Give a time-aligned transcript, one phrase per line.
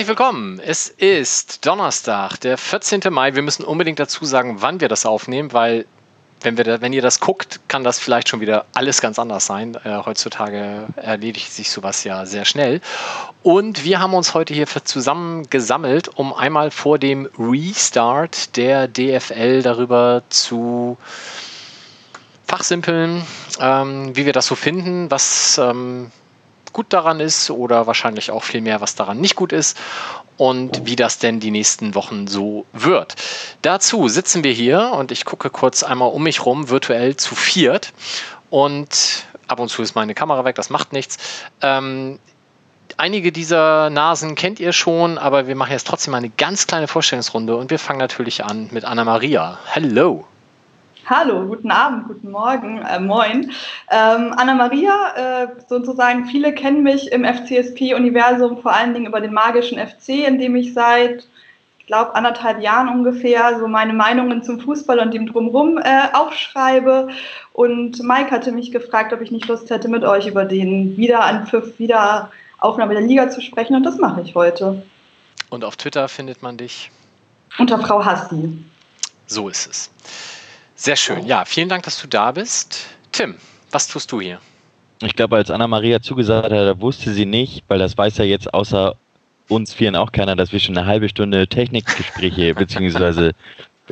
[0.00, 0.58] herzlich willkommen.
[0.64, 3.02] Es ist Donnerstag, der 14.
[3.10, 3.34] Mai.
[3.34, 5.84] Wir müssen unbedingt dazu sagen, wann wir das aufnehmen, weil
[6.40, 9.44] wenn, wir da, wenn ihr das guckt, kann das vielleicht schon wieder alles ganz anders
[9.44, 9.74] sein.
[9.84, 12.80] Äh, heutzutage erledigt sich sowas ja sehr schnell.
[13.42, 19.60] Und wir haben uns heute hier zusammen gesammelt, um einmal vor dem Restart der DFL
[19.60, 20.96] darüber zu
[22.46, 23.26] fachsimpeln,
[23.60, 26.10] ähm, wie wir das so finden, was ähm,
[26.72, 29.76] gut daran ist oder wahrscheinlich auch viel mehr, was daran nicht gut ist
[30.36, 33.16] und wie das denn die nächsten Wochen so wird.
[33.62, 37.92] Dazu sitzen wir hier und ich gucke kurz einmal um mich rum, virtuell zu viert
[38.48, 41.18] und ab und zu ist meine Kamera weg, das macht nichts.
[41.60, 42.18] Ähm,
[42.96, 47.56] einige dieser Nasen kennt ihr schon, aber wir machen jetzt trotzdem eine ganz kleine Vorstellungsrunde
[47.56, 49.58] und wir fangen natürlich an mit Anna Maria.
[49.66, 50.26] Hello.
[51.10, 53.50] Hallo, guten Abend, guten Morgen, äh, moin.
[53.90, 59.76] Ähm, Anna-Maria, äh, sozusagen, viele kennen mich im FCSP-Universum vor allen Dingen über den magischen
[59.84, 61.26] FC, in dem ich seit,
[61.80, 67.08] ich glaube, anderthalb Jahren ungefähr so meine Meinungen zum Fußball und dem Drumherum äh, aufschreibe.
[67.54, 71.76] Und Mike hatte mich gefragt, ob ich nicht Lust hätte, mit euch über den Wiederanpfiff,
[71.80, 73.74] Wiederaufnahme der Liga zu sprechen.
[73.74, 74.80] Und das mache ich heute.
[75.48, 76.92] Und auf Twitter findet man dich?
[77.58, 78.56] Unter Frau Hassi.
[79.26, 79.90] So ist es.
[80.80, 81.26] Sehr schön.
[81.26, 82.86] Ja, vielen Dank, dass du da bist.
[83.12, 83.34] Tim,
[83.70, 84.38] was tust du hier?
[85.02, 88.96] Ich glaube, als Anna-Maria zugesagt hat, wusste sie nicht, weil das weiß ja jetzt außer
[89.50, 93.32] uns vieren auch keiner, dass wir schon eine halbe Stunde Technikgespräche beziehungsweise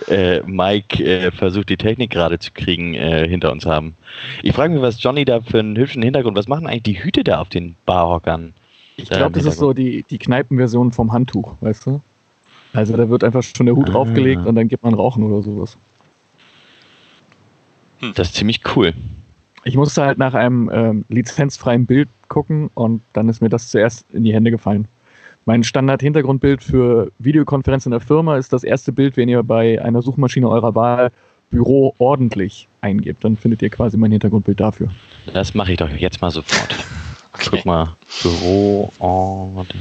[0.06, 3.94] äh, Mike äh, versucht, die Technik gerade zu kriegen, äh, hinter uns haben.
[4.42, 7.22] Ich frage mich, was Johnny da für einen hübschen Hintergrund, was machen eigentlich die Hüte
[7.22, 8.54] da auf den Barhockern?
[8.96, 12.00] Ich glaube, das ist so die, die Kneipenversion vom Handtuch, weißt du?
[12.72, 13.92] Also da wird einfach schon der Hut ah.
[13.92, 15.76] draufgelegt und dann geht man rauchen oder sowas.
[18.00, 18.12] Hm.
[18.14, 18.94] Das ist ziemlich cool.
[19.64, 24.06] Ich musste halt nach einem ähm, lizenzfreien Bild gucken und dann ist mir das zuerst
[24.12, 24.86] in die Hände gefallen.
[25.44, 30.02] Mein Standard-Hintergrundbild für Videokonferenzen in der Firma ist das erste Bild, wenn ihr bei einer
[30.02, 31.10] Suchmaschine eurer Wahl
[31.50, 33.24] Büro ordentlich eingebt.
[33.24, 34.88] Dann findet ihr quasi mein Hintergrundbild dafür.
[35.32, 36.76] Das mache ich doch jetzt mal sofort.
[37.34, 37.50] Okay.
[37.50, 39.80] Guck mal, Büro ordentlich.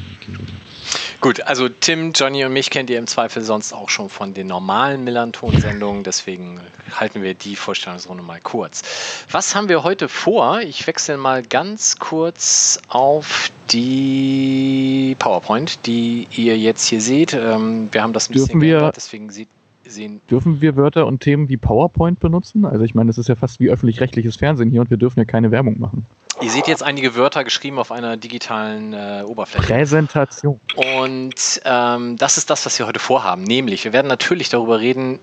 [1.20, 4.46] Gut, also Tim, Johnny und mich kennt ihr im Zweifel sonst auch schon von den
[4.46, 6.60] normalen Millanton-Sendungen, deswegen
[6.94, 8.84] halten wir die Vorstellungsrunde mal kurz.
[9.32, 10.62] Was haben wir heute vor?
[10.62, 17.34] Ich wechsle mal ganz kurz auf die PowerPoint, die ihr jetzt hier seht.
[17.34, 19.50] Ähm, wir haben das ein Dürfen bisschen geändert, deswegen sieht
[19.90, 20.22] sehen.
[20.30, 22.66] Dürfen wir Wörter und Themen wie PowerPoint benutzen?
[22.66, 25.25] Also ich meine, das ist ja fast wie öffentlich-rechtliches Fernsehen hier und wir dürfen ja
[25.25, 26.06] keine Werbung machen.
[26.42, 29.66] Ihr seht jetzt einige Wörter geschrieben auf einer digitalen äh, Oberfläche.
[29.66, 30.59] Präsentation.
[30.75, 33.44] Und ähm, das ist das, was wir heute vorhaben.
[33.44, 35.20] Nämlich, wir werden natürlich darüber reden,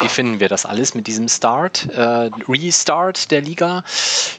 [0.00, 3.84] wie finden wir das alles mit diesem Start, äh, Restart der Liga.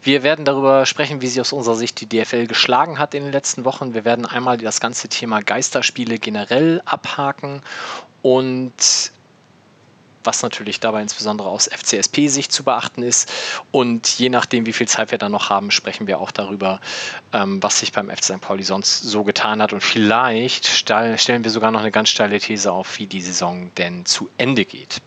[0.03, 3.31] Wir werden darüber sprechen, wie sie aus unserer Sicht die DFL geschlagen hat in den
[3.31, 3.93] letzten Wochen.
[3.95, 7.61] Wir werden einmal das ganze Thema Geisterspiele generell abhaken
[8.21, 9.11] und
[10.25, 13.31] was natürlich dabei insbesondere aus FCSP-Sicht zu beachten ist.
[13.71, 16.79] Und je nachdem, wie viel Zeit wir dann noch haben, sprechen wir auch darüber,
[17.33, 18.41] ähm, was sich beim FC St.
[18.41, 19.73] Pauli sonst so getan hat.
[19.73, 24.05] Und vielleicht stellen wir sogar noch eine ganz steile These auf, wie die Saison denn
[24.05, 25.01] zu Ende geht.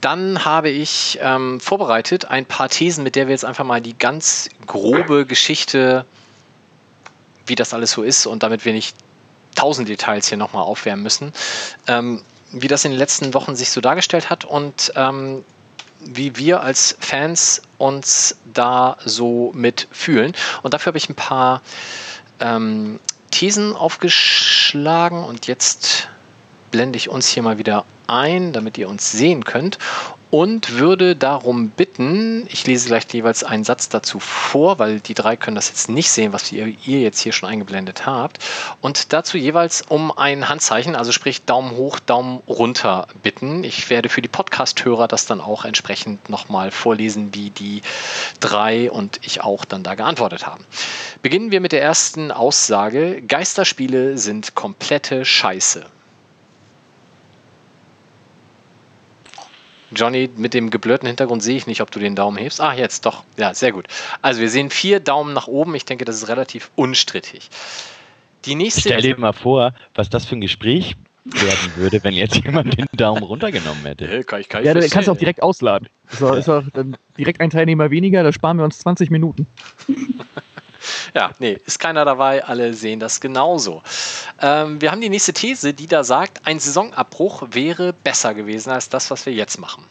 [0.00, 3.96] Dann habe ich ähm, vorbereitet ein paar Thesen, mit der wir jetzt einfach mal die
[3.96, 6.04] ganz grobe Geschichte,
[7.46, 8.94] wie das alles so ist und damit wir nicht
[9.54, 11.32] tausend Details hier nochmal aufwärmen müssen,
[11.86, 12.22] ähm,
[12.54, 15.44] wie das in den letzten Wochen sich so dargestellt hat und ähm,
[16.00, 20.32] wie wir als Fans uns da so mitfühlen.
[20.62, 21.62] Und dafür habe ich ein paar
[22.40, 23.00] ähm,
[23.30, 26.08] Thesen aufgeschlagen und jetzt
[26.74, 29.78] blende ich uns hier mal wieder ein, damit ihr uns sehen könnt
[30.32, 35.36] und würde darum bitten, ich lese gleich jeweils einen Satz dazu vor, weil die drei
[35.36, 38.40] können das jetzt nicht sehen, was ihr, ihr jetzt hier schon eingeblendet habt,
[38.80, 43.62] und dazu jeweils um ein Handzeichen, also sprich Daumen hoch, Daumen runter bitten.
[43.62, 47.82] Ich werde für die Podcast-Hörer das dann auch entsprechend nochmal vorlesen, wie die
[48.40, 50.64] drei und ich auch dann da geantwortet haben.
[51.22, 53.22] Beginnen wir mit der ersten Aussage.
[53.22, 55.86] Geisterspiele sind komplette Scheiße.
[59.94, 62.60] Johnny, mit dem geblurrten Hintergrund sehe ich nicht, ob du den Daumen hebst.
[62.60, 63.24] Ah, jetzt doch.
[63.36, 63.86] Ja, sehr gut.
[64.22, 65.74] Also wir sehen vier Daumen nach oben.
[65.74, 67.50] Ich denke, das ist relativ unstrittig.
[68.44, 68.82] Die nächste.
[68.82, 72.86] Stell dir mal vor, was das für ein Gespräch werden würde, wenn jetzt jemand den
[72.92, 74.06] Daumen runtergenommen hätte.
[74.06, 75.88] Hey, kann ich, kann ich ja, dann kannst du auch direkt ausladen.
[76.10, 79.46] Das war, ist auch dann direkt ein Teilnehmer weniger, da sparen wir uns 20 Minuten.
[81.14, 83.82] Ja, nee, ist keiner dabei, alle sehen das genauso.
[84.40, 88.88] Ähm, wir haben die nächste These, die da sagt, ein Saisonabbruch wäre besser gewesen als
[88.88, 89.84] das, was wir jetzt machen.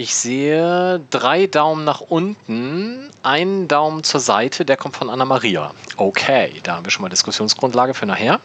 [0.00, 5.72] Ich sehe drei Daumen nach unten, einen Daumen zur Seite, der kommt von Anna Maria.
[5.96, 8.38] Okay, da haben wir schon mal Diskussionsgrundlage für nachher.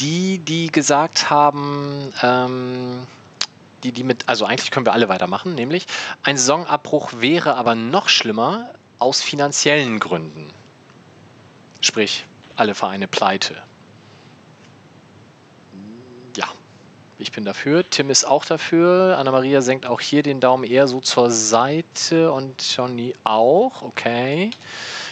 [0.00, 3.06] Die, die gesagt haben, ähm,
[3.82, 5.86] die, die mit, also eigentlich können wir alle weitermachen, nämlich
[6.22, 10.50] ein Saisonabbruch wäre aber noch schlimmer aus finanziellen Gründen.
[11.80, 12.24] Sprich,
[12.56, 13.62] alle Vereine pleite.
[16.36, 16.46] Ja,
[17.18, 17.88] ich bin dafür.
[17.88, 19.16] Tim ist auch dafür.
[19.18, 23.82] Anna-Maria senkt auch hier den Daumen eher so zur Seite und Johnny auch.
[23.82, 24.50] Okay.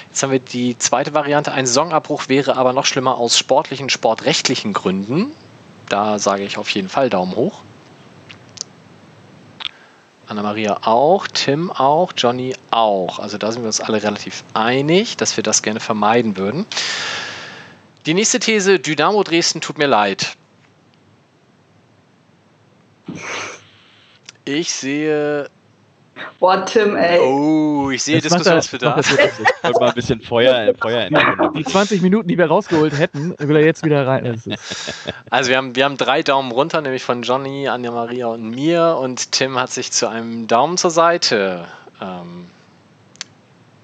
[0.08, 1.52] Jetzt haben wir die zweite Variante.
[1.52, 5.32] Ein Saisonabbruch wäre aber noch schlimmer aus sportlichen, sportrechtlichen Gründen.
[5.88, 7.62] Da sage ich auf jeden Fall Daumen hoch.
[10.31, 13.19] Anna-Maria auch, Tim auch, Johnny auch.
[13.19, 16.67] Also da sind wir uns alle relativ einig, dass wir das gerne vermeiden würden.
[18.06, 20.37] Die nächste These, Dynamo Dresden tut mir leid.
[24.44, 25.50] Ich sehe.
[26.38, 27.20] Boah, Tim, ey.
[27.20, 29.06] Oh, ich sehe Diskussionsbedarf.
[29.78, 31.58] mal ein bisschen Feuer, Feuer in die Runde.
[31.58, 34.40] Die 20 Minuten, die wir rausgeholt hätten, will er jetzt wieder rein.
[35.28, 38.96] Also wir haben, wir haben drei Daumen runter, nämlich von Johnny, Anja Maria und mir.
[39.00, 41.69] Und Tim hat sich zu einem Daumen zur Seite
[42.00, 42.46] ähm,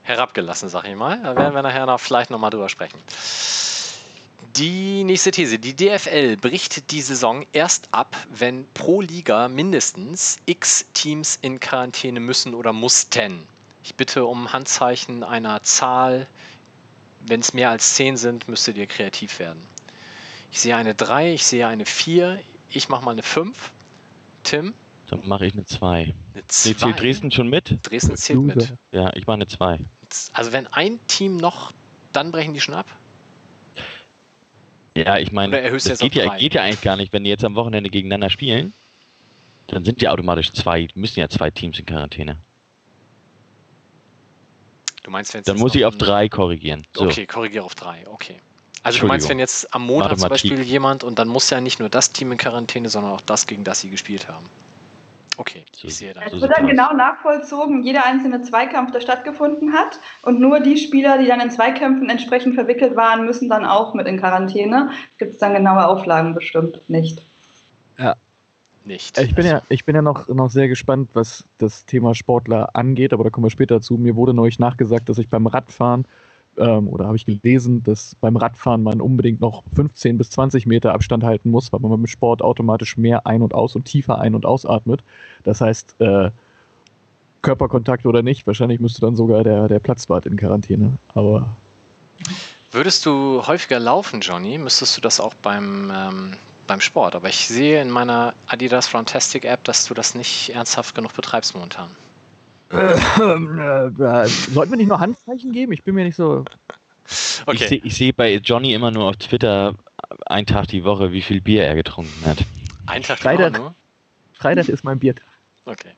[0.03, 1.21] herabgelassen, sag ich mal.
[1.23, 2.99] Da werden wir nachher noch vielleicht nochmal drüber sprechen.
[4.57, 5.59] Die nächste These.
[5.59, 12.21] Die DFL bricht die Saison erst ab, wenn pro Liga mindestens x Teams in Quarantäne
[12.21, 13.47] müssen oder mussten.
[13.83, 16.27] Ich bitte um Handzeichen einer Zahl.
[17.21, 19.67] Wenn es mehr als 10 sind, müsstet ihr kreativ werden.
[20.53, 23.73] Ich sehe eine 3, ich sehe eine 4, ich mache mal eine 5.
[24.43, 24.75] Tim,
[25.09, 25.89] Dann mache ich eine 2.
[25.89, 26.73] eine Nee, 2.
[26.75, 27.79] zählt Dresden schon mit?
[27.83, 28.75] Dresden zählt mit.
[28.93, 29.81] Ja, ich mache eine 2.
[30.33, 31.73] Also wenn ein Team noch,
[32.13, 32.87] dann brechen die schon ab.
[34.97, 36.39] Ja, ich meine, das geht ja, drei?
[36.39, 38.73] geht ja eigentlich gar nicht, wenn die jetzt am Wochenende gegeneinander spielen.
[39.67, 42.39] Dann sind ja automatisch zwei, müssen ja zwei Teams in Quarantäne.
[45.03, 46.83] Du meinst, wenn Dann muss ich auf drei korrigieren.
[46.95, 47.05] So.
[47.05, 48.37] Okay, korrigiere auf 3, okay.
[48.83, 50.29] Also du meinst, wenn jetzt am Montag zum.
[50.29, 53.47] Beispiel jemand und dann muss ja nicht nur das Team in Quarantäne, sondern auch das,
[53.47, 54.49] gegen das sie gespielt haben.
[55.39, 56.23] Okay, ich sehe da.
[56.23, 59.99] Es So wird dann genau nachvollzogen, jeder einzelne Zweikampf, der stattgefunden hat.
[60.23, 64.07] Und nur die Spieler, die dann in Zweikämpfen entsprechend verwickelt waren, müssen dann auch mit
[64.07, 64.91] in Quarantäne.
[65.19, 67.23] Gibt es dann genaue Auflagen bestimmt nicht.
[68.87, 69.19] Nicht.
[69.19, 73.13] ich bin ja, ich bin ja noch, noch sehr gespannt, was das Thema Sportler angeht,
[73.13, 73.97] aber da kommen wir später zu.
[73.97, 76.05] Mir wurde neulich nachgesagt, dass ich beim Radfahren,
[76.59, 80.95] ähm, oder habe ich gelesen, dass beim Radfahren man unbedingt noch 15 bis 20 Meter
[80.95, 84.35] Abstand halten muss, weil man beim Sport automatisch mehr ein- und aus und tiefer ein-
[84.35, 85.03] und ausatmet.
[85.45, 86.31] Das heißt, äh,
[87.43, 90.99] Körperkontakt oder nicht, wahrscheinlich müsste dann sogar der, der Platzwart in Quarantäne.
[91.15, 91.57] Aber
[92.73, 96.37] Würdest du häufiger laufen, Johnny, müsstest du das auch beim, ähm,
[96.67, 97.15] beim Sport.
[97.15, 101.55] Aber ich sehe in meiner Adidas Frontastic App, dass du das nicht ernsthaft genug betreibst
[101.55, 101.91] momentan.
[102.71, 105.73] Äh, sollten wir nicht nur Handzeichen geben?
[105.73, 106.45] Ich bin mir nicht so.
[107.09, 109.75] Ich Okay, sehe ich seh bei Johnny immer nur auf Twitter
[110.27, 112.39] einen Tag die Woche, wie viel Bier er getrunken hat.
[112.87, 113.53] ein Tag die Freitag.
[113.53, 113.75] Woche nur.
[114.35, 115.25] Freitag ist mein Biertag.
[115.65, 115.93] Okay.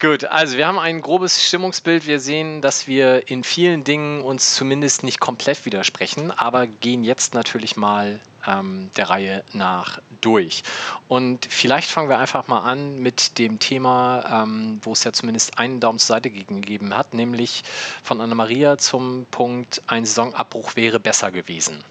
[0.00, 2.06] Gut, also wir haben ein grobes Stimmungsbild.
[2.06, 7.34] Wir sehen, dass wir in vielen Dingen uns zumindest nicht komplett widersprechen, aber gehen jetzt
[7.34, 10.62] natürlich mal ähm, der Reihe nach durch.
[11.08, 15.58] Und vielleicht fangen wir einfach mal an mit dem Thema, ähm, wo es ja zumindest
[15.58, 17.62] einen Daumen zur Seite gegeben hat, nämlich
[18.02, 21.84] von Anna-Maria zum Punkt, ein Saisonabbruch wäre besser gewesen.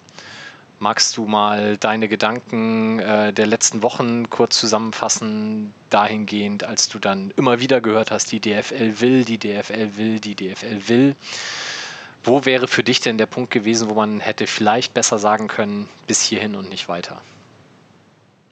[0.80, 7.34] Magst du mal deine Gedanken äh, der letzten Wochen kurz zusammenfassen, dahingehend, als du dann
[7.36, 11.16] immer wieder gehört hast, die DFL will, die DFL will, die DFL will.
[12.24, 15.90] Wo wäre für dich denn der Punkt gewesen, wo man hätte vielleicht besser sagen können,
[16.08, 17.22] bis hierhin und nicht weiter?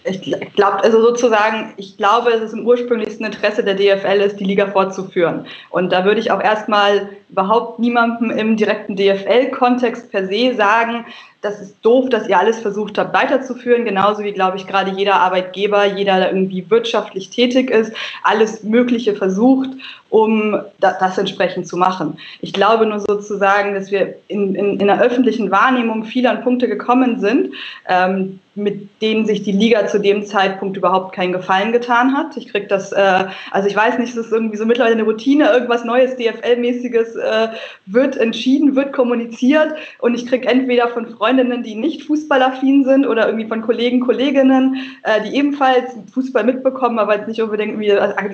[0.04, 0.22] Ich
[0.54, 5.48] glaube, also sozusagen, ich glaube, es im ursprünglichsten Interesse der DFL ist, die Liga fortzuführen.
[5.70, 11.06] Und da würde ich auch erstmal überhaupt niemandem im direkten DFL-Kontext per se sagen,
[11.42, 15.16] das ist doof, dass ihr alles versucht habt weiterzuführen, genauso wie, glaube ich, gerade jeder
[15.16, 17.94] Arbeitgeber, jeder, der irgendwie wirtschaftlich tätig ist,
[18.24, 19.70] alles Mögliche versucht,
[20.10, 22.18] um das entsprechend zu machen.
[22.42, 26.68] Ich glaube nur sozusagen, dass wir in, in, in der öffentlichen Wahrnehmung viel an Punkte
[26.68, 27.54] gekommen sind,
[27.88, 32.36] ähm, mit denen sich die Liga zu dem Zeitpunkt überhaupt keinen Gefallen getan hat.
[32.38, 35.52] Ich krieg das, äh, also ich weiß nicht, es ist irgendwie so mittlerweile eine Routine,
[35.52, 37.50] irgendwas Neues, DFL-mäßiges äh,
[37.86, 43.28] wird entschieden, wird kommuniziert und ich krieg entweder von Freundinnen, die nicht fußballaffin sind oder
[43.28, 47.78] irgendwie von Kollegen, Kolleginnen, äh, die ebenfalls Fußball mitbekommen, aber jetzt nicht unbedingt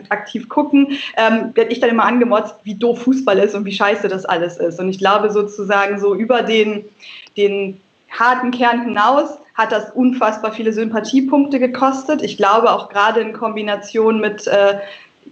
[0.10, 4.08] aktiv gucken, ähm, werde ich dann immer angemotzt, wie doof Fußball ist und wie scheiße
[4.08, 4.80] das alles ist.
[4.80, 6.84] Und ich glaube sozusagen so über den,
[7.38, 12.22] den harten Kern hinaus hat das unfassbar viele Sympathiepunkte gekostet.
[12.24, 14.80] Ich glaube auch gerade in Kombination mit, äh,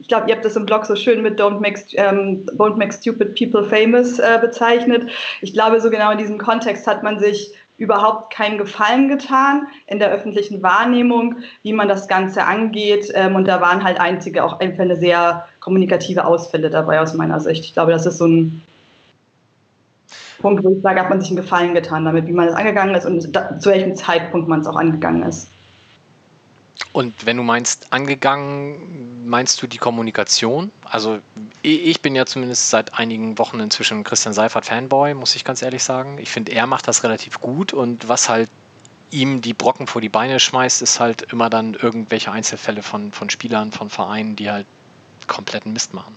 [0.01, 2.91] ich glaube, ihr habt das im Blog so schön mit Don't Make, ähm, Don't make
[2.91, 5.09] Stupid People Famous äh, bezeichnet.
[5.41, 9.99] Ich glaube, so genau in diesem Kontext hat man sich überhaupt keinen Gefallen getan in
[9.99, 13.11] der öffentlichen Wahrnehmung, wie man das Ganze angeht.
[13.13, 17.63] Ähm, und da waren halt einzige auch Einfälle sehr kommunikative Ausfälle dabei aus meiner Sicht.
[17.63, 18.63] Ich glaube, das ist so ein
[20.39, 22.95] Punkt, wo ich sage, hat man sich einen Gefallen getan damit, wie man das angegangen
[22.95, 25.47] ist und da, zu welchem Zeitpunkt man es auch angegangen ist.
[26.93, 30.71] Und wenn du meinst angegangen, meinst du die Kommunikation?
[30.83, 31.19] Also
[31.61, 35.83] ich bin ja zumindest seit einigen Wochen inzwischen Christian Seifert Fanboy, muss ich ganz ehrlich
[35.83, 36.17] sagen.
[36.17, 38.49] Ich finde, er macht das relativ gut und was halt
[39.09, 43.29] ihm die Brocken vor die Beine schmeißt, ist halt immer dann irgendwelche Einzelfälle von, von
[43.29, 44.65] Spielern, von Vereinen, die halt
[45.27, 46.15] kompletten Mist machen.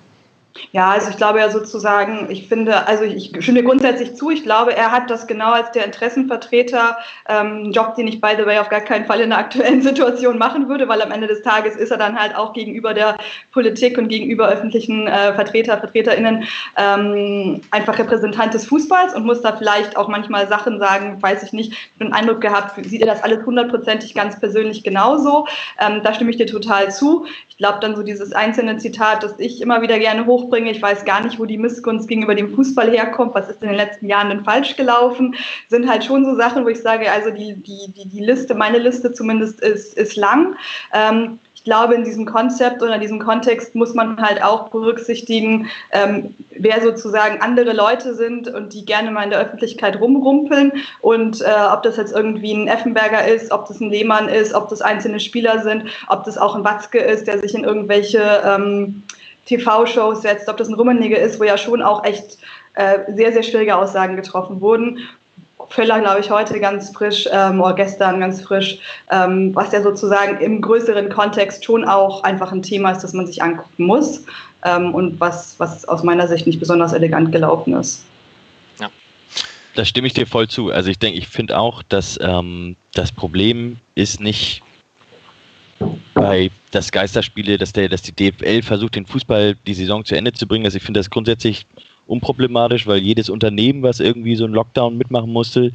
[0.71, 4.77] Ja, also ich glaube ja sozusagen, ich finde, also ich stimme grundsätzlich zu, ich glaube,
[4.77, 8.69] er hat das genau als der Interessenvertreter, ähm, Job, den ich, by the way, auf
[8.69, 11.91] gar keinen Fall in der aktuellen Situation machen würde, weil am Ende des Tages ist
[11.91, 13.17] er dann halt auch gegenüber der
[13.53, 16.45] Politik und gegenüber öffentlichen äh, Vertreter, VertreterInnen
[16.77, 21.53] ähm, einfach Repräsentant des Fußballs und muss da vielleicht auch manchmal Sachen sagen, weiß ich
[21.53, 25.49] nicht, ich habe den Eindruck gehabt, sieht er das alles hundertprozentig ganz persönlich genauso.
[25.81, 27.27] Ähm, da stimme ich dir total zu.
[27.49, 30.71] Ich glaube dann so dieses einzelne Zitat, das ich immer wieder gerne hoch hochbringe.
[30.71, 33.35] Ich weiß gar nicht, wo die Missgunst gegenüber dem Fußball herkommt.
[33.35, 35.35] Was ist in den letzten Jahren denn falsch gelaufen?
[35.69, 38.79] Sind halt schon so Sachen, wo ich sage, also die, die, die, die Liste, meine
[38.79, 40.57] Liste zumindest ist, ist lang.
[40.93, 45.71] Ähm, ich glaube, in diesem Konzept oder in diesem Kontext muss man halt auch berücksichtigen,
[45.93, 50.73] ähm, wer sozusagen andere Leute sind und die gerne mal in der Öffentlichkeit rumrumpeln.
[51.01, 54.69] Und äh, ob das jetzt irgendwie ein Effenberger ist, ob das ein Lehmann ist, ob
[54.69, 59.03] das einzelne Spieler sind, ob das auch ein Watzke ist, der sich in irgendwelche ähm,
[59.47, 62.39] TV-Shows setzt, ob das ein Rummenigge ist, wo ja schon auch echt
[62.75, 65.01] äh, sehr, sehr schwierige Aussagen getroffen wurden.
[65.71, 68.79] Völler, glaube ich, heute ganz frisch, ähm, oder gestern ganz frisch,
[69.11, 73.27] ähm, was ja sozusagen im größeren Kontext schon auch einfach ein Thema ist, das man
[73.27, 74.25] sich angucken muss
[74.65, 78.05] ähm, und was, was aus meiner Sicht nicht besonders elegant gelaufen ist.
[78.81, 78.91] Ja.
[79.75, 80.71] Da stimme ich dir voll zu.
[80.71, 84.63] Also ich denke, ich finde auch, dass ähm, das Problem ist nicht
[86.25, 90.33] bei das Geisterspiele, dass der, dass die DFL versucht, den Fußball die Saison zu Ende
[90.33, 90.65] zu bringen.
[90.65, 91.67] Also ich finde das grundsätzlich
[92.07, 95.73] unproblematisch, weil jedes Unternehmen, was irgendwie so einen Lockdown mitmachen musste,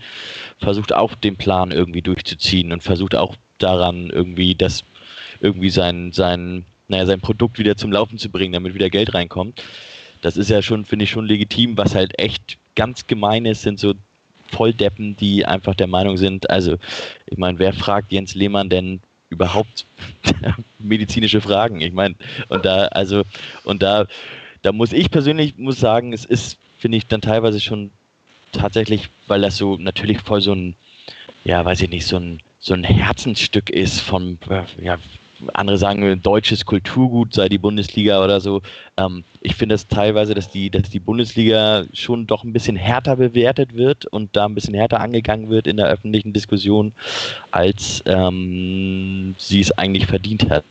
[0.58, 4.84] versucht auch den Plan irgendwie durchzuziehen und versucht auch daran irgendwie das
[5.40, 9.62] irgendwie sein, sein, naja, sein Produkt wieder zum Laufen zu bringen, damit wieder Geld reinkommt.
[10.24, 11.78] Das ist ja schon, finde ich, schon legitim.
[11.78, 13.94] Was halt echt ganz gemein ist, sind so
[14.48, 16.78] Volldeppen, die einfach der Meinung sind, also
[17.28, 19.86] ich meine, wer fragt Jens Lehmann denn, überhaupt
[20.80, 21.82] medizinische Fragen.
[21.82, 22.16] Ich meine,
[22.50, 23.24] und da, also,
[23.64, 24.08] und da,
[24.62, 27.92] da muss ich persönlich muss sagen, es ist, finde ich, dann teilweise schon
[28.52, 30.76] tatsächlich, weil das so natürlich voll so ein,
[31.44, 34.38] ja, weiß ich nicht, so ein, so ein Herzensstück ist von,
[34.82, 34.98] ja,
[35.54, 38.62] andere sagen, deutsches Kulturgut sei die Bundesliga oder so.
[38.98, 42.76] Ähm, ich finde es das teilweise, dass die, dass die Bundesliga schon doch ein bisschen
[42.76, 46.94] härter bewertet wird und da ein bisschen härter angegangen wird in der öffentlichen Diskussion,
[47.52, 50.64] als ähm, sie es eigentlich verdient hat.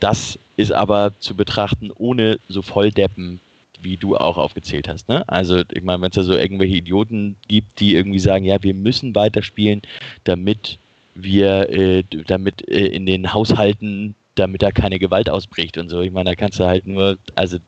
[0.00, 3.40] Das ist aber zu betrachten ohne so Volldeppen,
[3.82, 5.08] wie du auch aufgezählt hast.
[5.08, 5.28] Ne?
[5.28, 8.74] Also ich meine, wenn es da so irgendwelche Idioten gibt, die irgendwie sagen, ja, wir
[8.74, 9.82] müssen weiterspielen,
[10.24, 10.78] damit
[11.14, 16.00] wir äh, damit äh, in den Haushalten, damit da keine Gewalt ausbricht und so.
[16.00, 17.58] Ich meine, da kannst du halt nur, also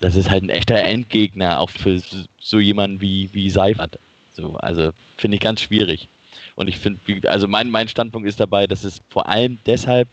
[0.00, 2.00] das ist halt ein echter Endgegner, auch für
[2.38, 3.98] so jemanden wie, wie Seifert.
[4.32, 6.08] So, also finde ich ganz schwierig.
[6.56, 10.08] Und ich finde, also mein, mein Standpunkt ist dabei, dass es vor allem deshalb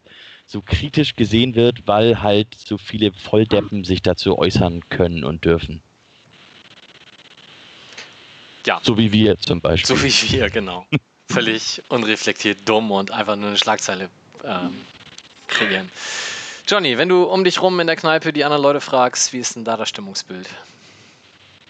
[0.46, 5.82] so kritisch gesehen wird, weil halt so viele Volldeppen sich dazu äußern können und dürfen.
[8.66, 8.80] Ja.
[8.84, 9.96] So wie wir zum Beispiel.
[9.96, 10.88] So wie wir, genau.
[11.28, 14.10] völlig unreflektiert dumm und einfach nur eine Schlagzeile
[14.44, 14.82] ähm,
[15.48, 15.92] kreieren.
[16.68, 19.56] Johnny, wenn du um dich rum in der Kneipe die anderen Leute fragst, wie ist
[19.56, 20.50] denn da das Stimmungsbild?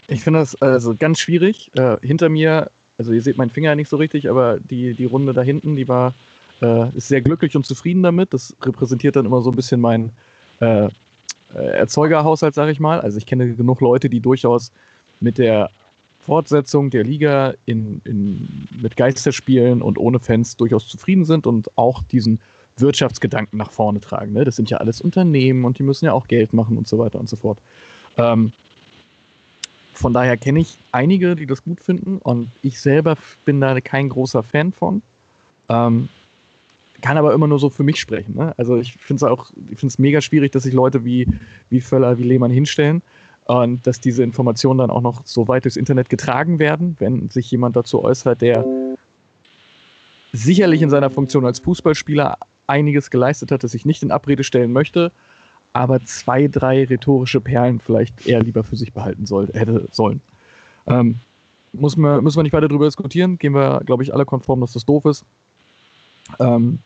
[0.07, 1.69] Ich finde das also ganz schwierig.
[1.75, 5.33] Äh, hinter mir, also ihr seht meinen Finger nicht so richtig, aber die, die Runde
[5.33, 6.13] da hinten, die war
[6.61, 8.33] äh, ist sehr glücklich und zufrieden damit.
[8.33, 10.11] Das repräsentiert dann immer so ein bisschen mein,
[10.59, 10.89] äh,
[11.53, 12.99] äh, Erzeugerhaushalt, sage ich mal.
[13.01, 14.71] Also ich kenne genug Leute, die durchaus
[15.19, 15.69] mit der
[16.27, 22.03] Fortsetzung der Liga in, in, mit Geisterspielen und ohne Fans durchaus zufrieden sind und auch
[22.03, 22.41] diesen
[22.75, 24.33] Wirtschaftsgedanken nach vorne tragen.
[24.33, 24.43] Ne?
[24.43, 27.17] Das sind ja alles Unternehmen und die müssen ja auch Geld machen und so weiter
[27.17, 27.61] und so fort.
[28.17, 28.51] Ähm,
[29.93, 33.15] von daher kenne ich einige, die das gut finden und ich selber
[33.45, 35.01] bin da kein großer Fan von.
[35.69, 36.09] Ähm,
[37.01, 38.35] kann aber immer nur so für mich sprechen.
[38.35, 38.53] Ne?
[38.57, 41.25] Also ich finde es auch, ich finde es mega schwierig, dass sich Leute wie,
[41.69, 43.01] wie Völler, wie Lehmann hinstellen
[43.47, 47.49] und dass diese Informationen dann auch noch so weit durchs Internet getragen werden, wenn sich
[47.49, 48.65] jemand dazu äußert, der
[50.33, 52.37] sicherlich in seiner Funktion als Fußballspieler
[52.67, 55.13] einiges geleistet hat, das ich nicht in Abrede stellen möchte,
[55.71, 60.19] aber zwei, drei rhetorische Perlen vielleicht eher lieber für sich behalten soll, hätte sollen.
[60.85, 61.15] Ähm,
[61.71, 63.37] muss man, müssen wir nicht weiter darüber diskutieren.
[63.37, 65.25] Gehen wir, glaube ich, alle konform, dass das doof ist.
[66.39, 66.79] Ähm,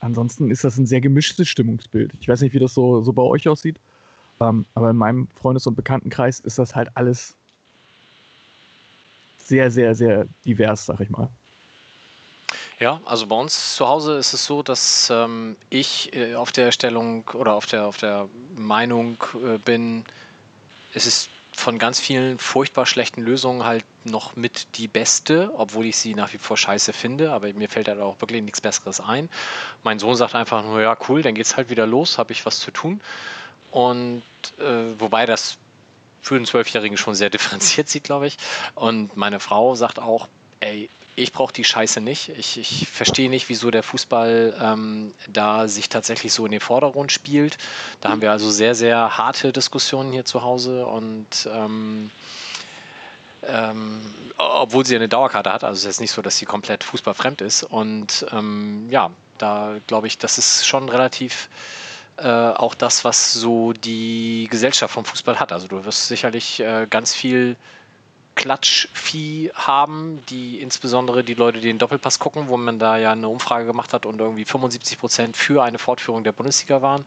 [0.00, 2.12] ansonsten ist das ein sehr gemischtes Stimmungsbild.
[2.20, 3.78] Ich weiß nicht, wie das so, so bei euch aussieht.
[4.40, 7.36] Ähm, aber in meinem Freundes- und Bekanntenkreis ist das halt alles
[9.38, 11.28] sehr, sehr, sehr divers, sag ich mal.
[12.78, 16.72] Ja, also bei uns zu Hause ist es so, dass ähm, ich äh, auf der
[16.72, 20.04] Stellung oder auf der, auf der Meinung äh, bin,
[20.92, 25.96] es ist von ganz vielen furchtbar schlechten Lösungen halt noch mit die beste, obwohl ich
[25.96, 29.30] sie nach wie vor scheiße finde, aber mir fällt halt auch wirklich nichts Besseres ein.
[29.82, 32.60] Mein Sohn sagt einfach nur, ja cool, dann geht's halt wieder los, habe ich was
[32.60, 33.00] zu tun.
[33.76, 34.22] Und
[34.58, 35.58] äh, wobei das
[36.22, 38.38] für einen Zwölfjährigen schon sehr differenziert sieht, glaube ich.
[38.74, 40.28] Und meine Frau sagt auch,
[40.60, 42.30] ey, ich brauche die Scheiße nicht.
[42.30, 47.12] Ich, ich verstehe nicht, wieso der Fußball ähm, da sich tatsächlich so in den Vordergrund
[47.12, 47.58] spielt.
[48.00, 52.10] Da haben wir also sehr, sehr harte Diskussionen hier zu Hause und ähm,
[53.42, 56.82] ähm, obwohl sie eine Dauerkarte hat, also es ist jetzt nicht so, dass sie komplett
[56.82, 57.62] fußballfremd ist.
[57.62, 61.50] Und ähm, ja, da glaube ich, das ist schon relativ
[62.18, 65.52] äh, auch das, was so die Gesellschaft vom Fußball hat.
[65.52, 67.56] Also du wirst sicherlich äh, ganz viel
[68.36, 73.28] Klatschvieh haben, die insbesondere die Leute, die den Doppelpass gucken, wo man da ja eine
[73.28, 77.06] Umfrage gemacht hat und irgendwie 75 Prozent für eine Fortführung der Bundesliga waren.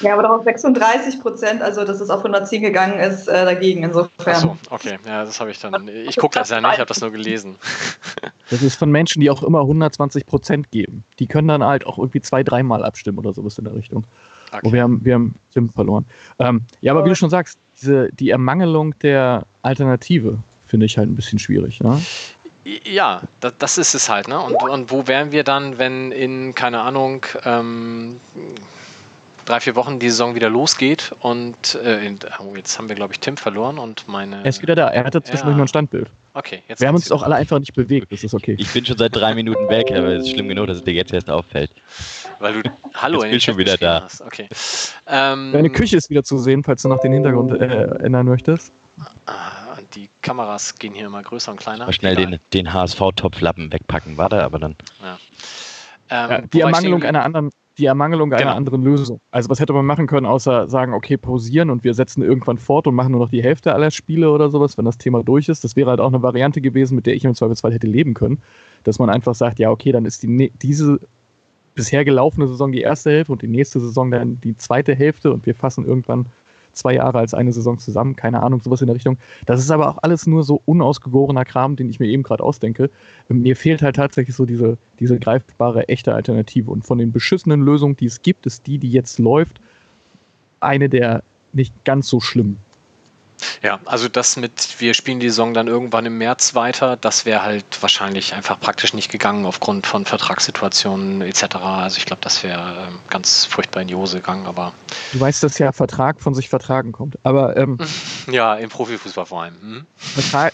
[0.00, 4.34] Ja, aber doch 36 Prozent, also dass es auf 110 gegangen ist, äh, dagegen insofern.
[4.34, 5.86] Achso, okay, ja, das habe ich dann.
[5.86, 7.56] Ich gucke das ja nicht, ich habe das nur gelesen.
[8.50, 11.02] Das ist von Menschen, die auch immer 120 Prozent geben.
[11.18, 14.04] Die können dann halt auch irgendwie zwei, dreimal abstimmen oder sowas in der Richtung.
[14.54, 14.66] Okay.
[14.68, 16.04] Oh, wir haben, wir haben Stimmen verloren.
[16.38, 21.08] Ähm, ja, aber wie du schon sagst, diese, die Ermangelung der Alternative finde ich halt
[21.08, 21.80] ein bisschen schwierig.
[21.80, 22.00] Ne?
[22.84, 24.28] Ja, das, das, ist es halt.
[24.28, 24.40] Ne?
[24.40, 28.20] Und, und wo wären wir dann, wenn in, keine Ahnung, ähm,
[29.44, 33.20] drei, vier Wochen die Saison wieder losgeht und äh, oh, jetzt haben wir, glaube ich,
[33.20, 34.36] Tim verloren und meine.
[34.36, 35.56] Er ist wieder da, er hatte zwischendurch ja.
[35.56, 36.10] nur ein Standbild.
[36.32, 36.80] Okay, jetzt.
[36.80, 38.56] Wir haben uns auch alle einfach nicht bewegt, das ist okay.
[38.58, 40.94] Ich bin schon seit drei Minuten weg, aber es ist schlimm genug, dass es dir
[40.94, 41.70] jetzt erst auffällt.
[42.38, 44.02] Weil du Hallo jetzt in bin schon wieder da.
[44.04, 44.20] Hast.
[44.22, 44.48] Okay.
[45.06, 48.72] Ähm, Deine Küche ist wieder zu sehen, falls du noch den Hintergrund äh, ändern möchtest.
[49.26, 51.86] Ah, die Kameras gehen hier immer größer und kleiner.
[51.86, 54.76] Mal schnell den, den HSV-Topflappen wegpacken, warte, aber dann.
[55.02, 55.18] Ja.
[56.10, 58.54] Ähm, ja, die Ermangelung einer anderen die Ermangelung einer genau.
[58.54, 59.20] anderen Lösung.
[59.30, 62.86] Also was hätte man machen können, außer sagen, okay, pausieren und wir setzen irgendwann fort
[62.86, 65.64] und machen nur noch die Hälfte aller Spiele oder sowas, wenn das Thema durch ist.
[65.64, 68.40] Das wäre halt auch eine Variante gewesen, mit der ich im Zweifelsfall hätte leben können.
[68.84, 71.00] Dass man einfach sagt, ja, okay, dann ist die, diese
[71.74, 75.46] bisher gelaufene Saison die erste Hälfte und die nächste Saison dann die zweite Hälfte und
[75.46, 76.26] wir fassen irgendwann
[76.74, 79.16] zwei Jahre als eine Saison zusammen, keine Ahnung, sowas in der Richtung.
[79.46, 82.90] Das ist aber auch alles nur so unausgegorener Kram, den ich mir eben gerade ausdenke.
[83.28, 86.70] Mir fehlt halt tatsächlich so diese, diese greifbare, echte Alternative.
[86.70, 89.60] Und von den beschissenen Lösungen, die es gibt, ist die, die jetzt läuft,
[90.60, 92.58] eine der nicht ganz so schlimmen.
[93.64, 97.40] Ja, also das mit, wir spielen die Saison dann irgendwann im März weiter, das wäre
[97.42, 101.56] halt wahrscheinlich einfach praktisch nicht gegangen aufgrund von Vertragssituationen etc.
[101.56, 104.74] Also ich glaube, das wäre ähm, ganz furchtbar in die Hose gegangen, aber.
[105.14, 107.18] Du weißt, dass ja Vertrag von sich vertragen kommt.
[107.22, 107.78] Aber ähm,
[108.30, 109.54] ja, im Profifußball vor allem.
[109.58, 109.86] Hm?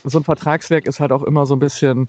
[0.05, 2.09] so ein Vertragswerk ist halt auch immer so ein bisschen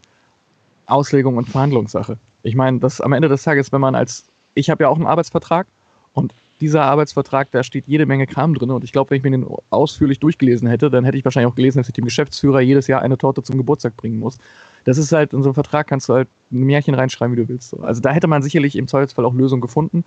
[0.86, 2.20] Auslegung und Verhandlungssache.
[2.44, 5.08] Ich meine, das am Ende des Tages, wenn man als, ich habe ja auch einen
[5.08, 5.66] Arbeitsvertrag
[6.14, 8.72] und dieser Arbeitsvertrag, da steht jede Menge Kram drin.
[8.72, 11.56] Und ich glaube, wenn ich mir den ausführlich durchgelesen hätte, dann hätte ich wahrscheinlich auch
[11.56, 14.38] gelesen, dass ich dem Geschäftsführer jedes Jahr eine Torte zum Geburtstag bringen muss.
[14.86, 17.50] Das ist halt, in so einem Vertrag kannst du halt ein Märchen reinschreiben, wie du
[17.50, 17.78] willst.
[17.80, 20.06] Also da hätte man sicherlich im Zweifelsfall auch Lösungen gefunden.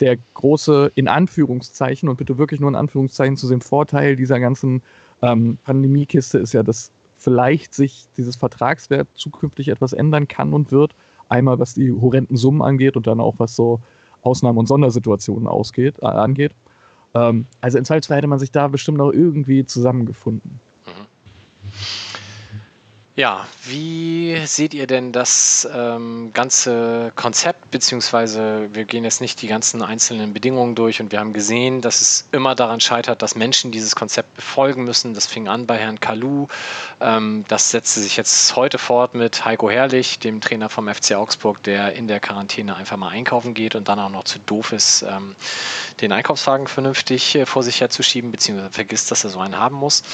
[0.00, 4.82] Der große, in Anführungszeichen, und bitte wirklich nur in Anführungszeichen zu sehen, Vorteil dieser ganzen
[5.22, 10.94] ähm, Pandemiekiste ist ja, dass vielleicht sich dieses Vertragswert zukünftig etwas ändern kann und wird.
[11.28, 13.80] Einmal was die horrenden Summen angeht und dann auch was so
[14.28, 16.52] Ausnahmen und Sondersituationen ausgeht, äh, angeht.
[17.14, 20.60] Ähm, also im Zweifelsfall hätte man sich da bestimmt auch irgendwie zusammengefunden.
[20.86, 21.06] Mhm.
[23.18, 29.48] Ja, wie seht ihr denn das ähm, ganze Konzept, beziehungsweise wir gehen jetzt nicht die
[29.48, 33.72] ganzen einzelnen Bedingungen durch und wir haben gesehen, dass es immer daran scheitert, dass Menschen
[33.72, 35.14] dieses Konzept befolgen müssen.
[35.14, 36.46] Das fing an bei Herrn Kalu,
[37.00, 41.60] ähm, das setzte sich jetzt heute fort mit Heiko Herrlich, dem Trainer vom FC Augsburg,
[41.64, 45.02] der in der Quarantäne einfach mal einkaufen geht und dann auch noch zu doof ist,
[45.02, 45.34] ähm,
[46.00, 50.04] den Einkaufswagen vernünftig äh, vor sich herzuschieben, beziehungsweise vergisst, dass er so einen haben muss.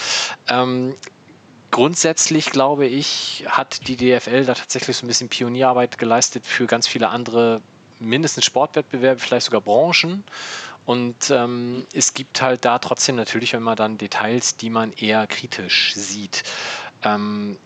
[1.75, 6.87] Grundsätzlich glaube ich, hat die DFL da tatsächlich so ein bisschen Pionierarbeit geleistet für ganz
[6.87, 7.63] viele andere,
[7.99, 10.23] mindestens Sportwettbewerbe, vielleicht sogar Branchen.
[10.85, 15.95] Und ähm, es gibt halt da trotzdem natürlich immer dann Details, die man eher kritisch
[15.97, 16.45] sieht.
[17.03, 17.59] Ähm,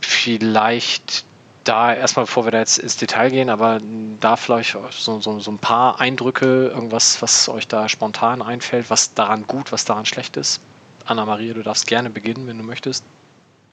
[0.00, 1.24] vielleicht
[1.62, 3.78] da erstmal, bevor wir da jetzt ins Detail gehen, aber
[4.18, 9.14] da vielleicht so, so, so ein paar Eindrücke, irgendwas, was euch da spontan einfällt, was
[9.14, 10.62] daran gut, was daran schlecht ist.
[11.04, 13.04] Anna-Maria, du darfst gerne beginnen, wenn du möchtest.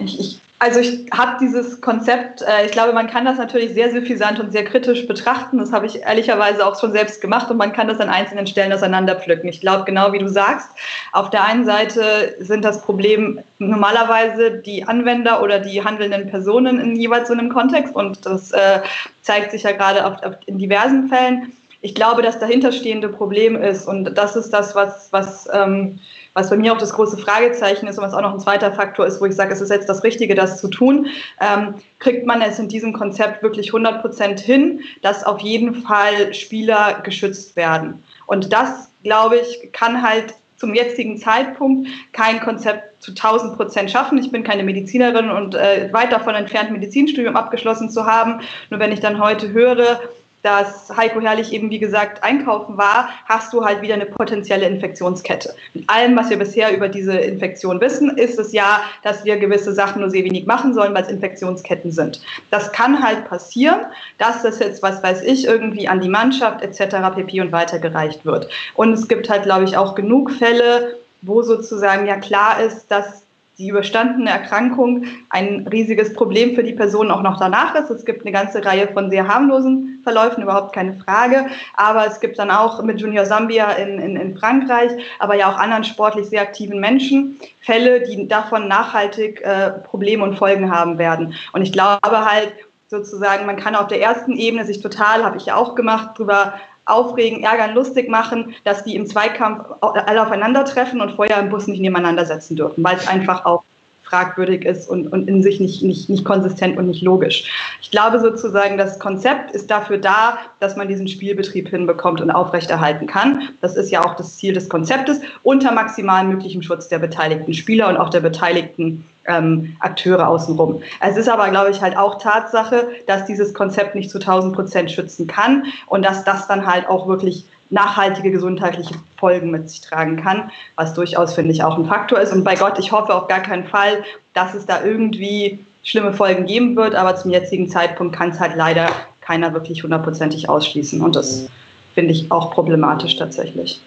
[0.04, 3.92] Ich, ich, also ich habe dieses Konzept, äh, ich glaube, man kann das natürlich sehr
[3.92, 5.58] suffisant und sehr kritisch betrachten.
[5.58, 8.72] Das habe ich ehrlicherweise auch schon selbst gemacht und man kann das an einzelnen Stellen
[8.72, 9.50] auseinanderpflücken.
[9.50, 10.70] Ich glaube, genau wie du sagst,
[11.12, 16.96] auf der einen Seite sind das Problem normalerweise die Anwender oder die handelnden Personen in
[16.96, 18.80] jeweils so einem Kontext und das äh,
[19.22, 21.52] zeigt sich ja gerade auf, auf, in diversen Fällen.
[21.82, 26.00] Ich glaube, das dahinterstehende Problem ist und das ist das, was, was ähm,
[26.34, 29.06] was bei mir auch das große Fragezeichen ist und was auch noch ein zweiter Faktor
[29.06, 31.08] ist, wo ich sage, es ist jetzt das Richtige, das zu tun,
[31.39, 36.34] ähm, kriegt man es in diesem Konzept wirklich 100 Prozent hin, dass auf jeden Fall
[36.34, 38.04] Spieler geschützt werden.
[38.26, 44.17] Und das, glaube ich, kann halt zum jetzigen Zeitpunkt kein Konzept zu 1000 Prozent schaffen.
[44.17, 48.39] Ich bin keine Medizinerin und äh, weit davon entfernt, Medizinstudium abgeschlossen zu haben.
[48.69, 50.00] Nur wenn ich dann heute höre,
[50.44, 55.56] dass Heiko Herrlich eben, wie gesagt, einkaufen war, hast du halt wieder eine potenzielle Infektionskette.
[55.74, 59.74] Mit allem, was wir bisher über diese Infektion wissen, ist es ja, dass wir gewisse
[59.74, 62.22] Sachen nur sehr wenig machen sollen, weil es Infektionsketten sind.
[62.52, 63.86] Das kann halt passieren,
[64.18, 67.16] dass das jetzt, was weiß ich, irgendwie an die Mannschaft etc.
[67.16, 67.40] pp.
[67.40, 68.50] und weitergereicht wird.
[68.76, 73.23] Und es gibt halt, glaube ich, auch genug Fälle, wo sozusagen ja klar ist, dass
[73.58, 77.89] die überstandene Erkrankung ein riesiges Problem für die Person auch noch danach ist.
[77.89, 81.48] Es gibt eine ganze Reihe von sehr harmlosen Verläufen, überhaupt keine Frage.
[81.76, 85.58] Aber es gibt dann auch mit Junior Sambia in, in, in Frankreich, aber ja auch
[85.58, 91.36] anderen sportlich sehr aktiven Menschen Fälle, die davon nachhaltig äh, Probleme und Folgen haben werden.
[91.54, 92.54] Und ich glaube halt,
[92.89, 96.54] sozusagen, man kann auf der ersten Ebene sich total, habe ich ja auch gemacht, drüber
[96.86, 101.80] aufregen, ärgern, lustig machen, dass die im Zweikampf alle aufeinandertreffen und vorher im Bus nicht
[101.80, 103.63] nebeneinander setzen dürfen, weil es einfach auch
[104.04, 107.50] fragwürdig ist und, und in sich nicht, nicht, nicht konsistent und nicht logisch.
[107.82, 113.08] Ich glaube sozusagen, das Konzept ist dafür da, dass man diesen Spielbetrieb hinbekommt und aufrechterhalten
[113.08, 113.50] kann.
[113.62, 117.88] Das ist ja auch das Ziel des Konzeptes, unter maximal möglichem Schutz der beteiligten Spieler
[117.89, 120.82] und auch der beteiligten ähm, Akteure außenrum.
[121.00, 124.92] Es ist aber, glaube ich, halt auch Tatsache, dass dieses Konzept nicht zu 1000 Prozent
[124.92, 130.18] schützen kann und dass das dann halt auch wirklich nachhaltige gesundheitliche Folgen mit sich tragen
[130.18, 132.32] kann, was durchaus, finde ich, auch ein Faktor ist.
[132.32, 136.46] Und bei Gott, ich hoffe auf gar keinen Fall, dass es da irgendwie schlimme Folgen
[136.46, 138.88] geben wird, aber zum jetzigen Zeitpunkt kann es halt leider
[139.22, 141.02] keiner wirklich hundertprozentig ausschließen.
[141.02, 141.48] Und das
[141.94, 143.82] finde ich auch problematisch tatsächlich.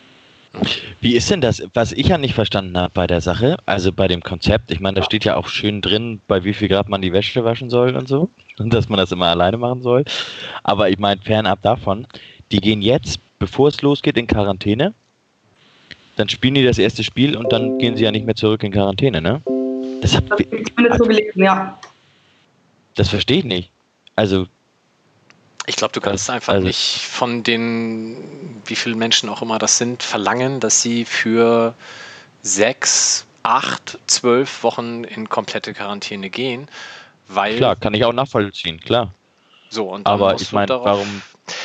[1.00, 4.08] Wie ist denn das, was ich ja nicht verstanden habe bei der Sache, also bei
[4.08, 7.02] dem Konzept, ich meine, da steht ja auch schön drin, bei wie viel Grad man
[7.02, 10.04] die Wäsche waschen soll und so, und dass man das immer alleine machen soll.
[10.62, 12.06] Aber ich meine, fernab davon,
[12.50, 14.94] die gehen jetzt, bevor es losgeht, in Quarantäne.
[16.16, 18.72] Dann spielen die das erste Spiel und dann gehen sie ja nicht mehr zurück in
[18.72, 19.42] Quarantäne, ne?
[20.00, 21.78] Das, das ich so gelesen, ja.
[22.94, 23.70] Das verstehe ich nicht.
[24.14, 24.46] Also
[25.66, 28.16] ich glaube, du kannst einfach also, nicht von den,
[28.66, 31.74] wie viele Menschen auch immer das sind, verlangen, dass sie für
[32.42, 36.68] sechs, acht, zwölf Wochen in komplette Quarantäne gehen,
[37.28, 37.56] weil.
[37.56, 39.12] Klar, kann ich auch nachvollziehen, klar.
[39.68, 41.22] So, und Aber ich meine, warum.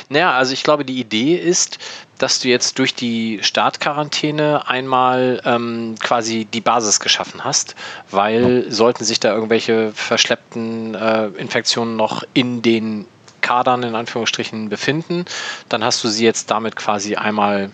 [0.09, 1.79] Naja, also ich glaube, die Idee ist,
[2.17, 7.75] dass du jetzt durch die Startquarantäne einmal ähm, quasi die Basis geschaffen hast,
[8.11, 13.07] weil sollten sich da irgendwelche verschleppten äh, Infektionen noch in den
[13.41, 15.25] Kadern in Anführungsstrichen befinden,
[15.69, 17.71] dann hast du sie jetzt damit quasi einmal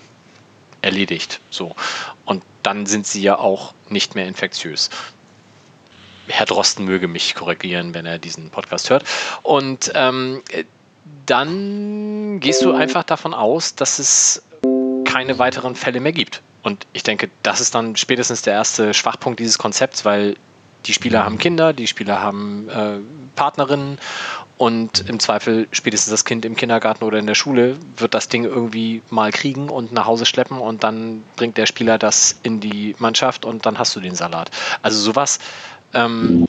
[0.82, 1.40] erledigt.
[1.50, 1.76] So.
[2.26, 4.90] Und dann sind sie ja auch nicht mehr infektiös.
[6.28, 9.04] Herr Drosten möge mich korrigieren, wenn er diesen Podcast hört.
[9.44, 10.42] Und ähm,
[11.26, 14.44] dann gehst du einfach davon aus, dass es
[15.06, 16.42] keine weiteren Fälle mehr gibt.
[16.64, 20.36] Und ich denke, das ist dann spätestens der erste Schwachpunkt dieses Konzepts, weil
[20.86, 22.98] die Spieler haben Kinder, die Spieler haben äh,
[23.36, 24.00] Partnerinnen
[24.58, 28.44] und im Zweifel spätestens das Kind im Kindergarten oder in der Schule wird das Ding
[28.44, 32.96] irgendwie mal kriegen und nach Hause schleppen und dann bringt der Spieler das in die
[32.98, 34.50] Mannschaft und dann hast du den Salat.
[34.82, 35.40] Also sowas
[35.94, 36.48] ähm,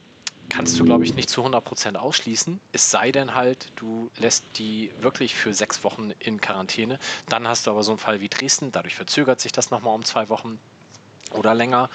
[0.49, 2.61] kannst du, glaube ich, nicht zu 100% ausschließen.
[2.73, 6.99] Es sei denn halt, du lässt die wirklich für sechs Wochen in Quarantäne.
[7.29, 8.73] Dann hast du aber so einen Fall wie Dresden.
[8.73, 10.59] Dadurch verzögert sich das nochmal um zwei Wochen
[11.33, 11.90] oder länger.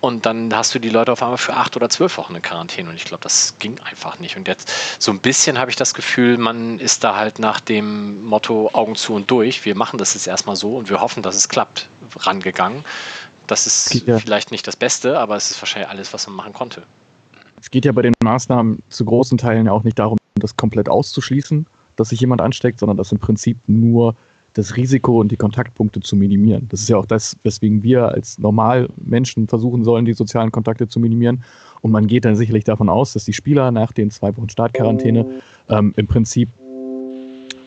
[0.00, 2.88] Und dann hast du die Leute auf einmal für acht oder zwölf Wochen in Quarantäne.
[2.88, 4.36] Und ich glaube, das ging einfach nicht.
[4.36, 8.24] Und jetzt so ein bisschen habe ich das Gefühl, man ist da halt nach dem
[8.24, 9.64] Motto Augen zu und durch.
[9.64, 12.84] Wir machen das jetzt erstmal so und wir hoffen, dass es klappt, rangegangen.
[13.48, 14.18] Das ist ja.
[14.18, 16.82] vielleicht nicht das Beste, aber es ist wahrscheinlich alles, was man machen konnte.
[17.60, 20.88] Es geht ja bei den Maßnahmen zu großen Teilen ja auch nicht darum, das komplett
[20.88, 24.14] auszuschließen, dass sich jemand ansteckt, sondern das im Prinzip nur
[24.58, 26.66] das Risiko und die Kontaktpunkte zu minimieren.
[26.68, 30.98] Das ist ja auch das, weswegen wir als Normalmenschen versuchen sollen, die sozialen Kontakte zu
[30.98, 31.44] minimieren.
[31.80, 35.40] Und man geht dann sicherlich davon aus, dass die Spieler nach den zwei Wochen Startquarantäne
[35.68, 36.48] ähm, im Prinzip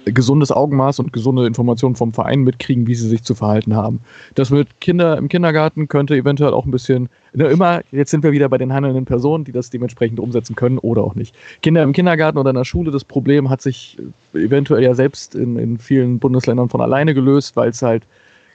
[0.05, 3.99] gesundes Augenmaß und gesunde Informationen vom Verein mitkriegen, wie sie sich zu verhalten haben.
[4.35, 8.31] Das mit Kinder im Kindergarten könnte eventuell auch ein bisschen, ne, immer, jetzt sind wir
[8.31, 11.35] wieder bei den handelnden Personen, die das dementsprechend umsetzen können oder auch nicht.
[11.61, 13.97] Kinder im Kindergarten oder in der Schule, das Problem hat sich
[14.33, 18.03] eventuell ja selbst in, in vielen Bundesländern von alleine gelöst, weil es halt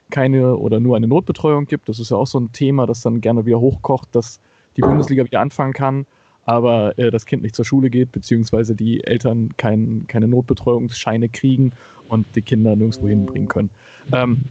[0.09, 1.89] keine oder nur eine Notbetreuung gibt.
[1.89, 4.39] Das ist ja auch so ein Thema, das dann gerne wieder hochkocht, dass
[4.75, 6.05] die Bundesliga wieder anfangen kann
[6.47, 11.73] aber äh, das Kind nicht zur Schule geht, beziehungsweise die Eltern kein, keine Notbetreuungsscheine kriegen
[12.07, 13.69] und die Kinder nirgendwo hinbringen können.
[14.13, 14.45] Ähm,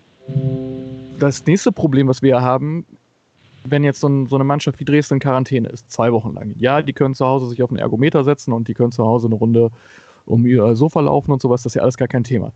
[1.19, 2.85] das nächste Problem, was wir haben,
[3.65, 6.55] wenn jetzt so, ein, so, eine Mannschaft wie Dresden in Quarantäne ist, zwei Wochen lang.
[6.59, 9.29] Ja, die können zu Hause sich auf einen Ergometer setzen und die können zu Hause
[9.29, 9.71] eine Runde
[10.27, 12.53] um ihr Sofa laufen und sowas, das ist ja alles gar kein Thema.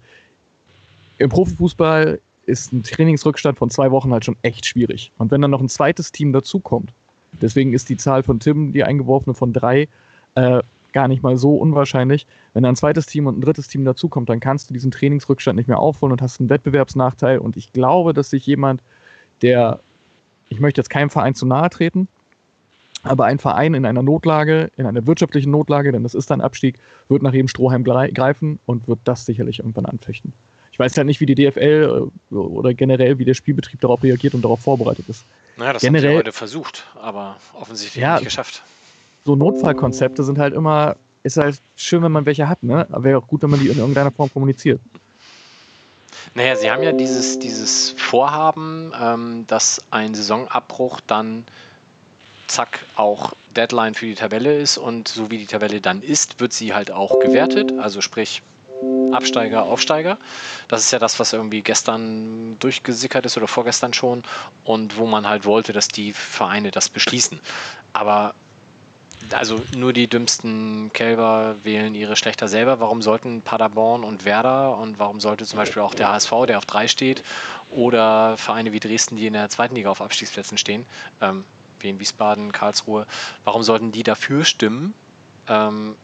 [1.17, 5.13] Im Profifußball ist ein Trainingsrückstand von zwei Wochen halt schon echt schwierig.
[5.17, 6.93] Und wenn dann noch ein zweites Team dazukommt,
[7.41, 9.89] Deswegen ist die Zahl von Tim, die eingeworfene von drei,
[10.35, 10.63] äh,
[10.93, 12.27] gar nicht mal so unwahrscheinlich.
[12.55, 15.69] Wenn ein zweites Team und ein drittes Team dazukommt, dann kannst du diesen Trainingsrückstand nicht
[15.69, 17.39] mehr aufholen und hast einen Wettbewerbsnachteil.
[17.39, 18.83] Und ich glaube, dass sich jemand,
[19.43, 19.81] der,
[20.49, 22.09] ich möchte jetzt keinem Verein zu nahe treten,
[23.03, 26.79] aber ein Verein in einer Notlage, in einer wirtschaftlichen Notlage, denn das ist ein Abstieg,
[27.09, 30.33] wird nach jedem Strohhalm greifen und wird das sicherlich irgendwann anfechten.
[30.81, 34.33] Ich weiß ja nicht, wie die DFL äh, oder generell, wie der Spielbetrieb darauf reagiert
[34.33, 35.27] und darauf vorbereitet ist.
[35.59, 38.63] Naja, das Generell, haben sie heute versucht, aber offensichtlich ja, nicht geschafft.
[39.27, 42.87] So Notfallkonzepte sind halt immer, ist halt schön, wenn man welche hat, ne?
[42.91, 44.81] Aber wäre auch gut, wenn man die in irgendeiner Form kommuniziert.
[46.35, 51.45] Naja, sie haben ja dieses, dieses Vorhaben, ähm, dass ein Saisonabbruch dann
[52.47, 56.55] zack auch Deadline für die Tabelle ist und so wie die Tabelle dann ist, wird
[56.55, 57.71] sie halt auch gewertet.
[57.79, 58.41] Also sprich,
[59.11, 60.19] Absteiger, Aufsteiger.
[60.69, 64.23] Das ist ja das, was irgendwie gestern durchgesickert ist oder vorgestern schon
[64.65, 67.41] und wo man halt wollte, dass die Vereine das beschließen.
[67.93, 68.35] Aber
[69.33, 72.81] also nur die dümmsten Kälber wählen ihre Schlechter selber.
[72.81, 76.65] Warum sollten Paderborn und Werder und warum sollte zum Beispiel auch der HSV, der auf
[76.65, 77.23] drei steht,
[77.71, 80.87] oder Vereine wie Dresden, die in der zweiten Liga auf Abstiegsplätzen stehen,
[81.21, 81.45] ähm,
[81.81, 83.07] wie in Wiesbaden, Karlsruhe,
[83.45, 84.95] warum sollten die dafür stimmen,
[85.49, 85.99] ähm,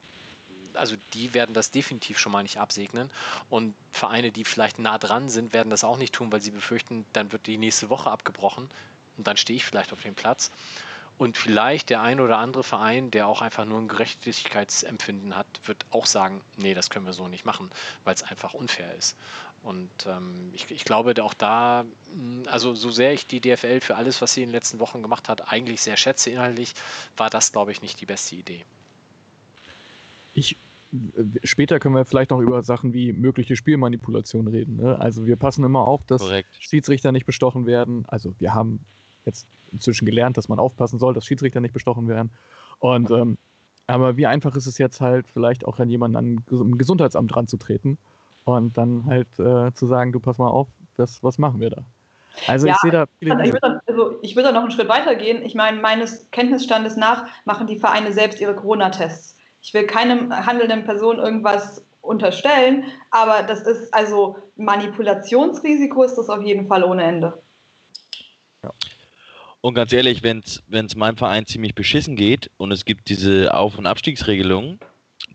[0.76, 3.12] also die werden das definitiv schon mal nicht absegnen.
[3.48, 7.06] Und Vereine, die vielleicht nah dran sind, werden das auch nicht tun, weil sie befürchten,
[7.12, 8.70] dann wird die nächste Woche abgebrochen
[9.16, 10.50] und dann stehe ich vielleicht auf dem Platz.
[11.18, 15.86] Und vielleicht der ein oder andere Verein, der auch einfach nur ein Gerechtigkeitsempfinden hat, wird
[15.90, 17.70] auch sagen, nee, das können wir so nicht machen,
[18.04, 19.16] weil es einfach unfair ist.
[19.62, 21.86] Und ähm, ich, ich glaube auch da,
[22.46, 25.30] also so sehr ich die DFL für alles, was sie in den letzten Wochen gemacht
[25.30, 26.74] hat, eigentlich sehr schätze inhaltlich,
[27.16, 28.66] war das, glaube ich, nicht die beste Idee.
[30.34, 30.54] Ich
[31.42, 34.76] später können wir vielleicht noch über Sachen wie mögliche Spielmanipulation reden.
[34.76, 34.98] Ne?
[34.98, 36.48] Also wir passen immer auf, dass Korrekt.
[36.58, 38.04] Schiedsrichter nicht bestochen werden.
[38.08, 38.80] Also wir haben
[39.24, 42.30] jetzt inzwischen gelernt, dass man aufpassen soll, dass Schiedsrichter nicht bestochen werden.
[42.78, 43.38] Und ähm,
[43.86, 47.98] aber wie einfach ist es jetzt halt, vielleicht auch an jemanden an ein Gesundheitsamt ranzutreten
[48.44, 51.82] und dann halt äh, zu sagen, du pass mal auf, das, was machen wir da?
[52.46, 53.44] Also ja, ich sehe da viele.
[53.46, 55.42] Ich würde, also ich würde da noch einen Schritt weiter gehen.
[55.42, 59.35] Ich meine, meines Kenntnisstandes nach machen die Vereine selbst ihre Corona-Tests.
[59.66, 66.40] Ich will keinem handelnden Person irgendwas unterstellen, aber das ist also Manipulationsrisiko ist das auf
[66.44, 67.36] jeden Fall ohne Ende.
[68.62, 68.70] Ja.
[69.60, 73.76] Und ganz ehrlich, wenn es meinem Verein ziemlich beschissen geht und es gibt diese Auf-
[73.76, 74.78] und Abstiegsregelung,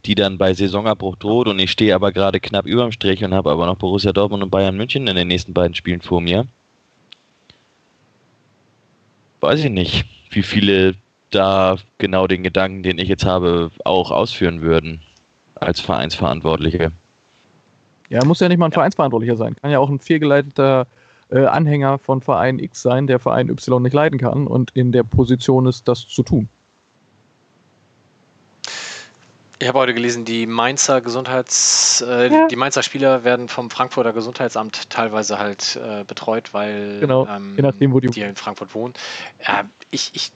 [0.05, 3.33] die dann bei Saisonabbruch droht und ich stehe aber gerade knapp über dem Strich und
[3.33, 6.47] habe aber noch Borussia Dortmund und Bayern München in den nächsten beiden Spielen vor mir,
[9.41, 10.95] weiß ich nicht, wie viele
[11.31, 15.01] da genau den Gedanken, den ich jetzt habe, auch ausführen würden
[15.55, 16.91] als Vereinsverantwortliche.
[18.09, 18.75] Ja, muss ja nicht mal ein ja.
[18.75, 19.55] Vereinsverantwortlicher sein.
[19.61, 20.87] Kann ja auch ein fehlgeleiteter
[21.29, 25.03] äh, Anhänger von Verein X sein, der Verein Y nicht leiden kann und in der
[25.03, 26.49] Position ist, das zu tun.
[29.59, 32.47] Ich habe heute gelesen, die Mainzer Gesundheits, äh, ja.
[32.47, 37.61] die Mainzer Spieler werden vom Frankfurter Gesundheitsamt teilweise halt äh, betreut, weil genau, ähm, je
[37.61, 38.95] nachdem, wo die, die in Frankfurt wohnen.
[39.37, 40.31] Äh, ich, ich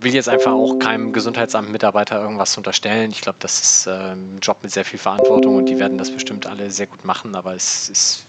[0.00, 3.10] will jetzt einfach auch keinem Gesundheitsamt-Mitarbeiter irgendwas unterstellen.
[3.10, 6.10] Ich glaube, das ist äh, ein Job mit sehr viel Verantwortung und die werden das
[6.10, 7.34] bestimmt alle sehr gut machen.
[7.34, 8.24] Aber es ist,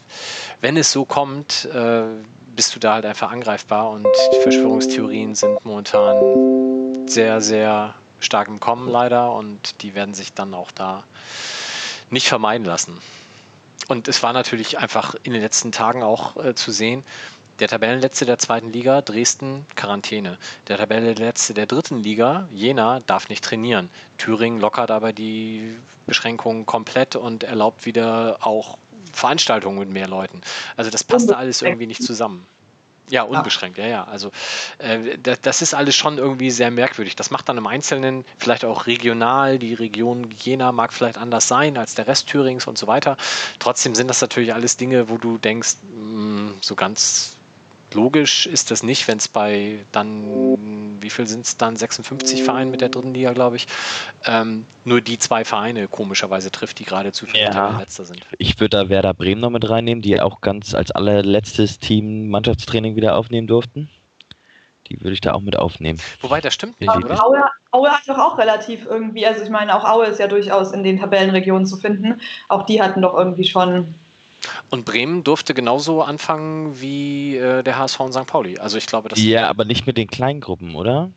[0.62, 2.04] wenn es so kommt, äh,
[2.56, 8.60] bist du da halt einfach angreifbar und die Verschwörungstheorien sind momentan sehr, sehr stark im
[8.60, 11.04] Kommen leider und die werden sich dann auch da
[12.10, 13.00] nicht vermeiden lassen.
[13.88, 17.04] Und es war natürlich einfach in den letzten Tagen auch äh, zu sehen,
[17.60, 20.38] der Tabellenletzte der zweiten Liga, Dresden, Quarantäne.
[20.68, 23.90] Der Tabellenletzte der dritten Liga, Jena, darf nicht trainieren.
[24.18, 28.78] Thüringen lockert aber die Beschränkungen komplett und erlaubt wieder auch
[29.12, 30.42] Veranstaltungen mit mehr Leuten.
[30.76, 32.46] Also das passt alles irgendwie nicht zusammen.
[33.10, 34.04] Ja, unbeschränkt, ja, ja.
[34.04, 34.32] Also
[34.80, 37.16] äh, das, das, ist alles schon irgendwie sehr merkwürdig.
[37.16, 39.60] Das macht dann im Einzelnen vielleicht auch regional.
[39.60, 43.16] Die Region Jena mag vielleicht anders sein als der Rest Thürings und so weiter.
[43.60, 47.37] Trotzdem sind das natürlich alles Dinge, wo du denkst, mh, mm, so ganz
[47.94, 52.72] logisch ist das nicht, wenn es bei dann, wie viel sind es dann, 56 Vereinen
[52.72, 53.68] mit der dritten Liga, glaube ich,
[54.26, 57.78] ähm, nur die zwei Vereine komischerweise trifft, die gerade zufällig ja.
[57.80, 58.22] letzter sind.
[58.38, 62.96] Ich würde da Werder Bremen noch mit reinnehmen, die auch ganz als allerletztes Team Mannschaftstraining
[62.96, 63.90] wieder aufnehmen durften.
[64.90, 66.00] Die würde ich da auch mit aufnehmen.
[66.22, 67.26] Wobei, das stimmt nicht, oder?
[67.26, 70.72] Aue, Aue hat doch auch relativ irgendwie, also ich meine, auch Aue ist ja durchaus
[70.72, 72.22] in den Tabellenregionen zu finden.
[72.48, 73.96] Auch die hatten doch irgendwie schon
[74.70, 78.28] und Bremen durfte genauso anfangen wie äh, der HSV und St.
[78.28, 78.58] Pauli.
[78.58, 79.22] Also ich glaube, das.
[79.22, 81.12] Ja, aber nicht mit den Kleingruppen, oder?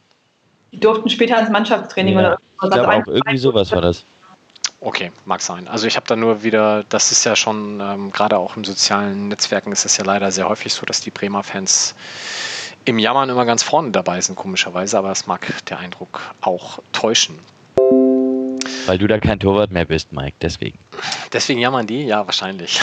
[0.73, 2.21] Die durften später ins Mannschaftstraining ja.
[2.21, 2.47] oder irgendwas.
[2.63, 4.05] Ich glaube auch irgendwie sowas war das.
[4.83, 5.69] Okay, mag sein.
[5.69, 9.29] Also ich habe da nur wieder, das ist ja schon, ähm, gerade auch in sozialen
[9.29, 11.95] Netzwerken ist es ja leider sehr häufig so, dass die Bremer Fans
[12.87, 17.39] im Jammern immer ganz vorne dabei sind, komischerweise, aber es mag der Eindruck auch täuschen.
[18.87, 20.79] Weil du da kein Torwart mehr bist, Mike, deswegen.
[21.33, 22.05] Deswegen jammern die?
[22.05, 22.81] Ja, wahrscheinlich.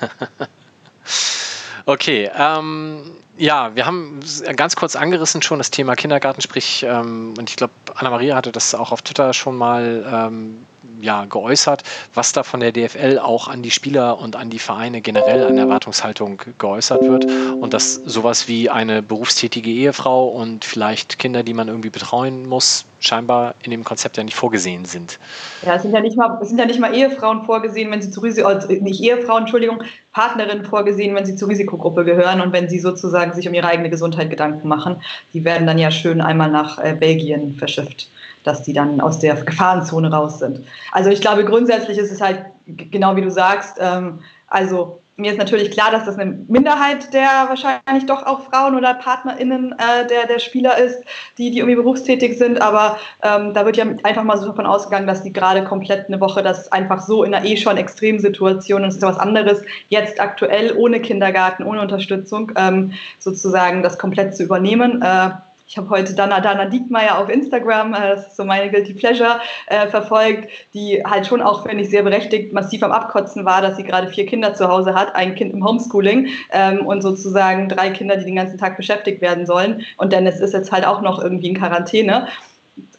[1.86, 4.20] okay, ähm, ja, wir haben
[4.56, 8.74] ganz kurz angerissen schon das Thema Kindergarten, sprich, ähm, und ich glaube, Anna-Maria hatte das
[8.74, 10.66] auch auf Twitter schon mal ähm,
[11.00, 11.82] ja, geäußert,
[12.14, 15.58] was da von der DFL auch an die Spieler und an die Vereine generell an
[15.58, 17.26] Erwartungshaltung geäußert wird
[17.60, 22.84] und dass sowas wie eine berufstätige Ehefrau und vielleicht Kinder, die man irgendwie betreuen muss,
[23.00, 25.18] scheinbar in dem Konzept ja nicht vorgesehen sind.
[25.64, 28.10] Ja, es sind ja nicht mal, es sind ja nicht mal Ehefrauen vorgesehen, wenn sie
[28.10, 29.82] zu Risiko, also nicht Ehefrauen, Entschuldigung,
[30.12, 33.90] Partnerinnen vorgesehen, wenn sie zur Risikogruppe gehören und wenn sie sozusagen sich um ihre eigene
[33.90, 34.96] Gesundheit Gedanken machen.
[35.32, 38.08] Die werden dann ja schön einmal nach äh, Belgien verschifft
[38.44, 40.60] dass die dann aus der Gefahrenzone raus sind.
[40.92, 43.76] Also ich glaube, grundsätzlich ist es halt genau wie du sagst.
[43.80, 48.76] Ähm, also mir ist natürlich klar, dass das eine Minderheit der wahrscheinlich doch auch Frauen
[48.76, 51.02] oder PartnerInnen äh, der, der Spieler ist,
[51.38, 52.62] die, die irgendwie berufstätig sind.
[52.62, 56.20] Aber ähm, da wird ja einfach mal so davon ausgegangen, dass die gerade komplett eine
[56.20, 59.62] Woche das einfach so in einer eh schon Extremsituation, und es ist ja was anderes,
[59.88, 65.02] jetzt aktuell ohne Kindergarten, ohne Unterstützung ähm, sozusagen das komplett zu übernehmen.
[65.02, 65.30] Äh,
[65.68, 69.40] ich habe heute Dana, Dana Diekmeyer auf Instagram, äh, das ist so meine Guilty Pleasure,
[69.66, 73.76] äh, verfolgt, die halt schon auch, finde ich, sehr berechtigt massiv am Abkotzen war, dass
[73.76, 77.90] sie gerade vier Kinder zu Hause hat, ein Kind im Homeschooling ähm, und sozusagen drei
[77.90, 79.84] Kinder, die den ganzen Tag beschäftigt werden sollen.
[79.98, 82.28] Und Dennis ist jetzt halt auch noch irgendwie in Quarantäne.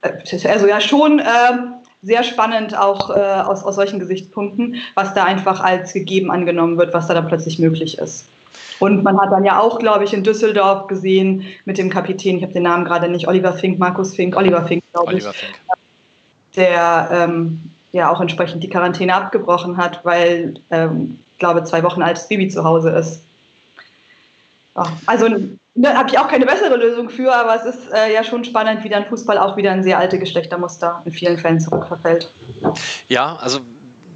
[0.02, 1.20] Äh, also ja, schon.
[1.20, 1.24] Äh,
[2.02, 6.94] sehr spannend auch äh, aus, aus solchen Gesichtspunkten, was da einfach als gegeben angenommen wird,
[6.94, 8.26] was da dann plötzlich möglich ist.
[8.80, 12.44] Und man hat dann ja auch, glaube ich, in Düsseldorf gesehen mit dem Kapitän, ich
[12.44, 15.54] habe den Namen gerade nicht, Oliver Fink, Markus Fink, Oliver Fink, glaube ich, Fink.
[16.56, 22.28] der ähm, ja auch entsprechend die Quarantäne abgebrochen hat, weil, ähm, glaube zwei Wochen altes
[22.28, 23.24] Baby zu Hause ist.
[25.08, 25.28] Also
[25.76, 28.84] da habe ich auch keine bessere Lösung für, aber es ist äh, ja schon spannend,
[28.84, 32.32] wie dann Fußball auch wieder ein sehr alte Geschlechtermuster in vielen Fällen zurückverfällt.
[33.08, 33.60] Ja, also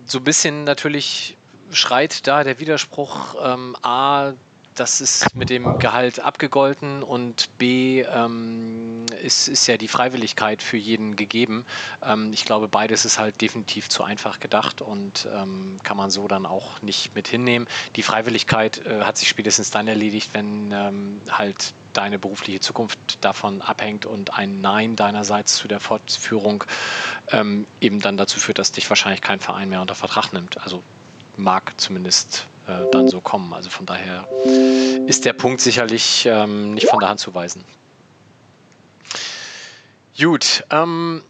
[0.05, 1.37] so ein bisschen natürlich
[1.71, 4.33] schreit da der Widerspruch ähm, A,
[4.75, 10.77] das ist mit dem Gehalt abgegolten und B ähm, ist, ist ja die Freiwilligkeit für
[10.77, 11.65] jeden gegeben.
[12.01, 16.27] Ähm, ich glaube, beides ist halt definitiv zu einfach gedacht und ähm, kann man so
[16.27, 17.67] dann auch nicht mit hinnehmen.
[17.95, 23.61] Die Freiwilligkeit äh, hat sich spätestens dann erledigt, wenn ähm, halt deine berufliche Zukunft davon
[23.61, 26.63] abhängt und ein Nein deinerseits zu der Fortführung
[27.29, 30.59] ähm, eben dann dazu führt, dass dich wahrscheinlich kein Verein mehr unter Vertrag nimmt.
[30.61, 30.83] Also
[31.37, 33.53] mag zumindest äh, dann so kommen.
[33.53, 34.27] Also von daher
[35.07, 37.63] ist der Punkt sicherlich ähm, nicht von der Hand zu weisen.
[40.17, 41.23] Gut, ähm,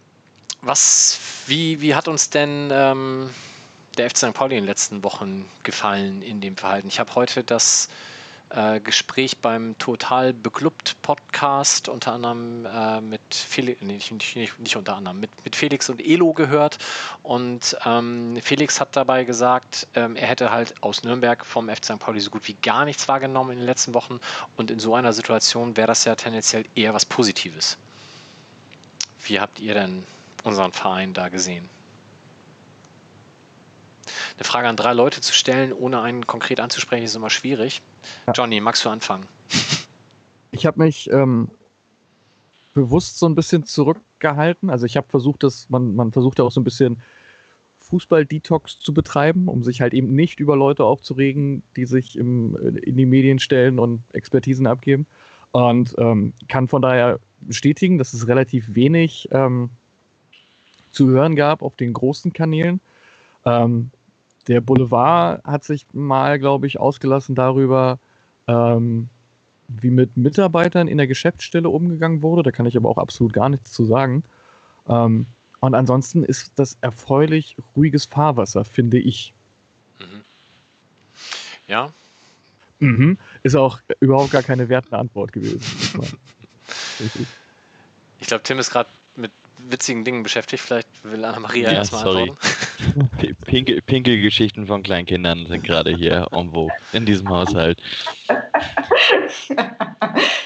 [0.61, 1.17] was,
[1.47, 3.29] wie, wie hat uns denn ähm,
[3.97, 4.33] der FC St.
[4.33, 6.87] Pauli in den letzten Wochen gefallen in dem Verhalten?
[6.87, 7.89] Ich habe heute das
[8.53, 14.75] äh, Gespräch beim Total Beklubbt Podcast unter anderem äh, mit Felix, nee, nicht, nicht, nicht,
[14.75, 16.77] unter anderem, mit, mit Felix und Elo gehört.
[17.23, 21.99] Und ähm, Felix hat dabei gesagt, ähm, er hätte halt aus Nürnberg vom FC St.
[21.99, 24.19] Pauli so gut wie gar nichts wahrgenommen in den letzten Wochen.
[24.55, 27.77] Und in so einer Situation wäre das ja tendenziell eher was Positives.
[29.25, 30.05] wie habt ihr denn
[30.43, 31.69] unseren Verein da gesehen?
[34.37, 37.81] Eine Frage an drei Leute zu stellen, ohne einen konkret anzusprechen, ist immer schwierig.
[38.27, 38.33] Ja.
[38.33, 39.27] Johnny, magst du anfangen?
[40.55, 41.49] Ich habe mich ähm,
[42.75, 44.69] bewusst so ein bisschen zurückgehalten.
[44.69, 47.01] Also ich habe versucht, dass man, man versucht ja auch so ein bisschen
[47.79, 52.97] Fußball-Detox zu betreiben, um sich halt eben nicht über Leute aufzuregen, die sich im, in
[52.97, 55.05] die Medien stellen und Expertisen abgeben.
[55.51, 59.69] Und ähm, kann von daher bestätigen, dass es relativ wenig ähm,
[60.91, 62.79] zu hören gab auf den großen Kanälen.
[63.45, 63.91] Ähm,
[64.47, 67.99] der Boulevard hat sich mal, glaube ich, ausgelassen darüber,
[68.47, 69.09] ähm,
[69.67, 72.43] wie mit Mitarbeitern in der Geschäftsstelle umgegangen wurde.
[72.43, 74.23] Da kann ich aber auch absolut gar nichts zu sagen.
[74.87, 75.27] Ähm,
[75.61, 79.33] und ansonsten ist das erfreulich ruhiges Fahrwasser, finde ich.
[79.99, 80.21] Mhm.
[81.67, 81.91] Ja.
[82.79, 83.17] Mhm.
[83.43, 85.61] Ist auch überhaupt gar keine wertende Antwort gewesen.
[88.19, 90.63] ich glaube, Tim ist gerade mit witzigen Dingen beschäftigt.
[90.63, 92.37] Vielleicht will Anna-Maria ja, erstmal antworten.
[93.45, 97.81] Pinkel, Pinkelgeschichten von Kleinkindern sind gerade hier en vogue in diesem Haushalt.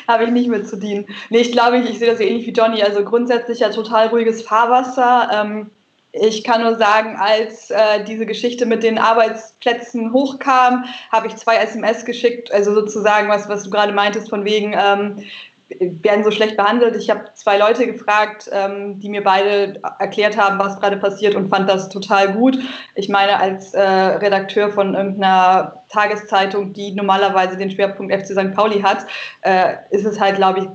[0.08, 1.06] Habe ich nicht mit zu dienen.
[1.30, 2.82] Nee, ich glaube, ich, ich sehe das ähnlich wie Johnny.
[2.84, 5.30] Also grundsätzlich ja total ruhiges Fahrwasser.
[5.34, 5.70] Ähm,
[6.12, 11.58] ich kann nur sagen, als äh, diese Geschichte mit den Arbeitsplätzen hochkam, habe ich zwei
[11.58, 15.24] SMS geschickt, also sozusagen was, was du gerade meintest, von wegen, ähm,
[15.70, 16.96] werden so schlecht behandelt.
[16.96, 21.50] Ich habe zwei Leute gefragt, ähm, die mir beide erklärt haben, was gerade passiert und
[21.50, 22.58] fand das total gut.
[22.96, 28.54] Ich meine, als äh, Redakteur von irgendeiner Tageszeitung, die normalerweise den Schwerpunkt FC St.
[28.56, 29.06] Pauli hat,
[29.42, 30.68] äh, ist es halt, glaube ich,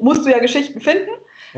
[0.00, 1.10] musst du ja Geschichten finden.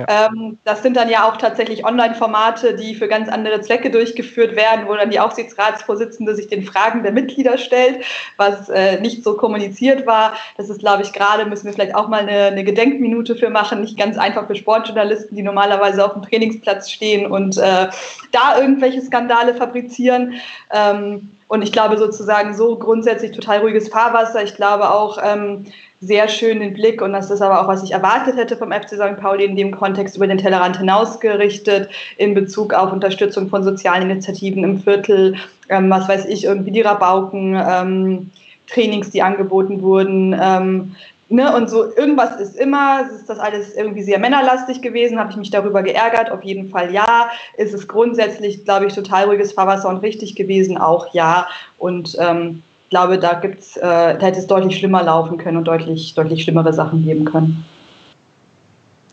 [0.07, 4.87] Ähm, das sind dann ja auch tatsächlich Online-Formate, die für ganz andere Zwecke durchgeführt werden,
[4.87, 8.05] wo dann die Aufsichtsratsvorsitzende sich den Fragen der Mitglieder stellt,
[8.37, 10.35] was äh, nicht so kommuniziert war.
[10.57, 13.81] Das ist, glaube ich, gerade, müssen wir vielleicht auch mal eine, eine, Gedenkminute für machen.
[13.81, 17.89] Nicht ganz einfach für Sportjournalisten, die normalerweise auf dem Trainingsplatz stehen und äh,
[18.33, 20.35] da irgendwelche Skandale fabrizieren.
[20.73, 24.43] Ähm, und ich glaube sozusagen so grundsätzlich total ruhiges Fahrwasser.
[24.43, 25.65] Ich glaube auch, ähm,
[26.01, 28.91] sehr schön den Blick und das ist aber auch, was ich erwartet hätte vom FC
[28.91, 29.21] St.
[29.21, 31.89] Pauli in dem Kontext über den Tellerrand hinausgerichtet
[32.19, 35.37] in Bezug auf Unterstützung von sozialen Initiativen im Viertel,
[35.69, 38.31] ähm, was weiß ich, irgendwie die Rabauken, ähm,
[38.69, 40.39] Trainings, die angeboten wurden.
[40.41, 40.95] Ähm,
[41.31, 45.37] ne, und so irgendwas ist immer, ist das alles irgendwie sehr männerlastig gewesen, habe ich
[45.37, 47.31] mich darüber geärgert, auf jeden Fall ja.
[47.57, 51.49] Ist es grundsätzlich, glaube ich, total ruhiges Fahrwasser und richtig gewesen, auch ja.
[51.79, 56.15] Und ähm, glaube, da gibt's, äh, da hätte es deutlich schlimmer laufen können und deutlich,
[56.15, 57.65] deutlich schlimmere Sachen geben können.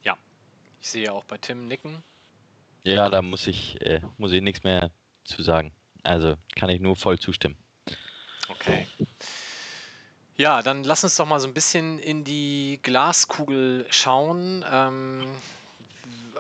[0.04, 0.18] Ja,
[0.80, 2.04] ich sehe auch bei Tim nicken.
[2.84, 4.92] Ja, da muss ich, äh, muss ich nichts mehr
[5.24, 5.72] zu sagen.
[6.04, 7.58] Also kann ich nur voll zustimmen.
[8.48, 8.88] Okay.
[10.38, 14.64] Ja, dann lass uns doch mal so ein bisschen in die Glaskugel schauen.
[14.70, 15.65] Ähm, äh,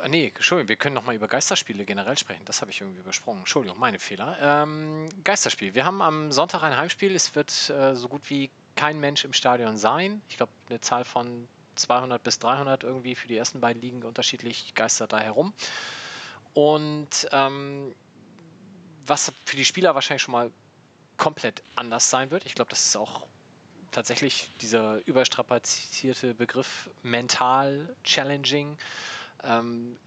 [0.07, 2.45] nee, Entschuldigung, wir können noch mal über Geisterspiele generell sprechen.
[2.45, 3.41] Das habe ich irgendwie übersprungen.
[3.41, 4.37] Entschuldigung, meine Fehler.
[4.41, 5.75] Ähm, Geisterspiel.
[5.75, 7.15] Wir haben am Sonntag ein Heimspiel.
[7.15, 10.21] Es wird äh, so gut wie kein Mensch im Stadion sein.
[10.29, 14.75] Ich glaube, eine Zahl von 200 bis 300 irgendwie für die ersten beiden Ligen unterschiedlich
[14.75, 15.53] geistert da herum.
[16.53, 17.95] Und ähm,
[19.05, 20.51] was für die Spieler wahrscheinlich schon mal
[21.17, 22.45] komplett anders sein wird.
[22.45, 23.27] Ich glaube, das ist auch
[23.91, 28.77] tatsächlich dieser überstrapazierte Begriff mental challenging
[29.43, 29.97] ähm,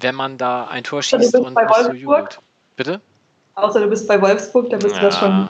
[0.00, 2.38] wenn man da ein Tor schießt und nicht so jubelt.
[2.76, 3.00] Bitte?
[3.54, 5.00] Außer du bist bei Wolfsburg, da bist ja.
[5.00, 5.48] du das schon.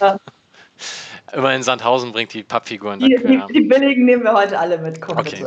[0.00, 0.18] Ja.
[1.32, 3.00] Immerhin Sandhausen bringt die Pappfiguren.
[3.00, 5.00] Die, die, die, billigen nehmen wir heute alle mit.
[5.00, 5.46] Komm, okay.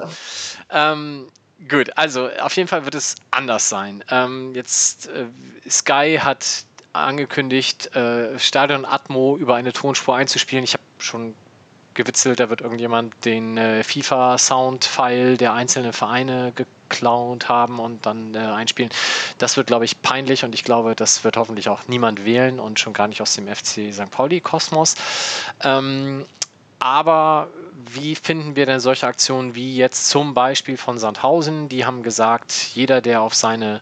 [0.69, 1.27] Ähm,
[1.69, 4.03] gut, also auf jeden Fall wird es anders sein.
[4.09, 5.27] Ähm, jetzt äh,
[5.69, 10.63] Sky hat angekündigt, äh, Stadion Atmo über eine Tonspur einzuspielen.
[10.63, 11.35] Ich habe schon
[11.99, 18.37] gewitzelt, da wird irgendjemand den äh, FIFA-Sound-File der einzelnen Vereine geklaut haben und dann äh,
[18.37, 18.89] einspielen.
[19.37, 22.79] Das wird, glaube ich, peinlich und ich glaube, das wird hoffentlich auch niemand wählen und
[22.79, 24.09] schon gar nicht aus dem FC St.
[24.11, 24.95] Pauli-Kosmos.
[25.61, 26.25] Ähm,
[26.79, 31.67] aber wie finden wir denn solche Aktionen wie jetzt zum Beispiel von Sandhausen?
[31.67, 33.81] Die haben gesagt, jeder, der auf seine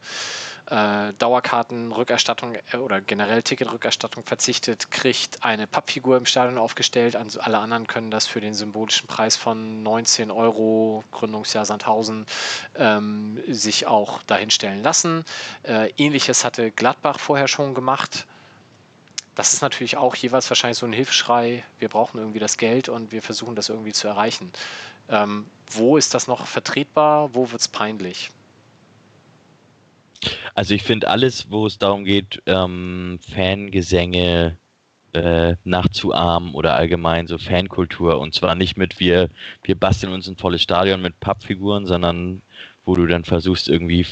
[0.66, 7.16] äh, Dauerkartenrückerstattung äh, oder generell Ticketrückerstattung verzichtet, kriegt eine Pappfigur im Stadion aufgestellt.
[7.16, 12.26] Also alle anderen können das für den symbolischen Preis von 19 Euro, Gründungsjahr Sandhausen,
[12.76, 15.24] ähm, sich auch dahinstellen lassen.
[15.64, 18.28] Äh, Ähnliches hatte Gladbach vorher schon gemacht.
[19.38, 21.64] Das ist natürlich auch jeweils wahrscheinlich so ein Hilfeschrei.
[21.78, 24.52] Wir brauchen irgendwie das Geld und wir versuchen das irgendwie zu erreichen.
[25.10, 27.36] Ähm, wo ist das noch vertretbar?
[27.36, 28.32] Wo wird es peinlich?
[30.56, 34.58] Also ich finde alles, wo es darum geht, ähm, Fangesänge
[35.14, 39.30] äh, nachzuahmen oder allgemein so Fankultur und zwar nicht mit wir,
[39.62, 42.42] wir basteln uns ein volles Stadion mit Pappfiguren, sondern
[42.86, 44.08] wo du dann versuchst, irgendwie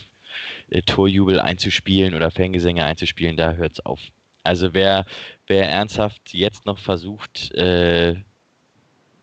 [0.69, 4.01] äh, Torjubel einzuspielen oder Fangesänge einzuspielen, da hört es auf.
[4.45, 5.05] Also wer,
[5.47, 8.15] wer ernsthaft jetzt noch versucht, äh,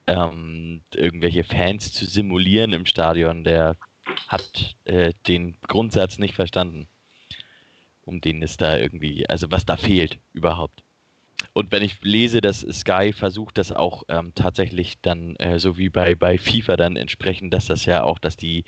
[0.07, 3.77] ähm, irgendwelche Fans zu simulieren im Stadion, der
[4.29, 6.87] hat äh, den Grundsatz nicht verstanden,
[8.05, 10.83] um den es da irgendwie, also was da fehlt überhaupt.
[11.53, 15.89] Und wenn ich lese, dass Sky versucht, das auch ähm, tatsächlich dann, äh, so wie
[15.89, 18.65] bei, bei FIFA dann entsprechend, dass das ja auch, dass die,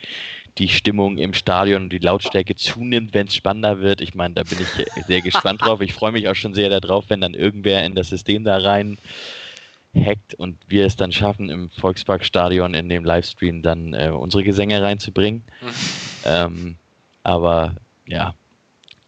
[0.58, 4.00] die Stimmung im Stadion und die Lautstärke zunimmt, wenn es spannender wird.
[4.00, 5.80] Ich meine, da bin ich sehr gespannt drauf.
[5.80, 8.98] Ich freue mich auch schon sehr darauf, wenn dann irgendwer in das System da rein
[9.94, 14.82] hackt und wir es dann schaffen, im Volksparkstadion in dem Livestream dann äh, unsere Gesänge
[14.82, 15.42] reinzubringen.
[15.60, 15.70] Mhm.
[16.24, 16.76] Ähm,
[17.22, 18.34] aber ja,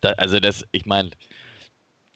[0.00, 1.10] da, also das, ich meine,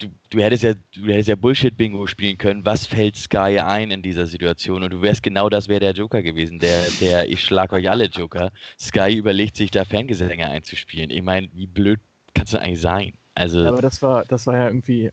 [0.00, 2.64] du, du hättest ja, du hättest ja Bullshit-Bingo spielen können.
[2.64, 4.82] Was fällt Sky ein in dieser Situation?
[4.82, 8.06] Und du wärst genau das wäre der Joker gewesen, der, der ich schlag euch alle
[8.06, 8.50] Joker.
[8.78, 11.10] Sky überlegt sich da Fangesänge einzuspielen.
[11.10, 12.00] Ich meine, wie blöd
[12.34, 13.12] kannst du eigentlich sein?
[13.34, 15.10] Also, aber das war, das war ja irgendwie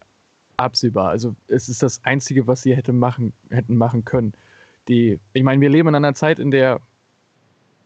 [0.58, 1.10] absehbar.
[1.10, 4.34] Also es ist das Einzige, was sie hätte machen, hätten machen können.
[4.88, 6.82] Die, ich meine, wir leben in einer Zeit, in der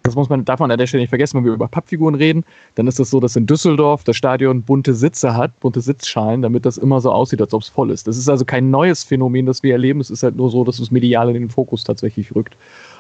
[0.04, 2.44] das muss man, darf man an der Stelle nicht vergessen, wenn wir über Pappfiguren reden,
[2.76, 6.42] dann ist es das so, dass in Düsseldorf das Stadion bunte Sitze hat, bunte Sitzschalen,
[6.42, 8.08] damit das immer so aussieht, als ob es voll ist.
[8.08, 10.00] Das ist also kein neues Phänomen, das wir erleben.
[10.00, 12.56] Es ist halt nur so, dass es medial in den Fokus tatsächlich rückt.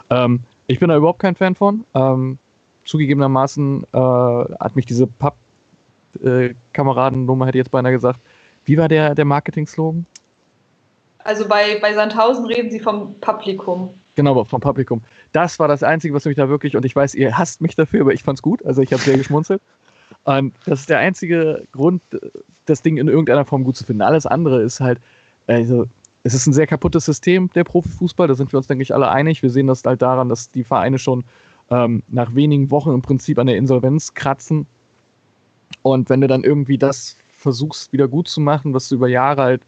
[0.10, 1.86] Ähm, ich bin da überhaupt kein Fan von.
[1.96, 2.38] Ähm,
[2.86, 8.20] zugegebenermaßen äh, hat mich diese Papp-Kameradennummer, äh, hätte ich jetzt beinahe gesagt.
[8.66, 10.06] Wie war der, der Marketing-Slogan?
[11.24, 13.92] Also bei, bei Sandhausen reden Sie vom Publikum.
[14.22, 15.02] Genau, vom Publikum.
[15.32, 18.02] Das war das Einzige, was mich da wirklich, und ich weiß, ihr hasst mich dafür,
[18.02, 19.64] aber ich fand's gut, also ich habe sehr geschmunzelt.
[20.26, 22.04] Und das ist der einzige Grund,
[22.68, 24.04] das Ding in irgendeiner Form gut zu finden.
[24.04, 25.02] Alles andere ist halt,
[25.48, 25.88] also,
[26.22, 29.10] es ist ein sehr kaputtes System, der Profifußball, da sind wir uns, denke ich, alle
[29.10, 29.42] einig.
[29.42, 31.24] Wir sehen das halt daran, dass die Vereine schon
[31.72, 34.68] ähm, nach wenigen Wochen im Prinzip an der Insolvenz kratzen.
[35.82, 39.42] Und wenn du dann irgendwie das versuchst, wieder gut zu machen, was du über Jahre
[39.42, 39.62] halt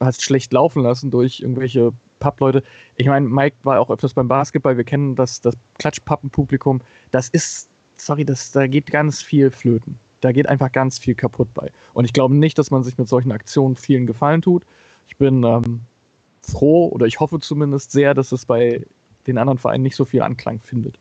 [0.00, 2.62] hast schlecht laufen lassen durch irgendwelche Pappleute.
[2.96, 4.76] Ich meine, Mike war auch öfters beim Basketball.
[4.76, 6.80] Wir kennen das, das Klatschpappenpublikum.
[7.10, 9.98] Das ist, sorry, das, da geht ganz viel flöten.
[10.20, 11.70] Da geht einfach ganz viel kaputt bei.
[11.94, 14.64] Und ich glaube nicht, dass man sich mit solchen Aktionen vielen Gefallen tut.
[15.06, 15.80] Ich bin ähm,
[16.42, 18.84] froh oder ich hoffe zumindest sehr, dass es bei
[19.26, 20.98] den anderen Vereinen nicht so viel Anklang findet.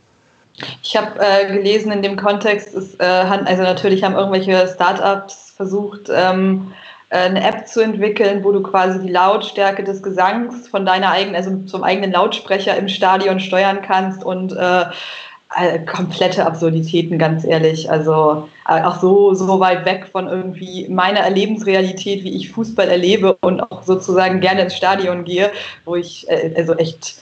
[0.83, 6.09] Ich habe äh, gelesen, in dem Kontext ist, äh, also natürlich haben irgendwelche Startups versucht,
[6.11, 11.11] ähm, äh, eine App zu entwickeln, wo du quasi die Lautstärke des Gesangs von deiner
[11.11, 14.85] eigenen, also zum eigenen Lautsprecher im Stadion steuern kannst und äh,
[15.55, 17.89] äh, komplette Absurditäten, ganz ehrlich.
[17.89, 23.37] Also äh, auch so, so weit weg von irgendwie meiner Erlebensrealität, wie ich Fußball erlebe
[23.39, 25.51] und auch sozusagen gerne ins Stadion gehe,
[25.85, 27.21] wo ich äh, also echt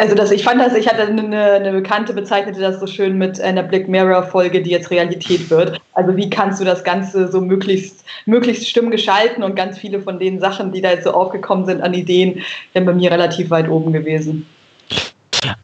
[0.00, 3.38] also das, ich fand das, ich hatte eine, eine Bekannte bezeichnete das so schön mit
[3.38, 5.78] einer Black Mirror Folge, die jetzt Realität wird.
[5.92, 10.40] Also wie kannst du das Ganze so möglichst, möglichst stumm und ganz viele von den
[10.40, 12.40] Sachen, die da jetzt so aufgekommen sind an Ideen,
[12.72, 14.46] sind bei mir relativ weit oben gewesen.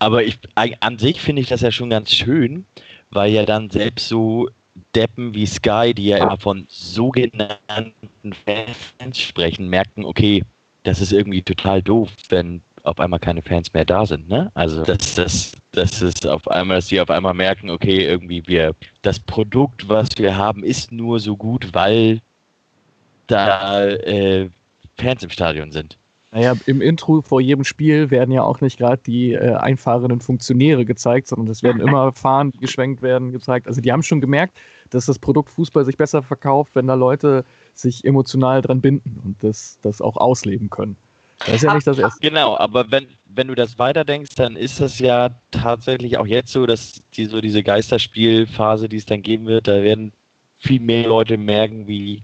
[0.01, 2.67] Aber ich, an sich finde ich das ja schon ganz schön,
[3.11, 4.51] weil ja dann selbst so
[4.95, 7.95] Deppen wie Sky, die ja immer von sogenannten
[8.45, 10.43] Fans sprechen, merken, okay,
[10.83, 14.51] das ist irgendwie total doof, wenn auf einmal keine Fans mehr da sind, ne?
[14.55, 18.75] Also das, das, das ist auf einmal, dass die auf einmal merken, okay, irgendwie wir,
[19.03, 22.21] das Produkt, was wir haben, ist nur so gut, weil
[23.27, 24.49] da äh,
[24.97, 25.99] Fans im Stadion sind.
[26.31, 30.85] Naja, im Intro vor jedem Spiel werden ja auch nicht gerade die äh, einfahrenden Funktionäre
[30.85, 33.67] gezeigt, sondern es werden immer Fahnen, die geschwenkt werden, gezeigt.
[33.67, 34.57] Also die haben schon gemerkt,
[34.91, 39.43] dass das Produkt Fußball sich besser verkauft, wenn da Leute sich emotional dran binden und
[39.43, 40.97] das, das auch ausleben können.
[41.41, 42.21] Das ist ja nicht das erste.
[42.21, 46.67] Genau, aber wenn, wenn du das weiterdenkst, dann ist das ja tatsächlich auch jetzt so,
[46.67, 50.13] dass die, so diese Geisterspielphase, die es dann geben wird, da werden
[50.59, 52.23] viel mehr Leute merken, wie,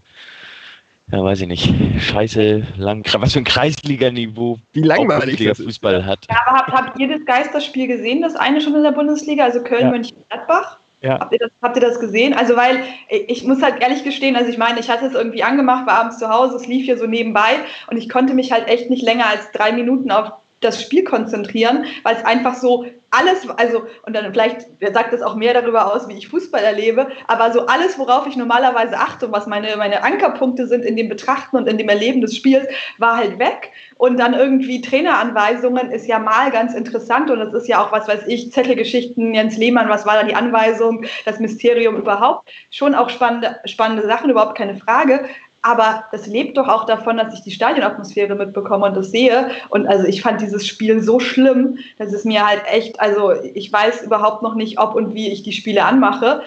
[1.11, 6.27] ja, weiß ich nicht, scheiße, lang, was für ein Kreisliganiveau wie langweilig der Fußball hat.
[6.31, 9.63] Ja, aber habt, habt ihr das Geisterspiel gesehen, das eine schon in der Bundesliga, also
[9.63, 10.73] Köln-Mönchengladbach?
[10.73, 10.82] Ja.
[11.05, 12.33] Habt, ihr das, habt ihr das gesehen?
[12.35, 15.87] Also, weil ich muss halt ehrlich gestehen, also ich meine, ich hatte es irgendwie angemacht,
[15.87, 17.57] war abends zu Hause, es lief hier so nebenbei
[17.91, 21.87] und ich konnte mich halt echt nicht länger als drei Minuten auf das Spiel konzentrieren,
[22.05, 26.09] weil es einfach so alles, also, und dann vielleicht sagt das auch mehr darüber aus,
[26.09, 30.03] wie ich Fußball erlebe, aber so alles, worauf ich normalerweise achte und was meine, meine
[30.03, 32.67] Ankerpunkte sind in dem Betrachten und in dem Erleben des Spiels,
[32.99, 33.71] war halt weg.
[33.99, 38.09] Und dann irgendwie Traineranweisungen ist ja mal ganz interessant und das ist ja auch, was
[38.09, 42.51] weiß ich, Zettelgeschichten, Jens Lehmann, was war da die Anweisung, das Mysterium überhaupt.
[42.71, 45.29] Schon auch spannende, spannende Sachen, überhaupt keine Frage.
[45.63, 49.51] Aber das lebt doch auch davon, dass ich die Stadionatmosphäre mitbekomme und das sehe.
[49.71, 53.73] Und also ich fand dieses Spiel so schlimm, dass es mir halt echt, also ich
[53.73, 56.43] weiß überhaupt noch nicht, ob und wie ich die Spiele anmache,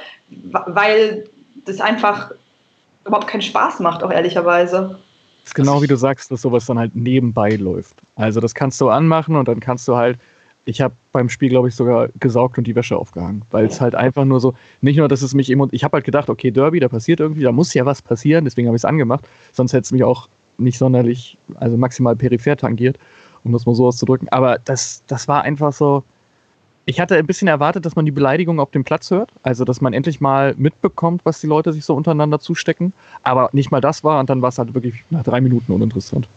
[0.52, 1.30] weil
[1.66, 2.32] das einfach
[3.06, 4.98] überhaupt keinen Spaß macht, auch ehrlicherweise.
[5.44, 7.96] Das ist genau wie du sagst, dass sowas dann halt nebenbei läuft.
[8.18, 10.18] Also das kannst du anmachen und dann kannst du halt
[10.66, 13.96] ich habe beim Spiel, glaube ich, sogar gesaugt und die Wäsche aufgehangen, weil es halt
[13.96, 16.80] einfach nur so, nicht nur, dass es mich immer, ich habe halt gedacht, okay, Derby,
[16.80, 19.84] da passiert irgendwie, da muss ja was passieren, deswegen habe ich es angemacht, sonst hätte
[19.84, 22.98] es mich auch nicht sonderlich, also maximal peripher tangiert,
[23.44, 24.28] um das mal so auszudrücken.
[24.30, 26.04] Aber das, das war einfach so,
[26.86, 29.82] ich hatte ein bisschen erwartet, dass man die Beleidigung auf dem Platz hört, also dass
[29.82, 32.94] man endlich mal mitbekommt, was die Leute sich so untereinander zustecken,
[33.24, 36.28] aber nicht mal das war und dann war es halt wirklich nach drei Minuten uninteressant.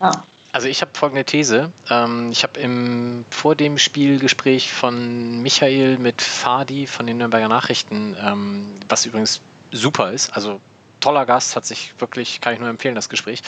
[0.00, 0.10] Ja.
[0.56, 1.70] Also ich habe folgende These.
[1.90, 8.16] Ähm, ich habe im vor dem Spielgespräch von Michael mit Fadi von den Nürnberger Nachrichten,
[8.18, 10.62] ähm, was übrigens super ist, also
[11.00, 13.42] toller Gast, hat sich wirklich, kann ich nur empfehlen, das Gespräch.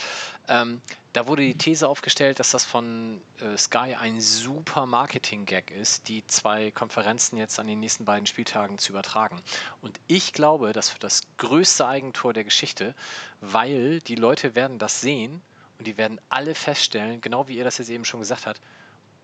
[0.49, 0.83] Ähm,
[1.15, 6.27] da wurde die These aufgestellt, dass das von äh, Sky ein super Marketing-Gag ist, die
[6.27, 9.41] zwei Konferenzen jetzt an den nächsten beiden Spieltagen zu übertragen.
[9.81, 12.95] Und ich glaube, das wird das größte Eigentor der Geschichte,
[13.41, 15.41] weil die Leute werden das sehen
[15.79, 18.61] und die werden alle feststellen, genau wie ihr das jetzt eben schon gesagt habt,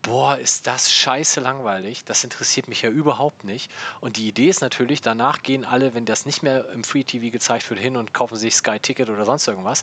[0.05, 3.73] boah, ist das scheiße langweilig, das interessiert mich ja überhaupt nicht.
[4.01, 7.33] Und die Idee ist natürlich, danach gehen alle, wenn das nicht mehr im Free TV
[7.33, 9.83] gezeigt wird, hin und kaufen sich Sky Ticket oder sonst irgendwas.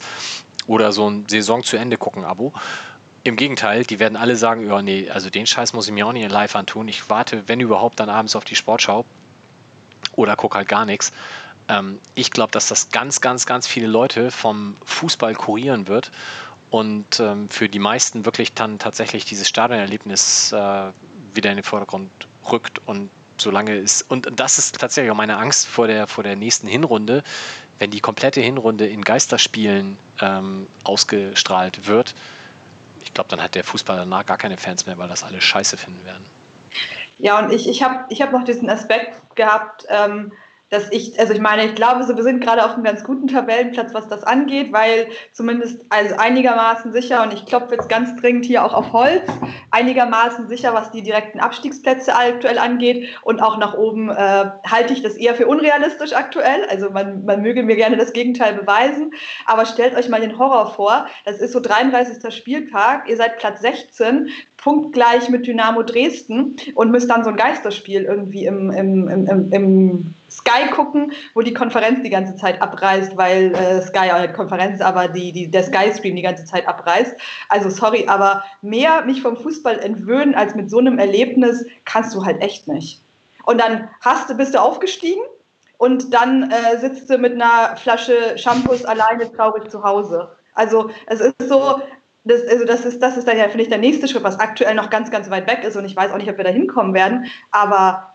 [0.68, 2.54] Oder so ein Saison zu Ende gucken Abo.
[3.24, 6.14] Im Gegenteil, die werden alle sagen, ja, nee, also den Scheiß muss ich mir auch
[6.14, 6.88] nicht live antun.
[6.88, 9.06] Ich warte, wenn überhaupt, dann abends auf die Sportschau.
[10.16, 11.12] Oder gucke halt gar nichts.
[11.68, 16.12] Ähm, ich glaube, dass das ganz, ganz, ganz viele Leute vom Fußball kurieren wird
[16.72, 20.92] und ähm, für die meisten wirklich dann tatsächlich dieses Stadionerlebnis äh,
[21.34, 22.10] wieder in den Vordergrund
[22.50, 26.36] rückt und solange ist und das ist tatsächlich auch meine Angst vor der vor der
[26.36, 27.24] nächsten Hinrunde,
[27.78, 32.16] wenn die komplette Hinrunde in Geisterspielen ähm, ausgestrahlt wird.
[33.02, 35.76] Ich glaube, dann hat der Fußball danach gar keine Fans mehr, weil das alle Scheiße
[35.76, 36.26] finden werden.
[37.18, 40.32] Ja, und ich, ich habe ich hab noch diesen Aspekt gehabt, ähm,
[40.72, 43.28] dass ich, also ich meine, ich glaube, so, wir sind gerade auf einem ganz guten
[43.28, 48.46] Tabellenplatz, was das angeht, weil zumindest also einigermaßen sicher, und ich klopfe jetzt ganz dringend
[48.46, 49.30] hier auch auf Holz,
[49.72, 53.10] einigermaßen sicher, was die direkten Abstiegsplätze aktuell angeht.
[53.22, 56.66] Und auch nach oben äh, halte ich das eher für unrealistisch aktuell.
[56.70, 59.14] Also man, man möge mir gerne das Gegenteil beweisen.
[59.46, 61.08] Aber stellt euch mal den Horror vor.
[61.26, 62.34] Das ist so 33.
[62.34, 63.10] Spieltag.
[63.10, 64.30] Ihr seid Platz 16,
[64.62, 70.14] punktgleich mit Dynamo Dresden und müsst dann so ein Geisterspiel irgendwie im, im, im, im
[70.30, 75.08] Sky gucken, wo die Konferenz die ganze Zeit abreißt, weil äh, Sky halt Konferenz, aber
[75.08, 77.16] die, die, der Sky-Stream die ganze Zeit abreißt.
[77.50, 82.24] Also sorry, aber mehr mich vom Fußball entwöhnen als mit so einem Erlebnis kannst du
[82.24, 83.02] halt echt nicht.
[83.46, 85.24] Und dann hast du, bist du aufgestiegen
[85.78, 90.30] und dann äh, sitzt du mit einer Flasche Shampoos alleine traurig zu Hause.
[90.54, 91.82] Also es ist so,
[92.24, 94.76] das, also das ist, das ist dann ja, finde ich, der nächste Schritt, was aktuell
[94.76, 96.94] noch ganz, ganz weit weg ist und ich weiß auch nicht, ob wir da hinkommen
[96.94, 98.12] werden, aber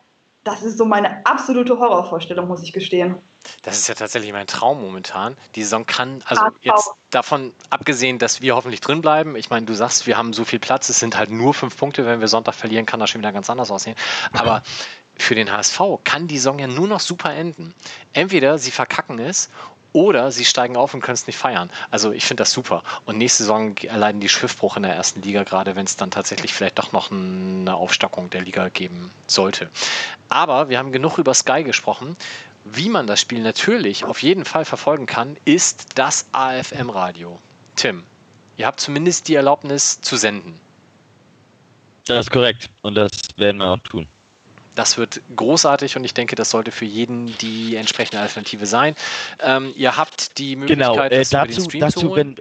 [0.46, 3.16] das ist so meine absolute Horrorvorstellung, muss ich gestehen.
[3.62, 5.36] Das ist ja tatsächlich mein Traum momentan.
[5.56, 9.36] Die Saison kann, also jetzt davon abgesehen, dass wir hoffentlich drin bleiben.
[9.36, 12.06] Ich meine, du sagst, wir haben so viel Platz, es sind halt nur fünf Punkte.
[12.06, 13.96] Wenn wir Sonntag verlieren, kann das schon wieder ganz anders aussehen.
[14.32, 14.62] Aber
[15.16, 17.74] für den HSV kann die Saison ja nur noch super enden.
[18.12, 19.48] Entweder sie verkacken es
[19.96, 21.70] oder sie steigen auf und können es nicht feiern.
[21.90, 22.82] Also ich finde das super.
[23.06, 26.52] Und nächste Saison erleiden die Schiffbruch in der ersten Liga, gerade wenn es dann tatsächlich
[26.52, 29.70] vielleicht doch noch eine Aufstockung der Liga geben sollte.
[30.28, 32.14] Aber wir haben genug über Sky gesprochen.
[32.66, 37.40] Wie man das Spiel natürlich auf jeden Fall verfolgen kann, ist das AFM-Radio.
[37.74, 38.02] Tim,
[38.58, 40.60] ihr habt zumindest die Erlaubnis zu senden.
[42.04, 44.06] Das ist korrekt und das werden wir auch tun.
[44.76, 48.94] Das wird großartig und ich denke, das sollte für jeden die entsprechende Alternative sein.
[49.42, 52.36] Ähm, ihr habt die genau, Möglichkeit, genau, äh, dazu, dazu wenn,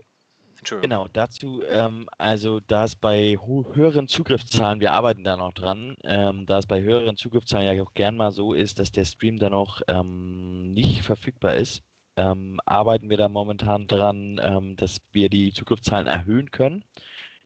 [0.81, 6.45] Genau, dazu, ähm, also da es bei höheren Zugriffszahlen, wir arbeiten da noch dran, ähm,
[6.45, 9.53] da es bei höheren Zugriffszahlen ja auch gern mal so ist, dass der Stream dann
[9.53, 11.83] auch ähm, nicht verfügbar ist,
[12.15, 16.83] ähm, arbeiten wir da momentan dran, ähm, dass wir die Zugriffszahlen erhöhen können,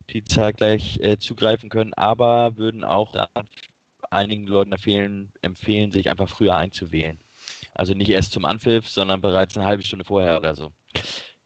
[0.10, 3.16] die zeitgleich äh, zugreifen können, aber würden auch
[4.10, 7.18] einigen Leuten empfehlen, empfehlen, sich einfach früher einzuwählen.
[7.74, 10.72] Also nicht erst zum Anpfiff, sondern bereits eine halbe Stunde vorher oder so.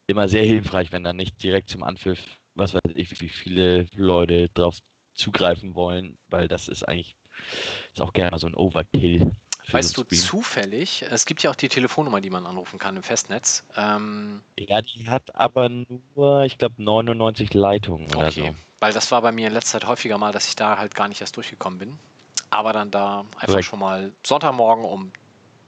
[0.06, 2.20] Immer sehr hilfreich, wenn dann nicht direkt zum Anpfiff,
[2.54, 4.78] was weiß ich, wie viele Leute drauf
[5.14, 7.16] zugreifen wollen, weil das ist eigentlich
[7.92, 9.32] ist auch gerne mal so ein Overkill.
[9.70, 13.64] Weißt du zufällig, es gibt ja auch die Telefonnummer, die man anrufen kann im Festnetz.
[13.76, 18.16] Ähm ja, die hat aber nur, ich glaube, 99 Leitungen okay.
[18.18, 18.54] oder so.
[18.80, 21.08] Weil das war bei mir in letzter Zeit häufiger mal, dass ich da halt gar
[21.08, 21.98] nicht erst durchgekommen bin
[22.54, 25.10] aber dann da einfach schon mal Sonntagmorgen um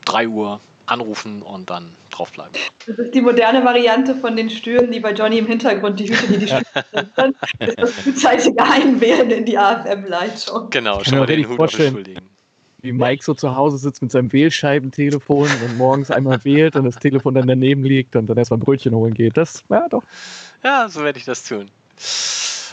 [0.05, 2.53] 3 Uhr anrufen und dann draufbleiben.
[2.87, 6.33] Das ist die moderne Variante von den Stühlen, die bei Johnny im Hintergrund die Hüte,
[6.33, 7.09] die die Stühle sind.
[7.17, 10.71] Dann ist das frühzeitige Einwählen in die AFM-Leitung.
[10.71, 11.95] Genau, schon mal den Hut vorstellen.
[11.95, 12.31] beschuldigen.
[12.83, 16.97] Wie Mike so zu Hause sitzt mit seinem Wählscheibentelefon und morgens einmal wählt und das
[16.97, 19.37] Telefon dann daneben liegt und dann erstmal ein Brötchen holen geht.
[19.37, 20.05] Das, ja doch.
[20.63, 21.69] Ja, so werde ich das tun.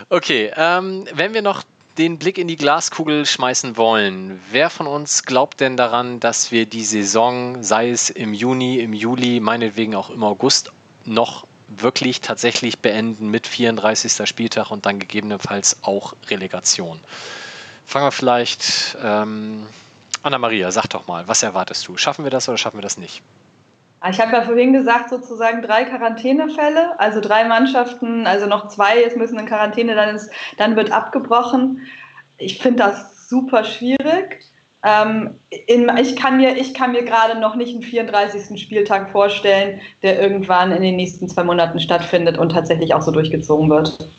[0.10, 1.64] Okay, ähm, wenn wir noch
[1.98, 6.66] den Blick in die Glaskugel schmeißen wollen, wer von uns glaubt denn daran, dass wir
[6.66, 10.72] die Saison, sei es im Juni, im Juli, meinetwegen auch im August,
[11.06, 14.28] noch wirklich tatsächlich beenden mit 34.
[14.28, 17.00] Spieltag und dann gegebenenfalls auch Relegation?
[17.86, 19.68] Fangen wir vielleicht, ähm,
[20.24, 21.98] Anna-Maria, sag doch mal, was erwartest du?
[21.98, 23.22] Schaffen wir das oder schaffen wir das nicht?
[24.10, 29.16] Ich habe ja vorhin gesagt, sozusagen drei Quarantänefälle, also drei Mannschaften, also noch zwei jetzt
[29.16, 31.88] müssen in Quarantäne, dann, ist, dann wird abgebrochen.
[32.38, 34.44] Ich finde das super schwierig.
[34.84, 38.62] Ähm, in, ich kann mir, mir gerade noch nicht einen 34.
[38.62, 43.70] Spieltag vorstellen, der irgendwann in den nächsten zwei Monaten stattfindet und tatsächlich auch so durchgezogen
[43.70, 44.10] wird.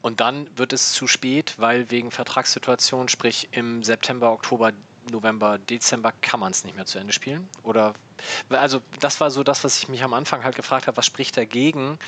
[0.00, 4.72] Und dann wird es zu spät, weil wegen Vertragssituation, sprich im September, Oktober,
[5.10, 7.48] November, Dezember kann man es nicht mehr zu Ende spielen.
[7.62, 7.94] Oder
[8.50, 11.36] also das war so das, was ich mich am Anfang halt gefragt habe, was spricht
[11.36, 11.98] dagegen,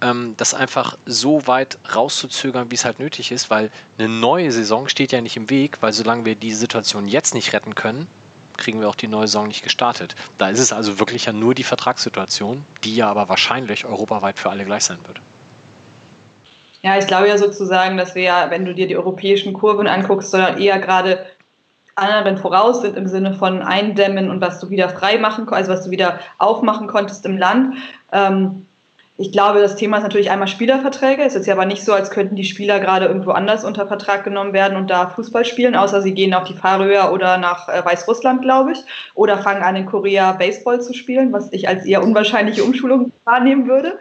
[0.00, 4.88] ähm, das einfach so weit rauszuzögern, wie es halt nötig ist, weil eine neue Saison
[4.88, 8.08] steht ja nicht im Weg, weil solange wir die Situation jetzt nicht retten können,
[8.56, 10.14] kriegen wir auch die neue Saison nicht gestartet.
[10.38, 14.50] Da ist es also wirklich ja nur die Vertragssituation, die ja aber wahrscheinlich europaweit für
[14.50, 15.20] alle gleich sein wird.
[16.82, 20.30] Ja, ich glaube ja sozusagen, dass wir ja, wenn du dir die europäischen Kurven anguckst,
[20.30, 21.26] sondern eher gerade
[22.00, 25.84] anderen voraus sind im Sinne von Eindämmen und was du wieder frei machen, also was
[25.84, 27.76] du wieder aufmachen konntest im Land.
[28.12, 28.66] Ähm,
[29.20, 31.22] ich glaube, das Thema ist natürlich einmal Spielerverträge.
[31.22, 34.24] Es ist ja aber nicht so, als könnten die Spieler gerade irgendwo anders unter Vertrag
[34.24, 37.84] genommen werden und da Fußball spielen, außer sie gehen auf die Färöer oder nach äh,
[37.84, 38.78] Weißrussland, glaube ich,
[39.14, 43.68] oder fangen an in Korea Baseball zu spielen, was ich als eher unwahrscheinliche Umschulung wahrnehmen
[43.68, 43.98] würde.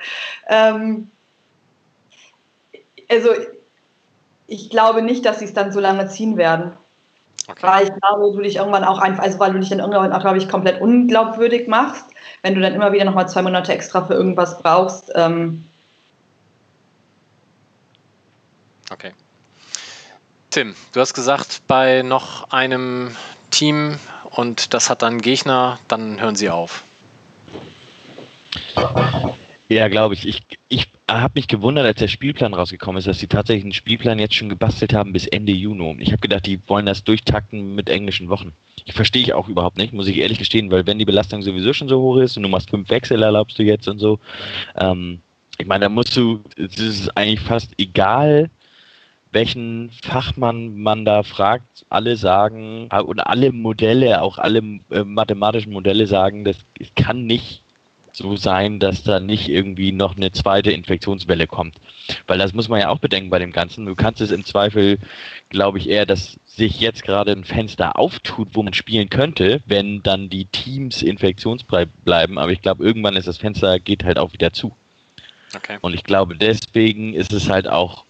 [0.48, 1.10] Ähm,
[3.12, 3.32] also
[4.48, 6.72] ich glaube nicht, dass sie es dann so lange ziehen werden.
[7.50, 7.66] Okay.
[7.66, 10.20] Weil ich glaube, du dich irgendwann auch einfach, also weil du dich dann irgendwann auch,
[10.20, 12.06] glaube ich, komplett unglaubwürdig machst,
[12.44, 15.12] wenn du dann immer wieder nochmal zwei Monate extra für irgendwas brauchst.
[15.16, 15.66] Ähm
[18.92, 19.14] okay.
[20.52, 23.16] Tim, du hast gesagt, bei noch einem
[23.50, 24.00] Team
[24.32, 26.84] und das hat dann Gegner, dann hören sie auf.
[29.70, 30.28] Ja, glaube ich.
[30.28, 34.18] Ich, ich habe mich gewundert, als der Spielplan rausgekommen ist, dass sie tatsächlich einen Spielplan
[34.18, 35.98] jetzt schon gebastelt haben bis Ende Juni.
[36.00, 38.52] Ich habe gedacht, die wollen das durchtakten mit englischen Wochen.
[38.86, 41.74] Ich verstehe ich auch überhaupt nicht, muss ich ehrlich gestehen, weil wenn die Belastung sowieso
[41.74, 44.20] schon so hoch ist und du machst fünf Wechsel, erlaubst du jetzt und so.
[44.76, 45.20] Ähm,
[45.60, 48.50] ich meine, da musst du, es ist eigentlich fast egal,
[49.32, 56.08] welchen Fachmann man da fragt, alle sagen, und alle Modelle, auch alle äh, mathematischen Modelle
[56.08, 56.58] sagen, das
[56.96, 57.62] kann nicht
[58.20, 61.76] so sein, dass da nicht irgendwie noch eine zweite Infektionswelle kommt.
[62.28, 63.86] Weil das muss man ja auch bedenken bei dem Ganzen.
[63.86, 65.00] Du kannst es im Zweifel,
[65.50, 70.04] glaube ich, eher, dass sich jetzt gerade ein Fenster auftut, wo man spielen könnte, wenn
[70.04, 72.38] dann die Teams infektionsfrei bleiben.
[72.38, 74.72] Aber ich glaube, irgendwann ist das Fenster, geht halt auch wieder zu.
[75.56, 75.78] Okay.
[75.82, 78.04] Und ich glaube, deswegen ist es halt auch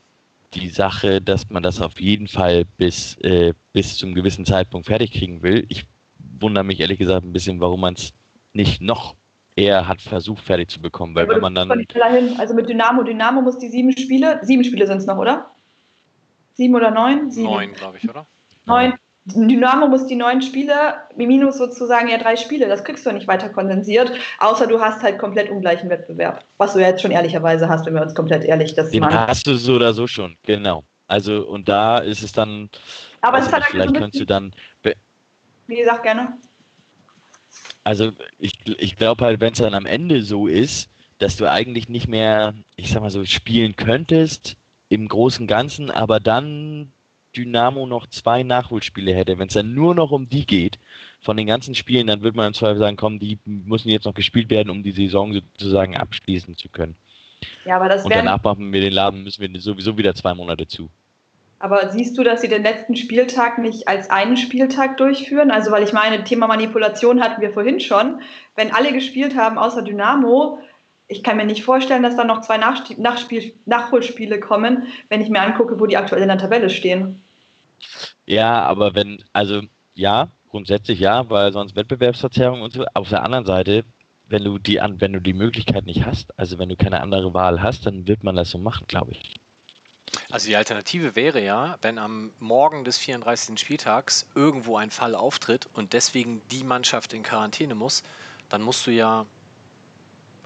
[0.55, 5.11] die Sache, dass man das auf jeden Fall bis, äh, bis zum gewissen Zeitpunkt fertig
[5.11, 5.65] kriegen will.
[5.69, 5.85] Ich
[6.39, 8.13] wundere mich ehrlich gesagt ein bisschen, warum man es
[8.53, 9.15] nicht noch
[9.59, 11.15] eher hat versucht, fertig zu bekommen.
[11.15, 11.71] Weil wenn man dann.
[12.37, 15.45] Also mit Dynamo, Dynamo muss die sieben Spiele, sieben Spiele sind es noch, oder?
[16.55, 17.31] Sieben oder neun?
[17.31, 17.49] Sieben.
[17.49, 18.25] Neun, glaube ich, oder?
[18.65, 18.93] Neun.
[19.25, 23.49] Dynamo muss die neun Spiele, minus sozusagen ja drei Spiele, das kriegst du nicht weiter
[23.49, 26.43] kondensiert, außer du hast halt komplett ungleichen Wettbewerb.
[26.57, 29.45] Was du ja jetzt schon ehrlicherweise hast, wenn wir uns komplett ehrlich das Den hast
[29.45, 30.83] du so oder so schon, genau.
[31.07, 32.69] Also und da ist es dann.
[33.21, 34.53] Aber also, es hat vielleicht könntest du dann.
[35.67, 36.37] Wie gesagt, gerne.
[37.89, 41.89] Also ich, ich glaube halt, wenn es dann am Ende so ist, dass du eigentlich
[41.89, 44.57] nicht mehr, ich sag mal so, spielen könntest
[44.89, 46.91] im großen Ganzen, aber dann
[47.35, 50.77] Dynamo noch zwei Nachholspiele hätte, wenn es dann nur noch um die geht,
[51.19, 54.13] von den ganzen Spielen, dann würde man im Zweifel sagen, komm, die müssen jetzt noch
[54.13, 56.95] gespielt werden, um die Saison sozusagen abschließen zu können.
[57.65, 60.67] Ja, aber das Und danach machen wir den Laden, müssen wir sowieso wieder zwei Monate
[60.67, 60.91] zu.
[61.59, 65.51] Aber siehst du, dass sie den letzten Spieltag nicht als einen Spieltag durchführen?
[65.51, 68.21] Also, weil ich meine, Thema Manipulation hatten wir vorhin schon.
[68.55, 70.59] Wenn alle gespielt haben, außer Dynamo,
[71.09, 75.41] ich kann mir nicht vorstellen, dass da noch zwei Nachspiel Nachholspiele kommen, wenn ich mir
[75.41, 77.21] angucke, wo die aktuell in der Tabelle stehen.
[78.25, 79.61] Ja, aber wenn, also
[79.95, 82.85] ja, grundsätzlich ja, weil sonst Wettbewerbsverzerrung und so.
[82.93, 83.83] Auf der anderen Seite,
[84.29, 87.61] wenn du die wenn du die Möglichkeit nicht hast, also wenn du keine andere Wahl
[87.61, 89.33] hast, dann wird man das so machen, glaube ich.
[90.29, 93.59] Also die Alternative wäre ja, wenn am Morgen des 34.
[93.59, 98.03] Spieltags irgendwo ein Fall auftritt und deswegen die Mannschaft in Quarantäne muss,
[98.49, 99.25] dann musst du ja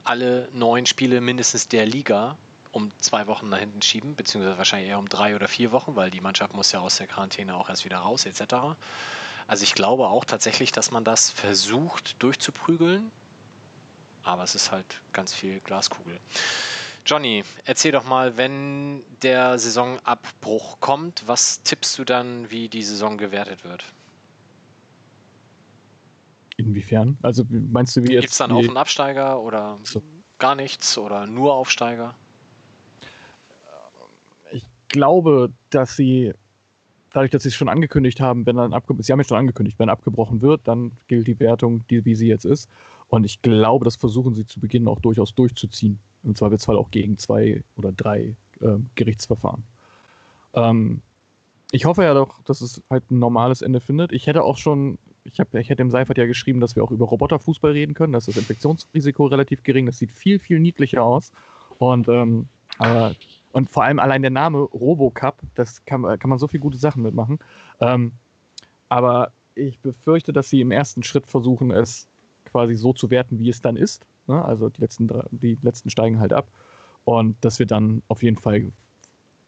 [0.03, 2.37] alle neun Spiele mindestens der Liga
[2.71, 6.09] um zwei Wochen nach hinten schieben, beziehungsweise wahrscheinlich eher um drei oder vier Wochen, weil
[6.09, 8.75] die Mannschaft muss ja aus der Quarantäne auch erst wieder raus, etc.
[9.45, 13.11] Also ich glaube auch tatsächlich, dass man das versucht durchzuprügeln,
[14.23, 16.19] aber es ist halt ganz viel Glaskugel.
[17.05, 23.17] Johnny, erzähl doch mal, wenn der Saisonabbruch kommt, was tippst du dann, wie die Saison
[23.17, 23.83] gewertet wird?
[26.57, 27.17] Inwiefern?
[27.21, 28.21] Also meinst du, wie jetzt.
[28.21, 30.01] Gibt es dann Auf- und Absteiger oder so.
[30.39, 32.15] gar nichts oder nur Aufsteiger?
[34.51, 36.33] Ich glaube, dass sie,
[37.11, 39.79] dadurch, dass sie es schon angekündigt haben, wenn dann abgebrochen, sie haben es schon angekündigt,
[39.79, 42.69] wenn abgebrochen wird, dann gilt die Wertung, die, wie sie jetzt ist.
[43.09, 45.97] Und ich glaube, das versuchen sie zu Beginn auch durchaus durchzuziehen.
[46.23, 49.63] Im Zweifelsfall auch gegen zwei oder drei äh, Gerichtsverfahren.
[50.53, 51.01] Ähm,
[51.71, 54.11] ich hoffe ja doch, dass es halt ein normales Ende findet.
[54.11, 56.91] Ich hätte auch schon, ich, hab, ich hätte im Seifert ja geschrieben, dass wir auch
[56.91, 58.13] über Roboterfußball reden können.
[58.13, 59.87] Da ist das Infektionsrisiko relativ gering.
[59.87, 61.33] Das sieht viel, viel niedlicher aus.
[61.79, 62.47] Und, ähm,
[62.77, 63.15] aber,
[63.53, 67.01] und vor allem allein der Name Robocup, das kann, kann man so viele gute Sachen
[67.01, 67.39] mitmachen.
[67.79, 68.13] Ähm,
[68.89, 72.07] aber ich befürchte, dass sie im ersten Schritt versuchen, es
[72.45, 74.05] quasi so zu werten, wie es dann ist.
[74.27, 74.43] Ne?
[74.43, 76.47] Also die letzten, die letzten steigen halt ab.
[77.05, 78.71] Und dass wir dann auf jeden Fall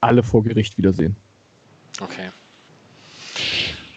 [0.02, 1.16] alle vor Gericht wiedersehen.
[2.02, 2.30] Okay.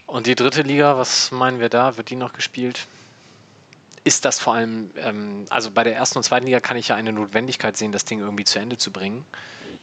[0.06, 1.96] Und die dritte Liga, was meinen wir da?
[1.96, 2.86] Wird die noch gespielt?
[4.04, 6.96] Ist das vor allem, ähm, also bei der ersten und zweiten Liga kann ich ja
[6.96, 9.26] eine Notwendigkeit sehen, das Ding irgendwie zu Ende zu bringen.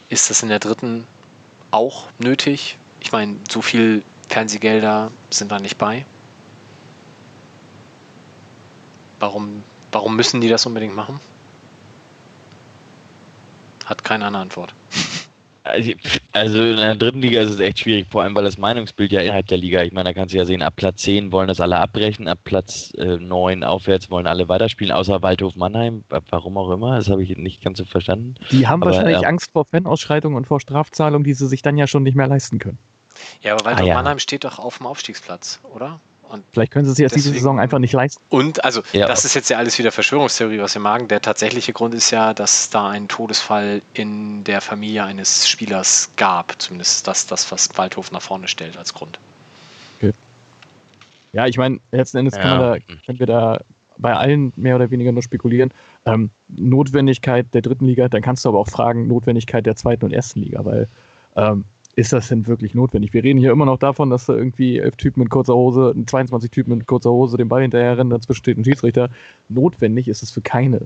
[0.09, 1.05] Ist das in der dritten
[1.69, 2.77] auch nötig?
[3.01, 6.05] Ich meine, so viel Fernsehgelder sind da nicht bei.
[9.19, 9.63] Warum,
[9.95, 11.21] warum müssen die das unbedingt machen?
[13.85, 14.73] Hat keine andere Antwort.
[15.63, 19.21] Also in der dritten Liga ist es echt schwierig, vor allem weil das Meinungsbild ja
[19.21, 21.61] innerhalb der Liga, ich meine, da kannst du ja sehen, ab Platz 10 wollen das
[21.61, 26.71] alle abbrechen, ab Platz äh, 9 aufwärts wollen alle weiterspielen, außer Waldhof Mannheim, warum auch
[26.71, 28.35] immer, das habe ich nicht ganz so verstanden.
[28.51, 31.77] Die haben aber, wahrscheinlich äh, Angst vor Fanausschreitungen und vor Strafzahlungen, die sie sich dann
[31.77, 32.77] ja schon nicht mehr leisten können.
[33.41, 33.95] Ja, aber Waldhof ah, ja.
[33.95, 36.01] Mannheim steht doch auf dem Aufstiegsplatz, oder?
[36.29, 38.21] Und Vielleicht können sie sich jetzt diese Saison einfach nicht leisten.
[38.29, 39.07] Und, also, ja.
[39.07, 41.07] das ist jetzt ja alles wieder Verschwörungstheorie, was wir magen.
[41.07, 46.59] Der tatsächliche Grund ist ja, dass da ein Todesfall in der Familie eines Spielers gab.
[46.61, 49.19] Zumindest das, das was Waldhof nach vorne stellt als Grund.
[49.97, 50.13] Okay.
[51.33, 52.57] Ja, ich meine, letzten Endes ja.
[52.57, 53.59] da, können wir da
[53.97, 55.71] bei allen mehr oder weniger nur spekulieren.
[56.05, 60.11] Ähm, Notwendigkeit der dritten Liga, dann kannst du aber auch fragen, Notwendigkeit der zweiten und
[60.11, 60.87] ersten Liga, weil
[61.35, 61.65] ähm,
[61.95, 63.13] ist das denn wirklich notwendig?
[63.13, 66.51] Wir reden hier immer noch davon, dass da irgendwie elf Typen mit kurzer Hose, 22
[66.51, 69.09] Typen mit kurzer Hose den Ball hinterher rennen, dazwischen steht ein Schiedsrichter.
[69.47, 70.81] Notwendig ist es für keine.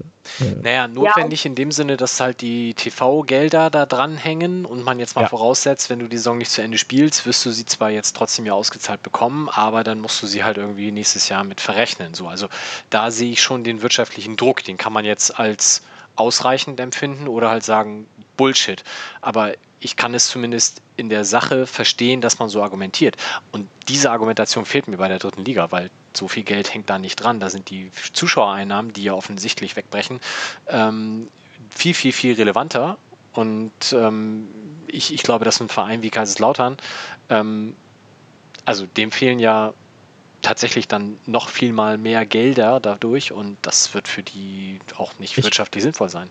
[0.62, 1.50] Naja, notwendig ja.
[1.50, 5.30] in dem Sinne, dass halt die TV-Gelder da dranhängen und man jetzt mal ja.
[5.30, 8.46] voraussetzt, wenn du die Saison nicht zu Ende spielst, wirst du sie zwar jetzt trotzdem
[8.46, 12.14] ja ausgezahlt bekommen, aber dann musst du sie halt irgendwie nächstes Jahr mit verrechnen.
[12.14, 12.50] So, also
[12.92, 15.82] da sehe ich schon den wirtschaftlichen Druck, den kann man jetzt als
[16.16, 18.06] ausreichend empfinden oder halt sagen,
[18.38, 18.84] Bullshit.
[19.22, 23.16] Aber ich kann es zumindest in der Sache verstehen, dass man so argumentiert.
[23.52, 27.00] Und diese Argumentation fehlt mir bei der dritten Liga, weil so viel Geld hängt da
[27.00, 27.40] nicht dran.
[27.40, 30.20] Da sind die Zuschauereinnahmen, die ja offensichtlich wegbrechen,
[30.68, 31.30] ähm,
[31.70, 32.98] viel, viel, viel relevanter.
[33.34, 34.48] Und ähm,
[34.88, 36.78] ich, ich glaube, dass ein Verein wie Kaiserslautern,
[37.30, 37.76] ähm,
[38.66, 39.74] also dem fehlen ja
[40.42, 45.42] tatsächlich dann noch viel mal mehr Gelder dadurch und das wird für die auch nicht
[45.42, 46.30] wirtschaftlich sinnvoll sein.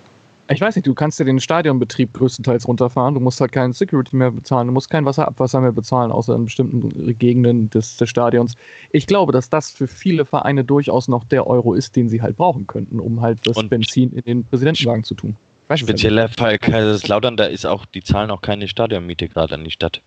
[0.51, 3.15] Ich weiß nicht, du kannst ja den Stadionbetrieb größtenteils runterfahren.
[3.15, 6.47] Du musst halt keinen Security mehr bezahlen, du musst kein Wasserabwasser mehr bezahlen, außer in
[6.47, 8.55] bestimmten Gegenden des, des Stadions.
[8.93, 12.37] Ich glaube, dass das für viele Vereine durchaus noch der Euro ist, den sie halt
[12.37, 15.37] brauchen könnten, um halt das Und Benzin in den Präsidentenwagen zu tun.
[15.75, 20.01] Spezieller Fall Kaiserslautern, da ist auch, die zahlen auch keine Stadionmiete gerade an die Stadt.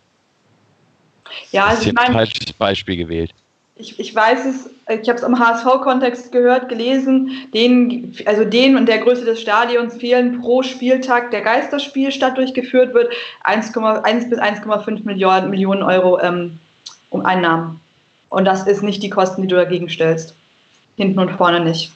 [1.52, 3.32] Ja, also das ist ich mein, ein falsches Beispiel gewählt
[3.82, 4.70] ich, ich weiß es,
[5.00, 9.96] ich habe es im HSV-Kontext gehört, gelesen, denen, also denen und der Größe des Stadions
[9.96, 13.14] fehlen pro Spieltag der Geisterspielstadt durchgeführt wird
[13.44, 16.60] 1, 1 bis 1,5 Millionen, Millionen Euro ähm,
[17.10, 17.80] um Einnahmen.
[18.30, 20.36] Und das ist nicht die Kosten, die du dagegen stellst.
[20.96, 21.92] Hinten und vorne nicht.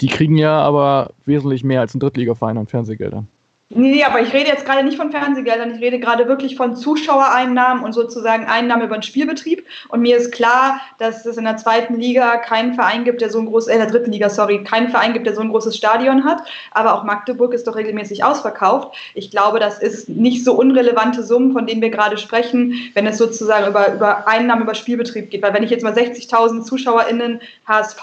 [0.00, 3.28] Die kriegen ja aber wesentlich mehr als ein Drittligaverein an Fernsehgeldern.
[3.68, 7.82] Nee, aber ich rede jetzt gerade nicht von Fernsehgeldern, ich rede gerade wirklich von Zuschauereinnahmen
[7.82, 9.66] und sozusagen Einnahmen über den Spielbetrieb.
[9.88, 13.40] Und mir ist klar, dass es in der zweiten Liga keinen Verein gibt, der so
[13.40, 15.76] ein großes, äh, in der dritten Liga, sorry, keinen Verein gibt, der so ein großes
[15.76, 16.44] Stadion hat.
[16.70, 18.96] Aber auch Magdeburg ist doch regelmäßig ausverkauft.
[19.14, 23.18] Ich glaube, das ist nicht so unrelevante Summen, von denen wir gerade sprechen, wenn es
[23.18, 25.42] sozusagen über, über Einnahmen über Spielbetrieb geht.
[25.42, 28.00] Weil wenn ich jetzt mal 60.000 ZuschauerInnen HSV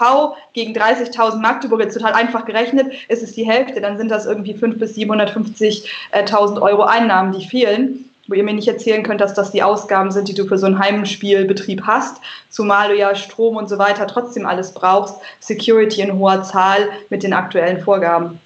[0.52, 4.52] gegen 30.000 Magdeburg jetzt total einfach gerechnet, ist es die Hälfte, dann sind das irgendwie
[4.52, 8.10] 5 bis 750 50.000 Euro Einnahmen, die fehlen.
[8.26, 10.64] wo ihr mir nicht erzählen könnt, dass das die Ausgaben sind, die du für so
[10.64, 16.18] einen Heimspielbetrieb hast, zumal du ja Strom und so weiter trotzdem alles brauchst, Security in
[16.18, 18.40] hoher Zahl mit den aktuellen Vorgaben.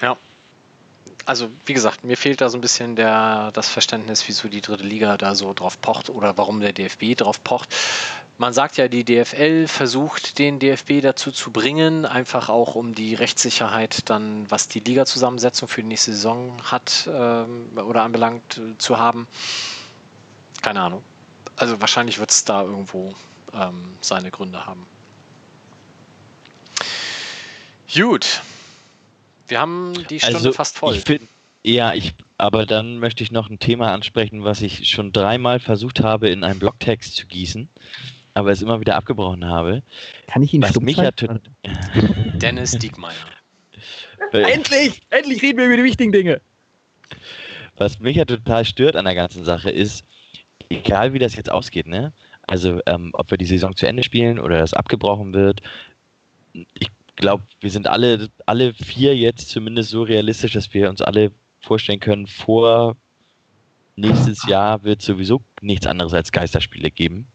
[0.00, 0.16] Ja.
[1.26, 4.84] Also wie gesagt, mir fehlt da so ein bisschen der, das Verständnis, wieso die dritte
[4.84, 7.68] Liga da so drauf pocht oder warum der DFB drauf pocht.
[8.38, 13.14] Man sagt ja, die DFL versucht den DFB dazu zu bringen, einfach auch um die
[13.14, 18.96] Rechtssicherheit dann, was die Liga-Zusammensetzung für die nächste Saison hat ähm, oder anbelangt, äh, zu
[18.96, 19.26] haben.
[20.62, 21.04] Keine Ahnung.
[21.56, 23.12] Also wahrscheinlich wird es da irgendwo
[23.52, 24.86] ähm, seine Gründe haben.
[27.92, 28.42] Gut.
[29.48, 31.02] Wir haben die Stunde Also, fast voll.
[31.64, 36.00] Ja, ich, aber dann möchte ich noch ein Thema ansprechen, was ich schon dreimal versucht
[36.00, 37.68] habe, in einen Blogtext zu gießen,
[38.38, 39.82] aber es immer wieder abgebrochen habe.
[40.26, 41.10] Kann ich ihn Was mich ja?
[42.34, 43.14] Dennis Diekmeyer.
[44.32, 45.02] Endlich!
[45.10, 46.40] Endlich reden wir über die wichtigen Dinge.
[47.76, 50.04] Was mich ja total stört an der ganzen Sache ist,
[50.68, 52.12] egal wie das jetzt ausgeht, ne?
[52.46, 55.60] Also ähm, ob wir die Saison zu Ende spielen oder das abgebrochen wird,
[56.78, 61.30] ich glaube, wir sind alle, alle vier jetzt zumindest so realistisch, dass wir uns alle
[61.60, 62.96] vorstellen können, vor
[63.96, 67.26] nächstes Jahr wird sowieso nichts anderes als Geisterspiele geben.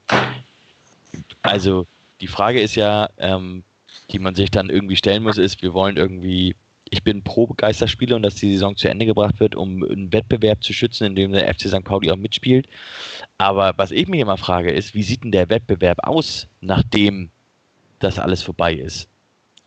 [1.41, 1.86] Also
[2.22, 3.64] die Frage ist ja, ähm,
[4.11, 6.55] die man sich dann irgendwie stellen muss, ist, wir wollen irgendwie,
[6.89, 10.64] ich bin pro Geisterspiele und dass die Saison zu Ende gebracht wird, um einen Wettbewerb
[10.64, 11.84] zu schützen, in dem der FC St.
[11.84, 12.68] Pauli auch mitspielt.
[13.38, 17.30] Aber was ich mich immer frage, ist, wie sieht denn der Wettbewerb aus, nachdem
[17.99, 19.07] das alles vorbei ist?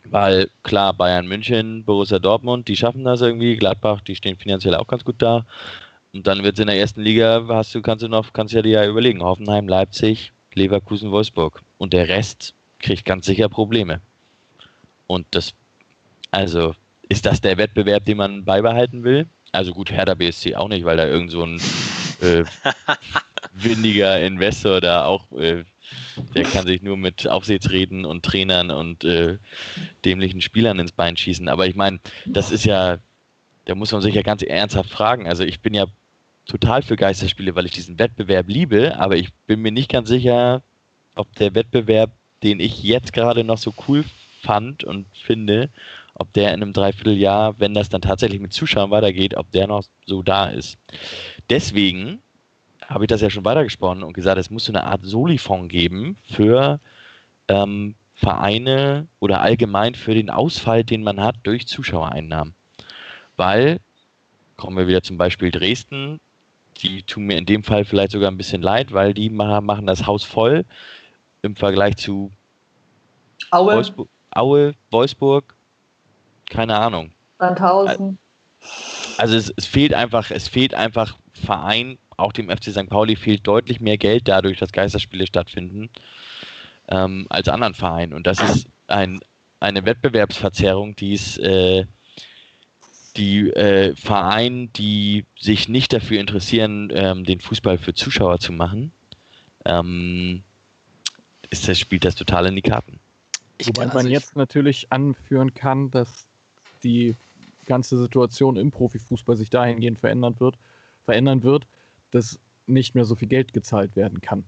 [0.05, 4.87] Weil klar, Bayern München, Borussia Dortmund, die schaffen das irgendwie, Gladbach, die stehen finanziell auch
[4.87, 5.45] ganz gut da.
[6.13, 8.63] Und dann wird es in der ersten Liga, hast du, kannst du noch, kannst ja
[8.63, 11.63] dir ja überlegen, Hoffenheim, Leipzig, Leverkusen, Wolfsburg.
[11.79, 14.01] Und der Rest kriegt ganz sicher Probleme.
[15.07, 15.55] Und das,
[16.33, 16.75] also,
[17.09, 19.27] ist das der Wettbewerb, den man beibehalten will?
[19.53, 21.61] Also gut, Hertha BSC auch nicht, weil da irgend so ein
[22.21, 22.45] äh,
[23.53, 25.65] windiger Investor da auch, äh,
[26.35, 29.39] der kann sich nur mit Aufsichtsräten und Trainern und äh,
[30.05, 31.49] dämlichen Spielern ins Bein schießen.
[31.49, 32.99] Aber ich meine, das ist ja,
[33.67, 35.29] da muss man sich ja ganz ernsthaft fragen.
[35.29, 35.87] Also ich bin ja
[36.47, 40.63] total für Geisterspiele, weil ich diesen Wettbewerb liebe, aber ich bin mir nicht ganz sicher,
[41.17, 44.05] ob der Wettbewerb, den ich jetzt gerade noch so cool
[44.43, 45.69] fand und finde,
[46.15, 49.85] ob der in einem Dreivierteljahr, wenn das dann tatsächlich mit Zuschauern weitergeht, ob der noch
[50.07, 50.79] so da ist.
[51.51, 52.21] Deswegen
[52.87, 56.17] habe ich das ja schon weitergesponnen und gesagt, es muss so eine Art Solifond geben
[56.25, 56.79] für
[57.49, 62.55] ähm, Vereine oder allgemein für den Ausfall, den man hat durch Zuschauereinnahmen.
[63.37, 63.81] Weil,
[64.57, 66.21] kommen wir wieder zum Beispiel Dresden,
[66.83, 69.87] die tun mir in dem Fall vielleicht sogar ein bisschen leid, weil die ma- machen
[69.87, 70.65] das Haus voll
[71.43, 72.31] im Vergleich zu
[73.51, 75.55] Aue, Wolfsburg, Aue, Wolfsburg,
[76.51, 77.13] keine Ahnung.
[77.39, 78.19] Sandhausen.
[79.19, 82.89] Also es, es fehlt einfach, es fehlt einfach Verein, auch dem FC St.
[82.89, 85.89] Pauli fehlt deutlich mehr Geld dadurch, dass Geisterspiele stattfinden,
[86.89, 88.13] ähm, als anderen Vereinen.
[88.13, 89.21] Und das ist ein,
[89.61, 91.85] eine Wettbewerbsverzerrung, die es äh,
[93.17, 98.93] die äh, Vereine, die sich nicht dafür interessieren, ähm, den Fußball für Zuschauer zu machen,
[99.65, 100.43] ähm,
[101.51, 102.99] ist das, spielt das total in die Karten.
[103.59, 106.27] Ich, Wobei also man jetzt natürlich anführen kann, dass
[106.83, 107.15] die
[107.67, 110.57] ganze Situation im Profifußball sich dahingehend verändern wird,
[111.05, 111.67] verändern wird,
[112.11, 114.45] dass nicht mehr so viel Geld gezahlt werden kann.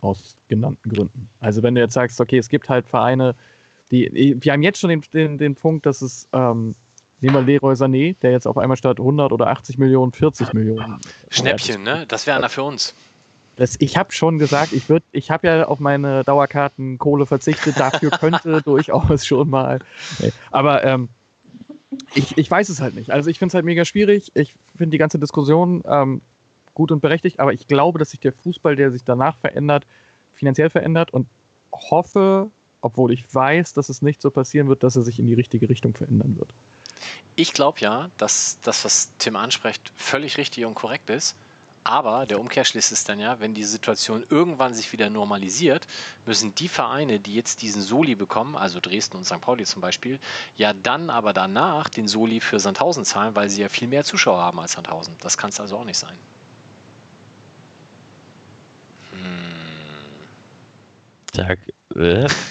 [0.00, 1.28] Aus genannten Gründen.
[1.40, 3.34] Also wenn du jetzt sagst, okay, es gibt halt Vereine,
[3.90, 6.74] die, wir haben jetzt schon den, den, den Punkt, dass es, ähm,
[7.22, 11.00] nehmen wir Leroy Sané, der jetzt auf einmal statt 100 oder 80 Millionen 40 Millionen.
[11.28, 12.04] Schnäppchen, ne?
[12.08, 12.94] Das wäre einer für uns.
[13.56, 18.10] Das, ich habe schon gesagt, ich würde, ich habe ja auf meine Dauerkartenkohle verzichtet, dafür
[18.20, 19.80] könnte durchaus schon mal.
[20.50, 21.08] Aber ähm,
[22.14, 23.10] ich, ich weiß es halt nicht.
[23.10, 24.32] Also ich finde es halt mega schwierig.
[24.34, 26.22] Ich finde die ganze Diskussion ähm,
[26.74, 29.86] gut und berechtigt, aber ich glaube, dass sich der Fußball, der sich danach verändert,
[30.32, 31.26] finanziell verändert und
[31.72, 32.50] hoffe,
[32.80, 35.68] obwohl ich weiß, dass es nicht so passieren wird, dass er sich in die richtige
[35.68, 36.48] Richtung verändern wird.
[37.36, 41.36] Ich glaube ja, dass das, was Tim anspricht, völlig richtig und korrekt ist.
[41.84, 45.88] Aber der Umkehrschluss ist dann ja, wenn die Situation irgendwann sich wieder normalisiert,
[46.26, 49.40] müssen die Vereine, die jetzt diesen Soli bekommen, also Dresden und St.
[49.40, 50.20] Pauli zum Beispiel,
[50.54, 54.40] ja dann aber danach den Soli für Sandhausen zahlen, weil sie ja viel mehr Zuschauer
[54.40, 55.16] haben als Sandhausen.
[55.20, 56.18] Das kann es also auch nicht sein.
[61.32, 61.56] Da, äh,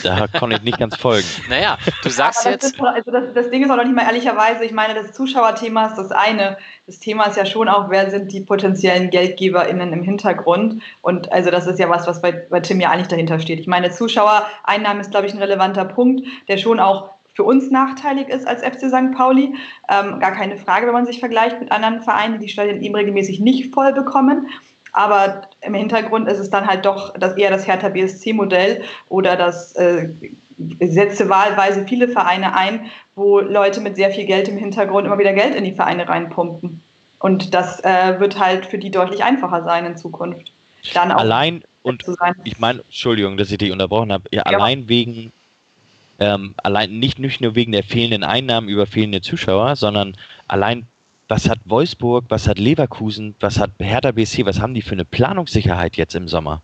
[0.04, 1.28] da konnte ich nicht ganz folgen.
[1.50, 4.04] Naja, du sagst jetzt, ist, doch- also das, das Ding ist auch noch nicht mal
[4.06, 6.58] ehrlicherweise, ich meine, das Zuschauerthema ist das eine.
[6.88, 10.82] Das Thema ist ja schon auch, wer sind die potenziellen GeldgeberInnen im Hintergrund.
[11.02, 13.60] Und also das ist ja was, was bei, bei Tim ja eigentlich dahinter steht.
[13.60, 18.28] Ich meine, Zuschauereinnahmen ist, glaube ich, ein relevanter Punkt, der schon auch für uns nachteilig
[18.28, 19.16] ist als FC St.
[19.16, 19.56] Pauli.
[19.90, 23.40] Ähm, gar keine Frage, wenn man sich vergleicht mit anderen Vereinen, die Stadien eben regelmäßig
[23.40, 24.48] nicht voll bekommen.
[24.94, 29.74] Aber im Hintergrund ist es dann halt doch das eher das Hertha BSC-Modell oder das
[29.74, 30.10] äh,
[30.80, 35.34] setze wahlweise viele Vereine ein, wo Leute mit sehr viel Geld im Hintergrund immer wieder
[35.34, 36.82] Geld in die Vereine reinpumpen.
[37.20, 40.52] Und das äh, wird halt für die deutlich einfacher sein in Zukunft.
[40.94, 42.04] Dann auch allein und
[42.44, 44.58] ich meine, Entschuldigung, dass ich dich unterbrochen habe, ja, ja.
[44.58, 45.32] allein wegen
[46.20, 50.16] ähm, allein nicht, nicht nur wegen der fehlenden Einnahmen über fehlende Zuschauer, sondern
[50.48, 50.86] allein
[51.32, 55.06] was hat Wolfsburg, was hat Leverkusen, was hat Hertha BSC, was haben die für eine
[55.06, 56.62] Planungssicherheit jetzt im Sommer?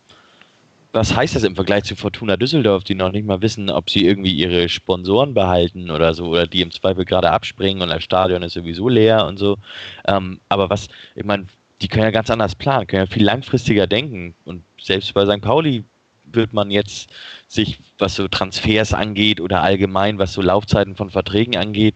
[0.92, 4.06] Was heißt das im Vergleich zu Fortuna Düsseldorf, die noch nicht mal wissen, ob sie
[4.06, 8.44] irgendwie ihre Sponsoren behalten oder so, oder die im Zweifel gerade abspringen und das Stadion
[8.44, 9.58] ist sowieso leer und so.
[10.06, 11.46] Ähm, aber was, ich meine,
[11.82, 14.36] die können ja ganz anders planen, können ja viel langfristiger denken.
[14.44, 15.42] Und selbst bei St.
[15.42, 15.86] Pauli
[16.34, 17.10] wird man jetzt
[17.48, 21.96] sich, was so Transfers angeht oder allgemein, was so Laufzeiten von Verträgen angeht,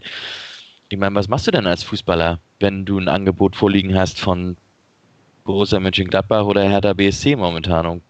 [0.91, 4.57] ich meine, was machst du denn als Fußballer, wenn du ein Angebot vorliegen hast von
[5.45, 7.85] Borussia Mönchengladbach oder Hertha BSC momentan?
[7.85, 8.01] Und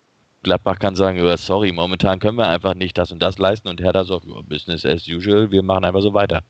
[0.43, 4.03] Gladbach kann sagen, sorry, momentan können wir einfach nicht das und das leisten und Hertha
[4.03, 6.41] sagt, Business as usual, wir machen einfach so weiter.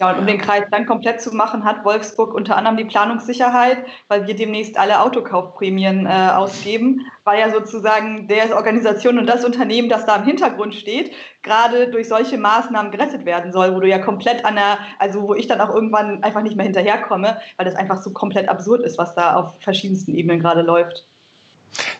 [0.00, 3.78] Ja, und um den Kreis dann komplett zu machen, hat Wolfsburg unter anderem die Planungssicherheit,
[4.08, 9.88] weil wir demnächst alle Autokaufprämien äh, ausgeben, weil ja sozusagen der Organisation und das Unternehmen,
[9.88, 13.98] das da im Hintergrund steht, gerade durch solche Maßnahmen gerettet werden soll, wo du ja
[13.98, 17.76] komplett an der, also wo ich dann auch irgendwann einfach nicht mehr hinterherkomme, weil das
[17.76, 21.04] einfach so komplett absurd ist, was da auf verschiedensten Ebenen gerade läuft.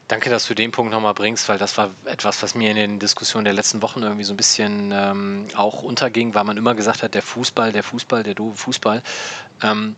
[0.08, 2.98] Danke, dass du den Punkt nochmal bringst, weil das war etwas, was mir in den
[2.98, 7.02] Diskussionen der letzten Wochen irgendwie so ein bisschen ähm, auch unterging, weil man immer gesagt
[7.02, 9.02] hat, der Fußball, der Fußball, der doofe Fußball.
[9.62, 9.96] Ähm,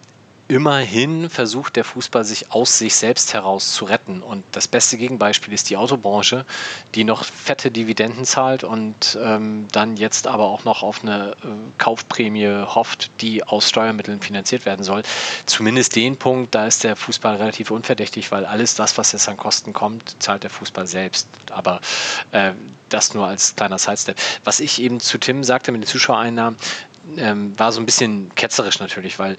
[0.48, 4.22] immerhin versucht der Fußball sich aus sich selbst heraus zu retten.
[4.22, 6.44] Und das beste Gegenbeispiel ist die Autobranche,
[6.94, 11.48] die noch fette Dividenden zahlt und ähm, dann jetzt aber auch noch auf eine äh,
[11.78, 15.02] Kaufprämie hofft, die aus Steuermitteln finanziert werden soll.
[15.46, 19.36] Zumindest den Punkt, da ist der Fußball relativ unverdächtig, weil alles das, was jetzt an
[19.36, 21.28] Kosten kommt, zahlt der Fußball selbst.
[21.50, 21.80] Aber
[22.30, 22.52] äh,
[22.88, 24.16] das nur als kleiner Sidestep.
[24.44, 26.56] Was ich eben zu Tim sagte mit den Zuschauereinnahmen,
[27.16, 29.36] ähm, war so ein bisschen ketzerisch natürlich, weil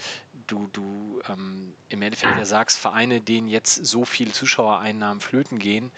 [0.47, 5.91] du, du ähm, im Endeffekt ja sagst, Vereine, denen jetzt so viele Zuschauereinnahmen flöten gehen,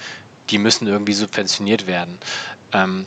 [0.49, 2.17] die müssen irgendwie subventioniert werden.
[2.73, 3.05] Ähm,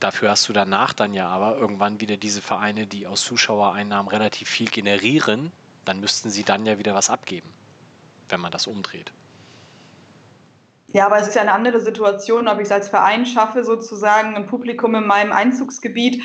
[0.00, 4.48] dafür hast du danach dann ja aber irgendwann wieder diese Vereine, die aus Zuschauereinnahmen relativ
[4.48, 5.52] viel generieren,
[5.84, 7.52] dann müssten sie dann ja wieder was abgeben,
[8.28, 9.12] wenn man das umdreht.
[10.92, 14.36] Ja, aber es ist ja eine andere Situation, ob ich es als Verein schaffe, sozusagen
[14.36, 16.22] ein Publikum in meinem Einzugsgebiet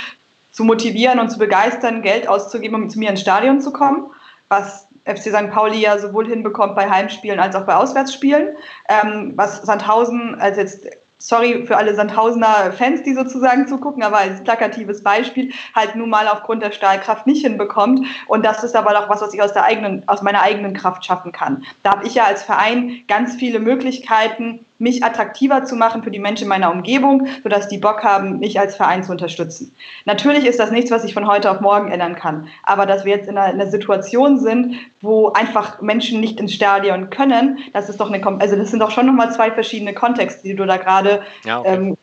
[0.52, 4.08] zu motivieren und zu begeistern, Geld auszugeben, um zu mir ins Stadion zu kommen,
[4.50, 5.52] was FC St.
[5.52, 8.50] Pauli ja sowohl hinbekommt bei Heimspielen als auch bei Auswärtsspielen.
[8.89, 10.88] Ähm, was Sandhausen als jetzt
[11.20, 16.28] sorry für alle Sandhausener Fans, die sozusagen zugucken, aber als plakatives Beispiel halt nun mal
[16.28, 18.06] aufgrund der Stahlkraft nicht hinbekommt.
[18.28, 21.06] Und das ist aber auch was, was ich aus, der eigenen, aus meiner eigenen Kraft
[21.06, 21.66] schaffen kann.
[21.84, 26.20] Da habe ich ja als Verein ganz viele Möglichkeiten, mich attraktiver zu machen für die
[26.20, 29.76] Menschen in meiner Umgebung, sodass die Bock haben, mich als Verein zu unterstützen.
[30.06, 32.48] Natürlich ist das nichts, was ich von heute auf morgen ändern kann.
[32.64, 36.54] Aber dass wir jetzt in einer, in einer Situation sind, wo einfach Menschen nicht ins
[36.54, 40.44] Stadion können, das ist doch eine, also das sind doch schon nochmal zwei verschiedene Kontexte,
[40.44, 41.74] die du da gerade ja, okay.
[41.74, 41.98] ähm,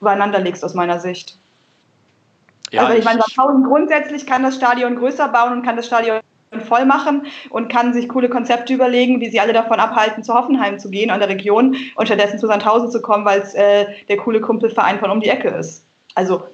[0.00, 1.36] übereinander legst aus meiner Sicht.
[2.70, 3.20] Ja, also ich, ich meine,
[3.64, 6.20] grundsätzlich kann das Stadion größer bauen und kann das Stadion
[6.58, 10.78] voll machen und kann sich coole Konzepte überlegen, wie sie alle davon abhalten, zu Hoffenheim
[10.78, 14.16] zu gehen an der Region und stattdessen zu Sandhausen zu kommen, weil es äh, der
[14.16, 15.84] coole Kumpelverein von um die Ecke ist.
[16.14, 16.44] Also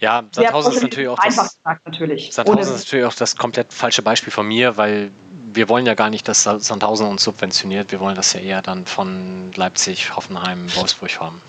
[0.00, 2.32] ja, Sandhausen ist natürlich auch das, gesagt, natürlich.
[2.32, 5.10] Sandhausen ist natürlich auch das komplett falsche Beispiel von mir, weil
[5.52, 7.92] wir wollen ja gar nicht, dass Sandhausen uns subventioniert.
[7.92, 11.40] Wir wollen das ja eher dann von Leipzig, Hoffenheim, Wolfsburg haben.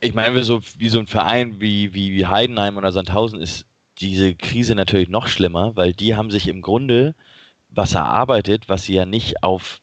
[0.00, 3.66] Ich meine, so, wie so ein Verein wie, wie Heidenheim oder Sandhausen ist
[3.98, 7.14] diese Krise natürlich noch schlimmer, weil die haben sich im Grunde
[7.70, 9.80] was erarbeitet, was sie ja nicht auf,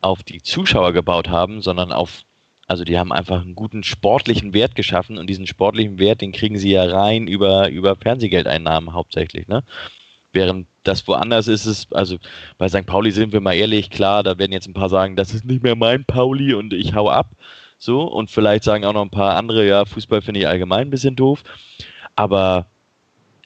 [0.00, 2.24] auf die Zuschauer gebaut haben, sondern auf,
[2.66, 6.58] also die haben einfach einen guten sportlichen Wert geschaffen und diesen sportlichen Wert, den kriegen
[6.58, 9.62] sie ja rein über, über Fernsehgeldeinnahmen hauptsächlich, ne?
[10.32, 12.16] Während das woanders ist es, also
[12.56, 12.86] bei St.
[12.86, 15.64] Pauli sind wir mal ehrlich, klar, da werden jetzt ein paar sagen, das ist nicht
[15.64, 17.32] mehr mein Pauli und ich hau ab.
[17.78, 20.90] So, und vielleicht sagen auch noch ein paar andere, ja, Fußball finde ich allgemein ein
[20.90, 21.42] bisschen doof.
[22.14, 22.66] Aber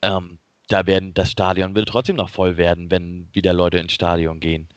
[0.05, 4.41] ähm, da werden das Stadion will trotzdem noch voll werden, wenn wieder Leute ins Stadion
[4.41, 4.69] gehen.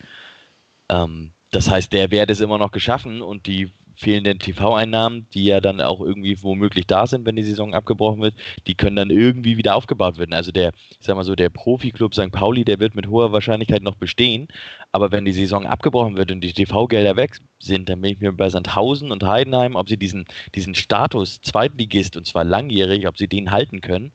[0.90, 5.60] Ähm, das heißt, der Wert ist immer noch geschaffen und die fehlenden TV-Einnahmen, die ja
[5.60, 8.36] dann auch irgendwie womöglich da sind, wenn die Saison abgebrochen wird,
[8.68, 10.34] die können dann irgendwie wieder aufgebaut werden.
[10.34, 12.32] Also der, ich sag mal so, der Profiklub St.
[12.32, 14.50] Pauli, der wird mit hoher Wahrscheinlichkeit noch bestehen,
[14.92, 18.32] aber wenn die Saison abgebrochen wird und die TV-Gelder weg sind, dann bin ich mir
[18.34, 23.28] bei Sandhausen und Heidenheim, ob sie diesen, diesen Status Zweitligist und zwar langjährig, ob sie
[23.28, 24.12] den halten können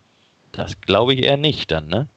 [0.52, 2.08] Das glaube ich eher nicht dann, ne?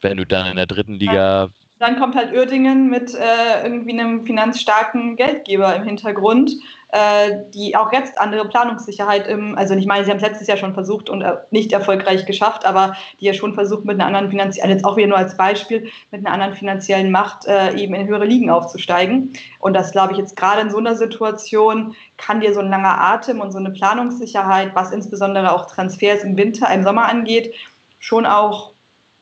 [0.00, 1.50] Wenn du dann in der dritten Liga.
[1.80, 6.56] Dann kommt halt Uerdingen mit äh, irgendwie einem finanzstarken Geldgeber im Hintergrund,
[6.92, 10.58] äh, die auch jetzt andere Planungssicherheit im, also ich meine, sie haben es letztes Jahr
[10.58, 14.28] schon versucht und äh, nicht erfolgreich geschafft, aber die ja schon versucht mit einer anderen
[14.28, 18.06] finanziellen, jetzt auch wieder nur als Beispiel, mit einer anderen finanziellen Macht äh, eben in
[18.06, 19.32] höhere Ligen aufzusteigen.
[19.58, 23.00] Und das glaube ich jetzt gerade in so einer Situation kann dir so ein langer
[23.00, 27.54] Atem und so eine Planungssicherheit, was insbesondere auch Transfers im Winter, im Sommer angeht,
[28.00, 28.72] schon auch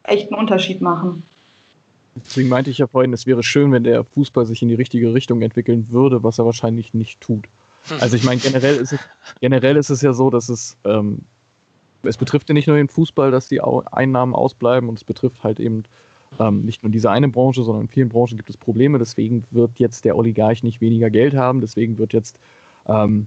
[0.03, 1.23] echt einen Unterschied machen.
[2.25, 5.13] Deswegen meinte ich ja vorhin, es wäre schön, wenn der Fußball sich in die richtige
[5.15, 7.49] Richtung entwickeln würde, was er wahrscheinlich nicht tut.
[8.01, 9.01] Also ich meine, generell ist es,
[9.41, 11.21] generell ist es ja so, dass es, ähm,
[12.03, 15.59] es betrifft ja nicht nur den Fußball, dass die Einnahmen ausbleiben und es betrifft halt
[15.59, 15.85] eben
[16.39, 18.99] ähm, nicht nur diese eine Branche, sondern in vielen Branchen gibt es Probleme.
[18.99, 21.61] Deswegen wird jetzt der Oligarch nicht weniger Geld haben.
[21.61, 22.39] Deswegen wird jetzt
[22.87, 23.27] ähm,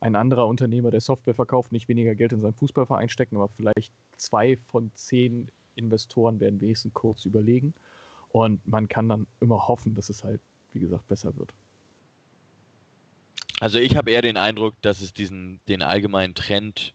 [0.00, 3.92] ein anderer Unternehmer, der Software verkauft, nicht weniger Geld in seinen Fußballverein stecken, aber vielleicht
[4.16, 5.48] zwei von zehn
[5.78, 7.72] Investoren werden wenigstens kurz überlegen.
[8.30, 10.40] Und man kann dann immer hoffen, dass es halt,
[10.72, 11.52] wie gesagt, besser wird.
[13.60, 16.94] Also ich habe eher den Eindruck, dass es diesen, den allgemeinen Trend,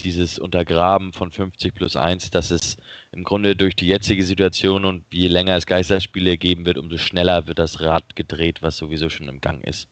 [0.00, 2.76] dieses Untergraben von 50 plus 1, dass es
[3.12, 7.46] im Grunde durch die jetzige Situation und je länger es Geisterspiele geben wird, umso schneller
[7.46, 9.88] wird das Rad gedreht, was sowieso schon im Gang ist.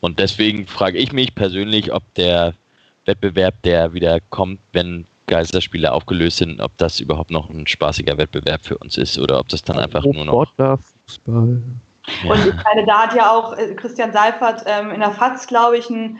[0.00, 2.54] Und deswegen frage ich mich persönlich, ob der
[3.06, 8.62] Wettbewerb, der wieder kommt, wenn Geisterspiele aufgelöst sind, ob das überhaupt noch ein spaßiger Wettbewerb
[8.62, 10.46] für uns ist oder ob das dann einfach nur noch.
[10.46, 11.62] Sportler, Fußball.
[12.28, 15.78] Und ich meine, da hat ja auch äh, Christian Seifert ähm, in der FAZ, glaube
[15.78, 16.18] ich, ein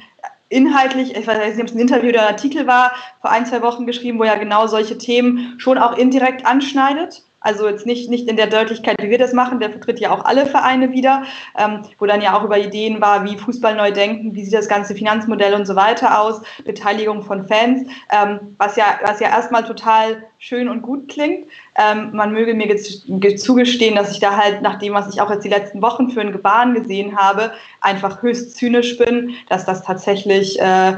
[0.49, 3.61] inhaltlich, ich weiß nicht, ob es ein Interview oder ein Artikel war, vor ein, zwei
[3.63, 7.23] Wochen geschrieben, wo er genau solche Themen schon auch indirekt anschneidet.
[7.45, 10.25] Also jetzt nicht, nicht in der Deutlichkeit, wie wir das machen, der vertritt ja auch
[10.25, 11.25] alle Vereine wieder,
[11.59, 14.67] ähm, wo dann ja auch über Ideen war, wie Fußball neu denken, wie sieht das
[14.67, 19.63] ganze Finanzmodell und so weiter aus, Beteiligung von Fans, ähm, was ja, was ja erstmal
[19.63, 21.47] total schön und gut klingt.
[21.77, 25.45] Ähm, man möge mir zugestehen, dass ich da halt nach dem, was ich auch jetzt
[25.45, 27.53] die letzten Wochen für ein Gebaren gesehen habe,
[27.83, 30.95] einfach höchst zynisch bin, dass das tatsächlich äh,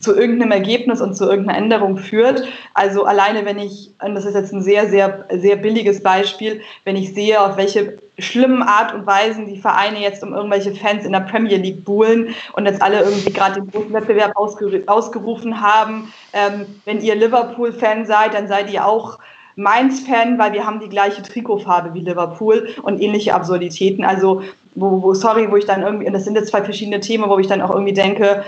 [0.00, 2.42] zu irgendeinem Ergebnis und zu irgendeiner Änderung führt.
[2.74, 6.96] Also alleine, wenn ich, und das ist jetzt ein sehr, sehr, sehr billiges Beispiel, wenn
[6.96, 11.12] ich sehe, auf welche schlimmen Art und Weisen die Vereine jetzt um irgendwelche Fans in
[11.12, 16.12] der Premier League buhlen und jetzt alle irgendwie gerade den großen Wettbewerb ausgerufen haben.
[16.32, 19.18] Ähm, wenn ihr Liverpool-Fan seid, dann seid ihr auch
[19.56, 24.04] Mainz-Fan, weil wir haben die gleiche Trikotfarbe wie Liverpool und ähnliche Absurditäten.
[24.04, 24.42] Also,
[24.74, 27.38] wo, wo, sorry, wo ich dann irgendwie, und das sind jetzt zwei verschiedene Themen, wo
[27.38, 28.44] ich dann auch irgendwie denke,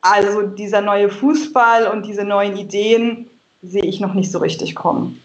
[0.00, 3.28] also dieser neue Fußball und diese neuen Ideen
[3.62, 5.20] sehe ich noch nicht so richtig kommen.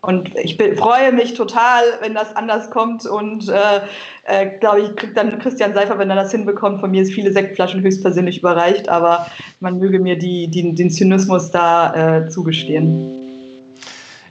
[0.00, 3.04] Und ich bin, freue mich total, wenn das anders kommt.
[3.04, 3.80] Und äh,
[4.26, 7.32] äh, glaube ich, kriegt dann Christian Seifer, wenn er das hinbekommt, von mir ist viele
[7.32, 8.88] Sektflaschen höchstpersönlich überreicht.
[8.88, 9.26] Aber
[9.58, 13.17] man möge mir die, die den Zynismus da äh, zugestehen.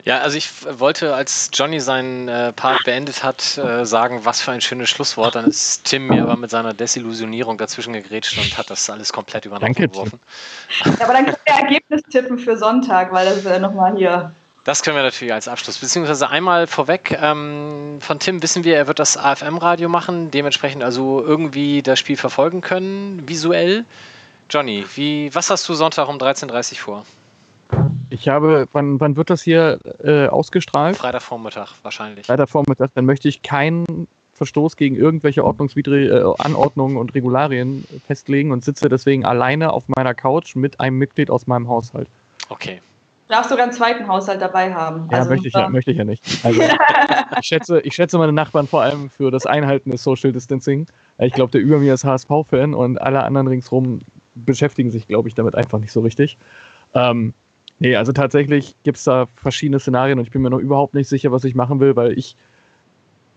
[0.08, 4.54] Ja, also ich wollte, als Johnny seinen äh, Part beendet hat, äh, sagen, was für
[4.54, 5.36] ein schönes Schlusswort.
[5.36, 9.46] Dann ist Tim mir aber mit seiner Desillusionierung dazwischen gegrätscht und hat das alles komplett
[9.46, 10.22] über den geworfen.
[10.86, 14.32] Ja, aber dann könnt ihr Ergebnis tippen für Sonntag, weil das äh, nochmal hier.
[14.64, 15.78] Das können wir natürlich als Abschluss.
[15.78, 21.22] Beziehungsweise einmal vorweg, ähm, von Tim wissen wir, er wird das AFM-Radio machen, dementsprechend also
[21.22, 23.84] irgendwie das Spiel verfolgen können, visuell.
[24.50, 27.06] Johnny, wie, was hast du Sonntag um 13.30 Uhr vor?
[28.10, 30.98] Ich habe, wann, wann wird das hier äh, ausgestrahlt?
[30.98, 32.26] Freitagvormittag wahrscheinlich.
[32.26, 38.64] Freitagvormittag, dann möchte ich keinen Verstoß gegen irgendwelche ordnungswidrige äh, Anordnungen und Regularien festlegen und
[38.64, 42.08] sitze deswegen alleine auf meiner Couch mit einem Mitglied aus meinem Haushalt.
[42.50, 42.80] Okay.
[43.28, 45.10] Du darfst sogar einen zweiten Haushalt dabei haben.
[45.12, 46.24] Ja, also, möchte, ich ja, möchte ich ja nicht.
[46.46, 46.62] Also,
[47.42, 50.86] ich, schätze, ich schätze meine Nachbarn vor allem für das Einhalten des Social Distancing.
[51.18, 54.00] Ich glaube, der über mir ist HSV-Fan und alle anderen ringsherum
[54.36, 56.38] beschäftigen sich, glaube ich, damit einfach nicht so richtig.
[56.94, 57.34] Ähm,
[57.80, 61.08] Nee, also tatsächlich gibt es da verschiedene Szenarien und ich bin mir noch überhaupt nicht
[61.08, 62.36] sicher, was ich machen will, weil ich,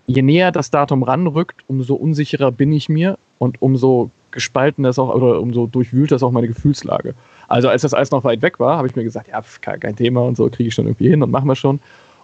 [0.07, 5.15] je näher das Datum ranrückt, umso unsicherer bin ich mir und umso gespalten das auch
[5.15, 7.15] oder umso durchwühlt das auch meine Gefühlslage.
[7.49, 10.23] Also als das alles noch weit weg war, habe ich mir gesagt, ja, kein Thema
[10.23, 11.81] und so kriege ich schon irgendwie hin und machen wir schon.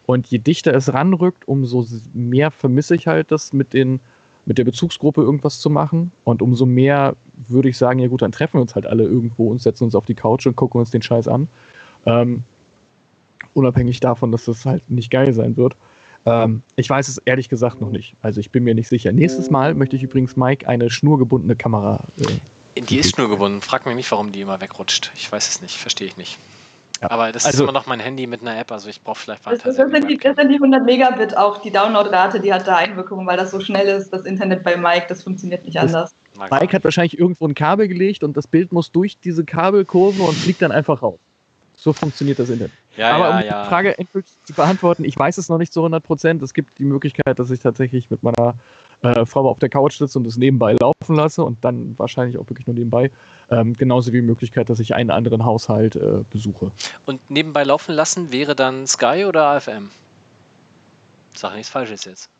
[0.06, 1.84] Und je dichter es ranrückt, umso
[2.14, 4.00] mehr vermisse ich halt das mit den
[4.46, 6.12] mit der Bezugsgruppe irgendwas zu machen.
[6.22, 7.16] Und umso mehr
[7.48, 9.96] würde ich sagen, ja gut, dann treffen wir uns halt alle irgendwo und setzen uns
[9.96, 11.48] auf die Couch und gucken uns den Scheiß an.
[12.06, 12.42] Ähm,
[13.54, 15.76] unabhängig davon, dass das halt nicht geil sein wird.
[16.24, 18.14] Ähm, ich weiß es ehrlich gesagt noch nicht.
[18.22, 19.12] Also ich bin mir nicht sicher.
[19.12, 22.04] Nächstes Mal möchte ich übrigens Mike eine schnurgebundene Kamera.
[22.18, 23.62] Äh, die ist schnurgebunden.
[23.62, 25.12] Frag mich nicht, warum die immer wegrutscht.
[25.14, 25.76] Ich weiß es nicht.
[25.76, 26.38] Verstehe ich nicht.
[27.00, 27.10] Ja.
[27.10, 29.44] Aber das also, ist immer noch mein Handy mit einer App, also ich brauche vielleicht
[29.44, 29.64] weiter.
[29.64, 32.76] Das, das, sind die, das sind die 100 Megabit auch, die Downloadrate, die hat da
[32.76, 36.12] Einwirkungen, weil das so schnell ist, das Internet bei Mike, das funktioniert nicht anders.
[36.38, 40.34] Mike hat wahrscheinlich irgendwo ein Kabel gelegt und das Bild muss durch diese Kabelkurve und
[40.34, 41.18] fliegt dann einfach raus.
[41.76, 42.72] So funktioniert das Internet.
[42.96, 43.64] Ja, Aber ja, um die ja.
[43.64, 46.42] Frage endgültig zu beantworten, ich weiß es noch nicht zu 100 Prozent.
[46.42, 48.54] Es gibt die Möglichkeit, dass ich tatsächlich mit meiner
[49.02, 52.48] äh, Frau auf der Couch sitze und es nebenbei laufen lasse und dann wahrscheinlich auch
[52.48, 53.10] wirklich nur nebenbei.
[53.50, 56.72] Ähm, genauso wie die Möglichkeit, dass ich einen anderen Haushalt äh, besuche.
[57.04, 59.90] Und nebenbei laufen lassen wäre dann Sky oder AFM?
[61.34, 62.30] Sag nichts Falsches jetzt.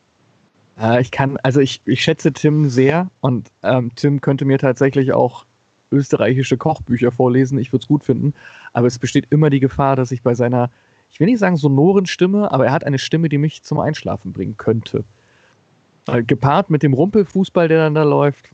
[0.81, 5.13] Äh, ich kann, also ich, ich schätze Tim sehr und ähm, Tim könnte mir tatsächlich
[5.13, 5.45] auch
[5.93, 7.59] österreichische Kochbücher vorlesen.
[7.59, 8.35] Ich würde es gut finden,
[8.77, 10.71] aber es besteht immer die Gefahr, dass ich bei seiner,
[11.11, 14.35] ich will nicht sagen sonoren Stimme, aber er hat eine Stimme, die mich zum Einschlafen
[14.35, 15.03] bringen könnte.
[16.07, 18.51] Äh, gepaart mit dem Rumpelfußball, der dann da läuft.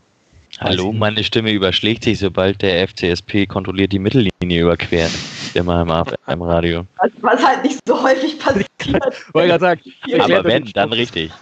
[0.60, 5.10] Hallo, meine Stimme überschlägt sich, sobald der FCSP kontrolliert die Mittellinie überquert.
[5.54, 6.86] Immer im, Ab- im Radio.
[6.98, 8.68] Was, was halt nicht so häufig passiert.
[9.32, 9.80] Wollte gerade sagen,
[10.20, 11.32] Aber wenn, dann richtig.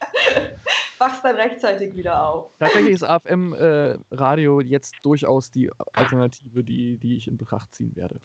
[1.00, 2.50] wachst dann rechtzeitig wieder auf.
[2.58, 8.20] Tatsächlich ist AFM-Radio jetzt durchaus die Alternative, die, die ich in Betracht ziehen werde.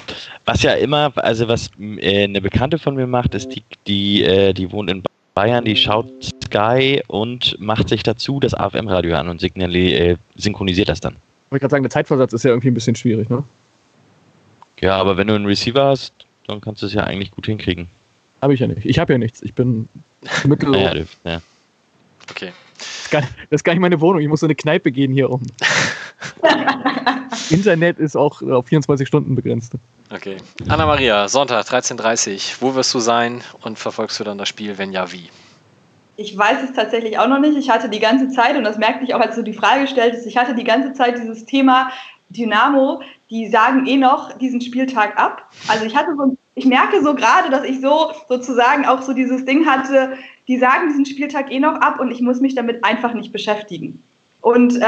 [0.45, 4.53] Was ja immer, also was äh, eine Bekannte von mir macht, ist die, die, äh,
[4.53, 5.03] die wohnt in
[5.34, 6.07] Bayern, die schaut
[6.45, 11.15] Sky und macht sich dazu das AFM-Radio an und signali äh, synchronisiert das dann.
[11.49, 13.43] Wollte gerade sagen, der Zeitversatz ist ja irgendwie ein bisschen schwierig, ne?
[14.81, 16.14] Ja, aber wenn du einen Receiver hast,
[16.47, 17.88] dann kannst du es ja eigentlich gut hinkriegen.
[18.41, 18.85] Habe ich ja nicht.
[18.85, 19.41] Ich habe ja nichts.
[19.41, 19.88] Ich bin
[20.45, 20.69] mittel.
[20.69, 21.41] Naja, du, ja.
[22.30, 22.52] Okay.
[22.77, 24.22] Das ist, gar, das ist gar nicht meine Wohnung.
[24.22, 25.41] Ich muss in eine Kneipe gehen hier rum.
[27.49, 29.73] Internet ist auch auf 24 Stunden begrenzt.
[30.14, 30.38] Okay.
[30.68, 32.39] Anna-Maria, Sonntag, 13.30 Uhr.
[32.61, 34.77] Wo wirst du sein und verfolgst du dann das Spiel?
[34.77, 35.30] Wenn ja, wie?
[36.18, 37.57] Ich weiß es tatsächlich auch noch nicht.
[37.57, 40.26] Ich hatte die ganze Zeit, und das merkte ich auch, als du die Frage stelltest,
[40.26, 41.91] ich hatte die ganze Zeit dieses Thema
[42.30, 45.49] Dynamo, die sagen eh noch diesen Spieltag ab.
[45.68, 49.45] Also ich hatte so, ich merke so gerade, dass ich so sozusagen auch so dieses
[49.45, 50.18] Ding hatte,
[50.48, 54.04] die sagen diesen Spieltag eh noch ab und ich muss mich damit einfach nicht beschäftigen.
[54.46, 54.86] Und äh,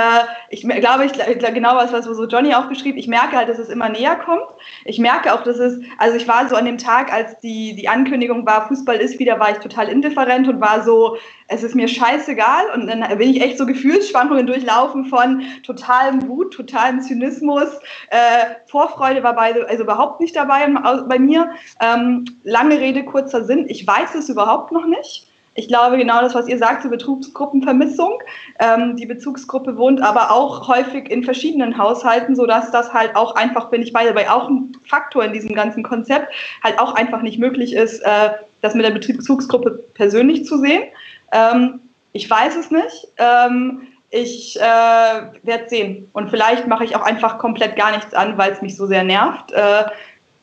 [0.52, 3.70] ich glaube, ich genau was, was so Johnny auch geschrieben, ich merke halt, dass es
[3.70, 4.46] immer näher kommt.
[4.86, 7.90] Ich merke auch, dass es, also ich war so an dem Tag, als die, die
[7.90, 11.18] Ankündigung war, Fußball ist wieder, war ich total indifferent und war so,
[11.48, 12.70] es ist mir scheißegal.
[12.76, 17.80] Und dann bin ich echt so Gefühlsschwankungen durchlaufen von totalem Wut, totalem Zynismus.
[18.12, 20.68] Äh, Vorfreude war bei, also überhaupt nicht dabei
[21.10, 21.50] bei mir.
[21.82, 23.66] Ähm, lange Rede, kurzer Sinn.
[23.70, 25.27] Ich weiß es überhaupt noch nicht.
[25.60, 28.20] Ich glaube, genau das, was ihr sagt zur Bezugsgruppenvermissung.
[28.60, 33.72] Ähm, die Bezugsgruppe wohnt aber auch häufig in verschiedenen Haushalten, sodass das halt auch einfach,
[33.72, 36.32] bin ich bei dabei, auch ein Faktor in diesem ganzen Konzept,
[36.64, 38.30] halt auch einfach nicht möglich ist, äh,
[38.62, 40.84] das mit der Bezugsgruppe persönlich zu sehen.
[41.32, 41.80] Ähm,
[42.14, 43.08] ich weiß es nicht.
[43.18, 46.08] Ähm, ich äh, werde sehen.
[46.14, 49.04] Und vielleicht mache ich auch einfach komplett gar nichts an, weil es mich so sehr
[49.04, 49.52] nervt.
[49.54, 49.86] Äh,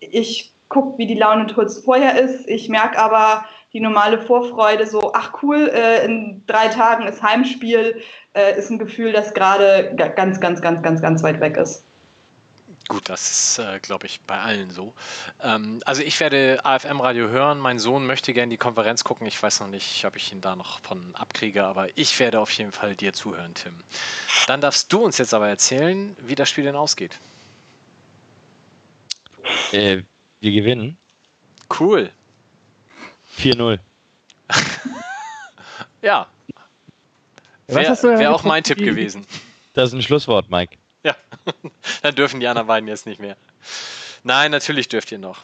[0.00, 2.48] ich gucke, wie die Laune kurz vorher ist.
[2.48, 8.00] Ich merke aber die normale Vorfreude, so, ach cool, äh, in drei Tagen ist Heimspiel,
[8.34, 11.82] äh, ist ein Gefühl, das gerade ga- ganz, ganz, ganz, ganz, ganz weit weg ist.
[12.88, 14.94] Gut, das ist, äh, glaube ich, bei allen so.
[15.42, 17.58] Ähm, also ich werde AFM-Radio hören.
[17.58, 19.26] Mein Sohn möchte gerne die Konferenz gucken.
[19.26, 22.50] Ich weiß noch nicht, ob ich ihn da noch von abkriege, aber ich werde auf
[22.52, 23.82] jeden Fall dir zuhören, Tim.
[24.46, 27.18] Dann darfst du uns jetzt aber erzählen, wie das Spiel denn ausgeht.
[29.72, 30.02] Äh,
[30.40, 30.98] wir gewinnen
[31.80, 32.12] Cool.
[33.38, 33.78] 4-0.
[36.02, 36.26] Ja,
[37.66, 39.26] wäre wär auch mein Tipp gewesen.
[39.72, 40.76] Das ist ein Schlusswort, Mike.
[41.02, 41.16] Ja,
[42.02, 43.36] dann dürfen die anderen beiden jetzt nicht mehr.
[44.22, 45.40] Nein, natürlich dürft ihr noch.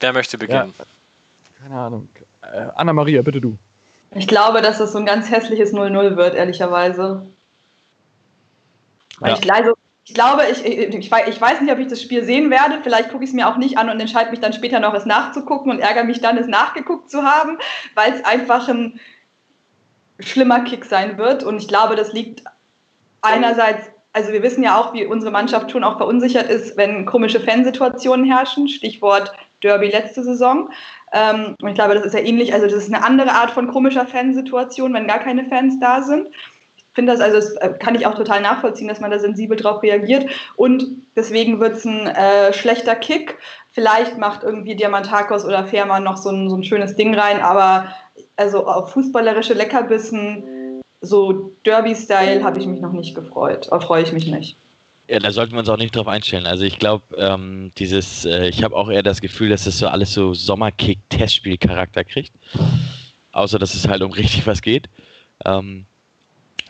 [0.00, 0.74] Wer möchte beginnen?
[1.60, 2.08] Keine Ahnung.
[2.42, 3.56] Äh, Anna-Maria, bitte du.
[4.10, 7.26] Ich glaube, dass das so ein ganz hässliches 0-0 wird, ehrlicherweise.
[9.18, 9.38] Weil Ja.
[9.38, 9.76] ich, also,
[10.08, 12.78] ich glaube, ich, ich, ich wei- ich weiß nicht, ob ich das Spiel sehen werde.
[12.82, 15.04] Vielleicht gucke ich es mir auch nicht an und entscheide mich dann später noch, es
[15.04, 17.58] nachzugucken und ärgere mich dann, es nachgeguckt zu haben,
[17.94, 18.98] weil es einfach ein
[20.18, 21.44] schlimmer Kick sein wird.
[21.44, 22.42] Und ich glaube, das liegt
[23.20, 27.40] einerseits, also wir wissen ja auch, wie unsere Mannschaft schon auch verunsichert ist, wenn komische
[27.40, 28.66] Fansituationen herrschen.
[28.66, 30.70] Stichwort Derby letzte Saison.
[31.12, 33.68] Ähm, und ich glaube, das ist ja ähnlich, also das ist eine andere Art von
[33.68, 36.28] komischer Fansituation, wenn gar keine Fans da sind.
[36.98, 39.84] Finde das, also das äh, kann ich auch total nachvollziehen, dass man da sensibel drauf
[39.84, 40.26] reagiert.
[40.56, 40.84] Und
[41.14, 43.38] deswegen wird es ein äh, schlechter Kick.
[43.70, 47.94] Vielleicht macht irgendwie Diamantakos oder Fährmann noch so ein, so ein schönes Ding rein, aber
[48.36, 53.68] also auf fußballerische Leckerbissen, so Derby-Style, habe ich mich noch nicht gefreut.
[53.68, 54.56] Oder freue ich mich nicht.
[55.08, 56.48] Ja, da sollten wir uns auch nicht drauf einstellen.
[56.48, 59.86] Also ich glaube, ähm, dieses, äh, ich habe auch eher das Gefühl, dass das so
[59.86, 62.32] alles so Sommerkick-Testspiel-Charakter kriegt.
[63.30, 64.88] Außer dass es halt um richtig was geht.
[65.46, 65.84] Ähm,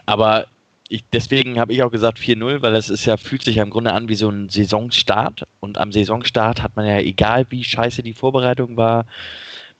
[0.08, 0.46] aber
[0.88, 3.68] ich, deswegen habe ich auch gesagt 4-0, weil das ist ja, fühlt sich ja im
[3.68, 5.44] Grunde an wie so ein Saisonstart.
[5.60, 9.04] Und am Saisonstart hat man ja, egal wie scheiße die Vorbereitung war,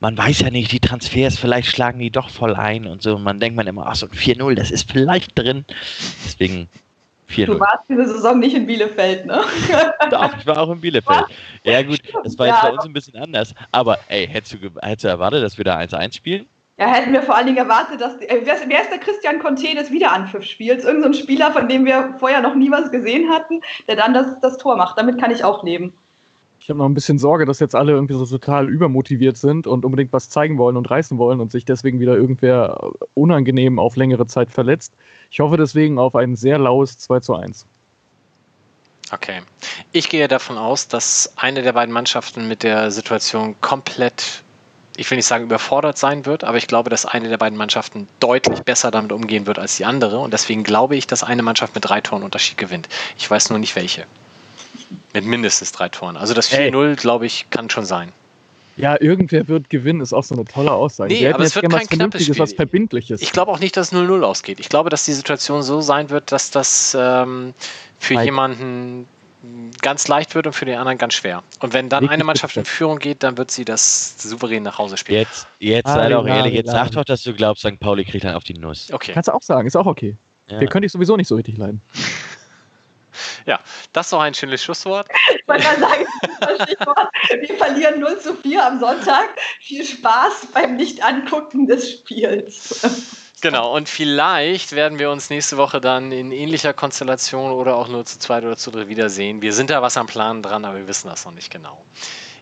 [0.01, 3.17] man weiß ja nicht, die Transfers, vielleicht schlagen die doch voll ein und so.
[3.17, 5.65] Und man denkt man immer, ach so ein 4-0, das ist vielleicht drin.
[6.25, 6.69] Deswegen
[7.37, 9.43] Du warst diese Saison nicht in Bielefeld, ne?
[10.11, 11.25] Doch, ich war auch in Bielefeld.
[11.63, 13.55] Ja, gut, das war jetzt ja, bei uns ein bisschen anders.
[13.71, 16.47] Aber, ey, hättest du, hättest du erwartet, dass wir da 1-1 spielen?
[16.79, 18.17] Ja, hätten wir vor allen Dingen erwartet, dass.
[18.21, 20.85] Äh, wer, wer, ist der Christian Conte des Wiederanpfiffspiels?
[20.85, 24.15] Irgend so ein Spieler, von dem wir vorher noch nie was gesehen hatten, der dann
[24.15, 24.97] das, das Tor macht.
[24.97, 25.93] Damit kann ich auch leben.
[26.61, 29.85] Ich habe noch ein bisschen Sorge, dass jetzt alle irgendwie so total übermotiviert sind und
[29.85, 34.27] unbedingt was zeigen wollen und reißen wollen und sich deswegen wieder irgendwer unangenehm auf längere
[34.27, 34.93] Zeit verletzt.
[35.31, 37.67] Ich hoffe deswegen auf ein sehr laues 2 zu 1.
[39.13, 39.41] Okay.
[39.93, 44.45] Ich gehe davon aus, dass eine der beiden Mannschaften mit der Situation komplett
[44.99, 48.09] ich will nicht sagen überfordert sein wird, aber ich glaube, dass eine der beiden Mannschaften
[48.19, 50.19] deutlich besser damit umgehen wird als die andere.
[50.19, 52.89] Und deswegen glaube ich, dass eine Mannschaft mit drei Toren Unterschied gewinnt.
[53.17, 54.07] Ich weiß nur nicht welche.
[55.15, 56.17] Mit mindestens drei Toren.
[56.17, 58.13] Also das 4-0, glaube ich, kann schon sein.
[58.77, 61.15] Ja, irgendwer wird gewinnen, ist auch so eine tolle Aussage.
[61.15, 62.39] Nee, aber es wird kein knappes Spiel.
[62.39, 63.23] was Verbindliches.
[63.23, 64.59] Ich glaube auch nicht, dass es 0-0 ausgeht.
[64.59, 67.55] Ich glaube, dass die Situation so sein wird, dass das ähm,
[67.99, 68.25] für Mike.
[68.25, 69.09] jemanden
[69.83, 71.43] ganz leicht wird und für den anderen ganz schwer.
[71.61, 74.97] Und wenn dann eine Mannschaft in Führung geht, dann wird sie das souverän nach Hause
[74.97, 75.21] spielen.
[75.21, 77.79] Jetzt, jetzt ah, sei doch ehrlich, jetzt sag doch, dass du glaubst, St.
[77.79, 78.93] Pauli kriegt dann auf die Nuss.
[78.93, 79.13] Okay.
[79.13, 80.17] Kannst du auch sagen, ist auch okay.
[80.49, 80.59] Ja.
[80.59, 81.81] Den könnte ich sowieso nicht so richtig leiden.
[83.47, 83.59] Ja,
[83.93, 85.09] das ist doch ein schönes Schlusswort.
[85.35, 86.07] Ich wollte mal sagen,
[87.41, 89.31] wir verlieren 0 zu 4 am Sonntag.
[89.61, 93.28] Viel Spaß beim Nicht-Angucken des Spiels.
[93.41, 98.05] Genau, und vielleicht werden wir uns nächste Woche dann in ähnlicher Konstellation oder auch nur
[98.05, 99.43] zu zweit oder zu dritt wiedersehen.
[99.43, 101.85] Wir sind da was am Plan dran, aber wir wissen das noch nicht genau.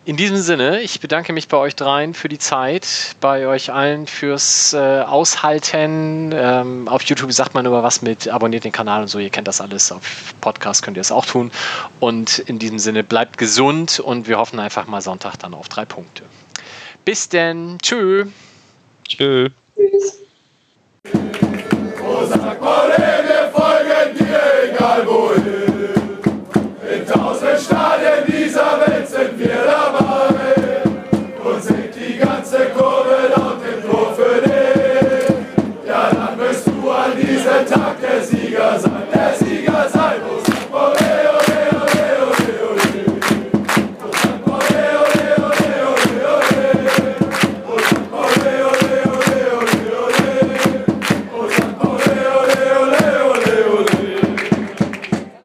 [0.07, 4.07] In diesem Sinne, ich bedanke mich bei euch dreien für die Zeit, bei euch allen
[4.07, 6.31] fürs äh, Aushalten.
[6.33, 9.49] Ähm, auf YouTube sagt man immer was mit abonniert den Kanal und so, ihr kennt
[9.49, 9.91] das alles.
[9.91, 11.51] Auf Podcast könnt ihr es auch tun.
[11.99, 15.85] Und in diesem Sinne, bleibt gesund und wir hoffen einfach mal Sonntag dann auf drei
[15.85, 16.23] Punkte.
[17.05, 17.79] Bis denn.
[17.83, 18.27] Tschö.
[19.09, 19.49] Tschö.
[19.77, 20.26] Tschüss.
[21.13, 25.26] Unser Acorene folgen dir, egal wo